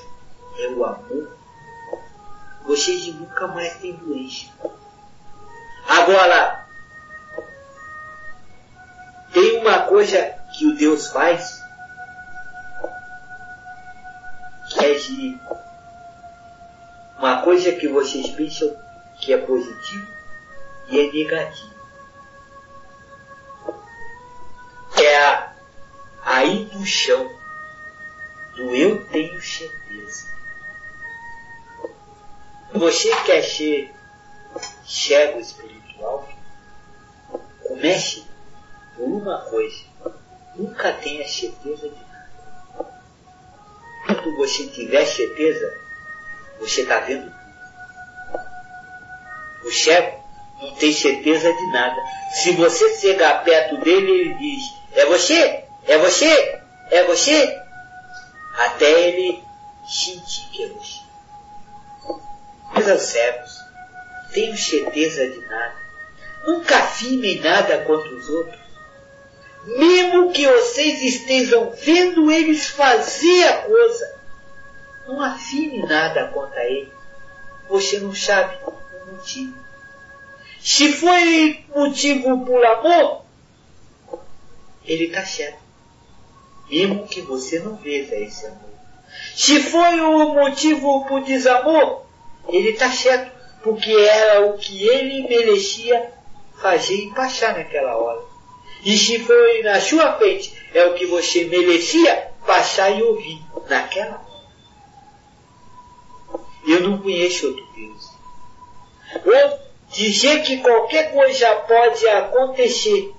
é 0.60 0.68
o 0.70 0.86
amor, 0.86 1.36
vocês 2.66 3.08
nunca 3.08 3.48
mais 3.48 3.78
têm 3.78 3.94
doença. 3.94 4.48
Agora, 5.88 6.66
tem 9.34 9.60
uma 9.60 9.82
coisa 9.82 10.34
que 10.58 10.66
o 10.66 10.76
Deus 10.76 11.10
faz, 11.10 11.60
que 14.70 14.86
é 14.86 14.94
de 14.94 15.40
uma 17.26 17.42
coisa 17.42 17.72
que 17.72 17.88
vocês 17.88 18.30
pensam 18.30 18.72
que 19.20 19.34
é 19.34 19.38
positivo 19.38 20.08
e 20.90 21.00
é 21.00 21.12
negativo. 21.12 21.74
É 24.96 25.18
a, 25.18 25.54
a 26.24 26.46
indução 26.46 27.28
do 28.56 28.76
eu 28.76 29.04
tenho 29.06 29.42
certeza. 29.42 30.36
Você 32.76 33.10
quer 33.24 33.42
ser 33.42 33.92
cego 34.86 35.40
espiritual? 35.40 36.30
Comece 37.64 38.24
por 38.96 39.06
uma 39.06 39.40
coisa. 39.50 39.84
Nunca 40.56 40.94
tenha 40.94 41.28
certeza 41.28 41.90
de 41.90 41.96
nada. 41.96 43.04
Quando 44.06 44.38
você 44.38 44.68
tiver 44.68 45.08
certeza, 45.08 45.85
você 46.60 46.82
está 46.82 47.00
vendo 47.00 47.32
tudo. 47.32 47.46
O 49.66 49.72
cego 49.72 50.24
não 50.62 50.76
tem 50.76 50.94
certeza 50.94 51.52
de 51.52 51.72
nada. 51.72 52.02
Se 52.34 52.52
você 52.52 52.98
chegar 53.00 53.44
perto 53.44 53.78
dele, 53.78 54.12
ele 54.12 54.34
diz, 54.36 54.64
é 54.94 55.06
você? 55.06 55.64
É 55.88 55.98
você? 55.98 56.62
É 56.92 57.04
você? 57.04 57.62
Até 58.58 59.08
ele 59.08 59.44
sentir 59.88 60.50
que 60.52 60.64
é 60.64 60.68
você 60.70 61.06
aos 62.92 63.02
cegos. 63.02 63.52
Tenho 64.34 64.58
certeza 64.58 65.28
de 65.28 65.40
nada. 65.48 65.76
Nunca 66.46 66.78
afirmem 66.78 67.40
nada 67.40 67.80
contra 67.80 68.14
os 68.14 68.30
outros. 68.30 68.60
Mesmo 69.66 70.32
que 70.32 70.46
vocês 70.46 71.02
estejam 71.02 71.72
vendo 71.72 72.32
eles 72.32 72.68
fazer 72.68 73.48
a 73.48 73.58
coisa, 73.64 74.15
não 75.08 75.22
afirme 75.22 75.86
nada 75.86 76.28
contra 76.28 76.64
ele. 76.66 76.92
Você 77.70 78.00
não 78.00 78.14
sabe 78.14 78.58
o 78.66 79.12
motivo. 79.12 79.54
Se 80.60 80.92
foi 80.94 81.64
motivo 81.76 82.46
por 82.46 82.66
amor, 82.66 83.22
ele 84.84 85.06
está 85.06 85.26
certo. 85.26 85.60
Mesmo 86.70 87.08
que 87.08 87.22
você 87.22 87.60
não 87.60 87.76
veja 87.76 88.16
esse 88.16 88.46
amor. 88.48 88.76
Se 89.36 89.62
foi 89.62 90.00
o 90.02 90.34
motivo 90.34 91.06
por 91.06 91.24
desamor, 91.24 92.06
ele 92.50 92.70
está 92.70 92.92
certo, 92.92 93.32
porque 93.64 93.92
era 93.92 94.46
o 94.46 94.58
que 94.58 94.88
ele 94.88 95.28
merecia 95.28 96.12
fazer 96.60 96.96
e 96.96 97.14
passar 97.14 97.56
naquela 97.58 97.96
hora. 97.98 98.22
E 98.84 98.98
se 98.98 99.20
foi 99.20 99.64
na 99.64 99.80
sua 99.82 100.14
frente, 100.14 100.54
é 100.74 100.86
o 100.86 100.94
que 100.94 101.06
você 101.06 101.46
merecia 101.46 102.32
passar 102.46 102.92
e 102.92 103.02
ouvir 103.02 103.42
naquela 103.70 104.16
hora. 104.16 104.25
Eu 106.68 106.82
não 106.82 106.98
conheço 106.98 107.48
outro 107.48 107.68
Deus. 107.76 108.10
Ou 109.26 109.60
dizer 109.92 110.44
que 110.44 110.58
qualquer 110.58 111.14
coisa 111.14 111.56
pode 111.56 112.08
acontecer 112.08 113.14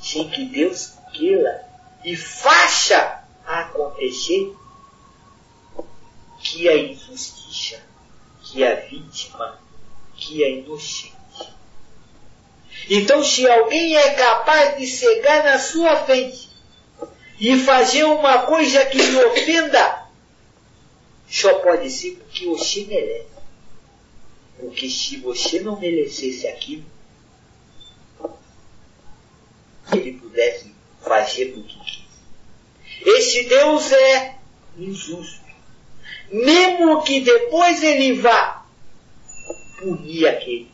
sem 0.00 0.28
que 0.28 0.44
Deus 0.46 0.92
queira 1.12 1.64
e 2.04 2.16
faça 2.16 3.22
acontecer 3.46 4.54
que 6.40 6.68
a 6.68 6.76
injustiça, 6.76 7.80
que 8.42 8.64
a 8.64 8.74
vítima, 8.74 9.60
que 10.16 10.44
a 10.44 10.48
inocente. 10.48 11.12
Então, 12.90 13.22
se 13.22 13.48
alguém 13.48 13.96
é 13.96 14.10
capaz 14.14 14.76
de 14.76 14.86
chegar 14.86 15.44
na 15.44 15.58
sua 15.58 15.96
frente 16.04 16.50
e 17.38 17.56
fazer 17.60 18.04
uma 18.04 18.40
coisa 18.40 18.84
que 18.86 18.98
lhe 18.98 19.24
ofenda, 19.24 20.01
só 21.32 21.60
pode 21.60 21.90
ser 21.90 22.16
porque 22.16 22.44
você 22.44 22.84
merece. 22.84 23.26
Porque 24.58 24.90
se 24.90 25.16
você 25.16 25.60
não 25.60 25.80
merecesse 25.80 26.46
aquilo, 26.46 26.84
ele 29.90 30.12
pudesse 30.18 30.74
fazer 31.00 31.46
porque 31.46 31.78
quis. 31.78 32.02
Esse 33.00 33.44
Deus 33.44 33.90
é 33.92 34.38
injusto. 34.76 35.42
Mesmo 36.30 37.02
que 37.02 37.22
depois 37.22 37.82
ele 37.82 38.20
vá 38.20 38.66
punir 39.78 40.28
aquele. 40.28 40.70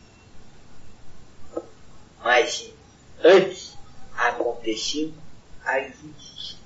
Mas 2.20 2.68
antes 3.22 3.78
aconteceu 4.12 5.14
a 5.64 5.78
injustiça. 5.78 6.56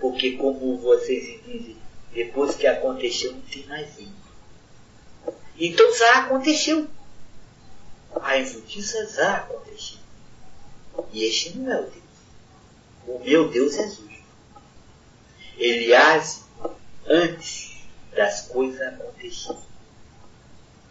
Porque 0.00 0.32
como 0.32 0.76
vocês 0.78 1.40
dizem, 1.46 1.77
depois 2.18 2.56
que 2.56 2.66
aconteceu 2.66 3.32
não 3.32 3.40
tem 3.42 3.64
mais 3.66 3.94
fim. 3.94 4.12
Então 5.56 5.96
já 5.96 6.24
aconteceu. 6.24 6.88
A 8.20 8.36
injustiça 8.38 9.06
já 9.06 9.36
aconteceu. 9.36 9.98
E 11.12 11.24
este 11.24 11.56
não 11.56 11.72
é 11.72 11.80
o 11.80 11.84
Deus. 11.84 12.02
O 13.06 13.18
meu 13.20 13.48
Deus 13.48 13.76
é 13.76 13.86
justo. 13.86 14.08
Ele 15.56 15.94
age 15.94 16.40
antes 17.06 17.84
das 18.16 18.48
coisas 18.48 18.80
acontecerem. 18.80 19.62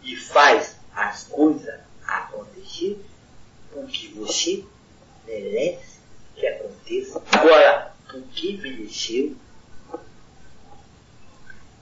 E 0.02 0.16
faz 0.16 0.76
as 0.94 1.24
coisas 1.24 1.80
acontecer 2.06 3.04
porque 3.70 4.08
você 4.14 4.64
merece 5.26 5.98
que 6.36 6.46
aconteça. 6.46 7.22
Agora, 7.32 7.94
porque 8.08 8.56
mereceu, 8.56 9.36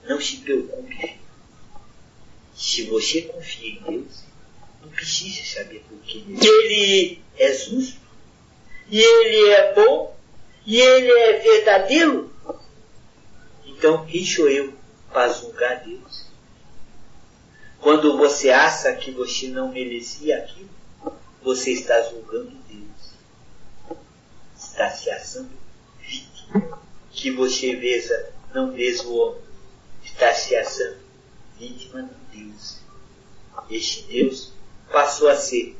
não 0.07 0.19
se 0.21 0.37
preocupe. 0.37 1.17
Se 2.55 2.83
você 2.83 3.21
confia 3.23 3.69
em 3.69 3.83
Deus, 3.83 4.23
não 4.81 4.89
precisa 4.89 5.43
saber 5.43 5.83
por 5.87 5.99
que 5.99 6.25
ele 6.41 7.21
é 7.37 7.53
justo, 7.53 7.99
e 8.89 8.99
ele 8.99 9.49
é 9.51 9.73
bom, 9.75 10.17
e 10.65 10.79
ele 10.79 11.11
é 11.11 11.39
verdadeiro. 11.39 12.33
Então, 13.65 14.05
quem 14.05 14.25
sou 14.25 14.49
eu 14.49 14.73
para 15.11 15.31
julgar 15.31 15.83
Deus? 15.83 16.25
Quando 17.79 18.17
você 18.17 18.49
acha 18.49 18.91
que 18.93 19.11
você 19.11 19.47
não 19.47 19.71
merecia 19.71 20.37
aquilo, 20.39 20.69
você 21.43 21.71
está 21.71 22.01
julgando 22.09 22.51
Deus. 22.67 23.97
Está 24.57 24.89
se 24.89 25.09
achando 25.09 25.51
vítima. 26.01 26.81
Que 27.11 27.31
você 27.31 27.75
veja, 27.75 28.33
não 28.53 28.71
veja 28.71 29.03
o 29.03 29.15
homem. 29.15 29.46
Está 30.07 30.33
se 30.33 30.55
achando 30.55 30.97
vítima 31.59 32.03
de 32.03 32.43
Deus. 32.43 32.79
Este 33.69 34.03
Deus 34.03 34.53
passou 34.91 35.29
a 35.29 35.35
ser 35.35 35.77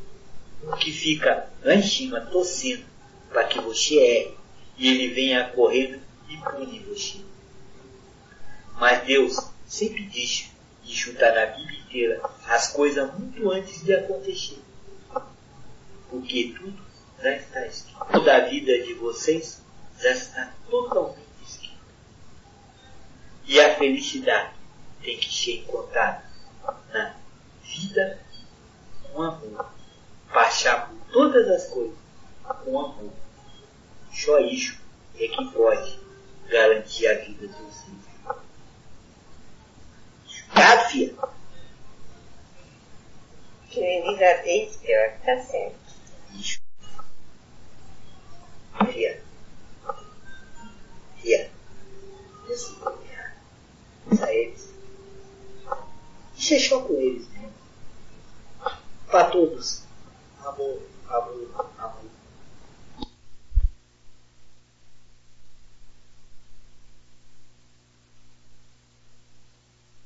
o 0.64 0.76
que 0.76 0.92
fica 0.92 1.50
lá 1.64 1.76
em 1.76 1.84
cima 1.84 2.22
torcendo 2.22 2.86
para 3.30 3.46
que 3.46 3.60
você 3.60 3.96
erre 3.96 4.38
e 4.78 4.88
ele 4.90 5.14
venha 5.14 5.50
correndo 5.50 6.00
e 6.30 6.38
pune 6.38 6.80
você. 6.80 7.20
Mas 8.80 9.06
Deus 9.06 9.38
sempre 9.66 10.04
diz, 10.06 10.52
isso 10.84 11.12
está 11.12 11.34
na 11.34 11.48
Bíblia 11.48 11.80
inteira, 11.80 12.22
as 12.46 12.72
coisas 12.72 13.12
muito 13.18 13.50
antes 13.50 13.84
de 13.84 13.94
acontecer. 13.94 14.60
Porque 16.10 16.54
tudo 16.58 16.78
já 17.22 17.36
está 17.36 17.66
escrito. 17.66 18.06
Toda 18.12 18.36
a 18.36 18.48
vida 18.48 18.78
de 18.84 18.94
vocês 18.94 19.62
já 20.00 20.12
está 20.12 20.54
totalmente. 20.70 21.27
E 23.48 23.62
a 23.62 23.76
felicidade 23.76 24.54
tem 25.02 25.18
que 25.18 25.34
ser 25.34 25.60
encontrada 25.60 26.24
na 26.92 27.16
vida 27.64 28.20
com 29.04 29.22
amor. 29.22 29.72
Passar 30.32 30.90
por 30.90 30.98
todas 31.14 31.48
as 31.50 31.68
coisas 31.70 31.98
com 32.64 32.80
amor. 32.80 33.14
Só 34.12 34.40
isso 34.40 34.78
é 35.16 35.28
que 35.28 35.52
pode 35.52 36.00
garantir 36.50 37.08
a 37.08 37.14
vida 37.20 37.48
de 37.48 37.54
vocês. 37.54 37.98
Tá, 40.54 40.90
filha? 40.90 41.16
A 43.78 44.42
Deus, 44.42 44.76
pior 44.78 45.12
que 45.12 45.26
tá 45.26 45.40
certo. 45.40 45.76
Isso. 46.34 46.60
Filha. 48.92 49.22
Filha. 51.22 51.52
Isso 52.50 53.07
a 54.22 54.34
eles. 54.34 54.74
Só 56.36 56.82
com 56.82 56.94
eles, 56.96 57.28
né? 57.30 57.50
Para 59.10 59.30
todos. 59.30 59.84
Amor, 60.44 60.82
amor, 61.10 61.50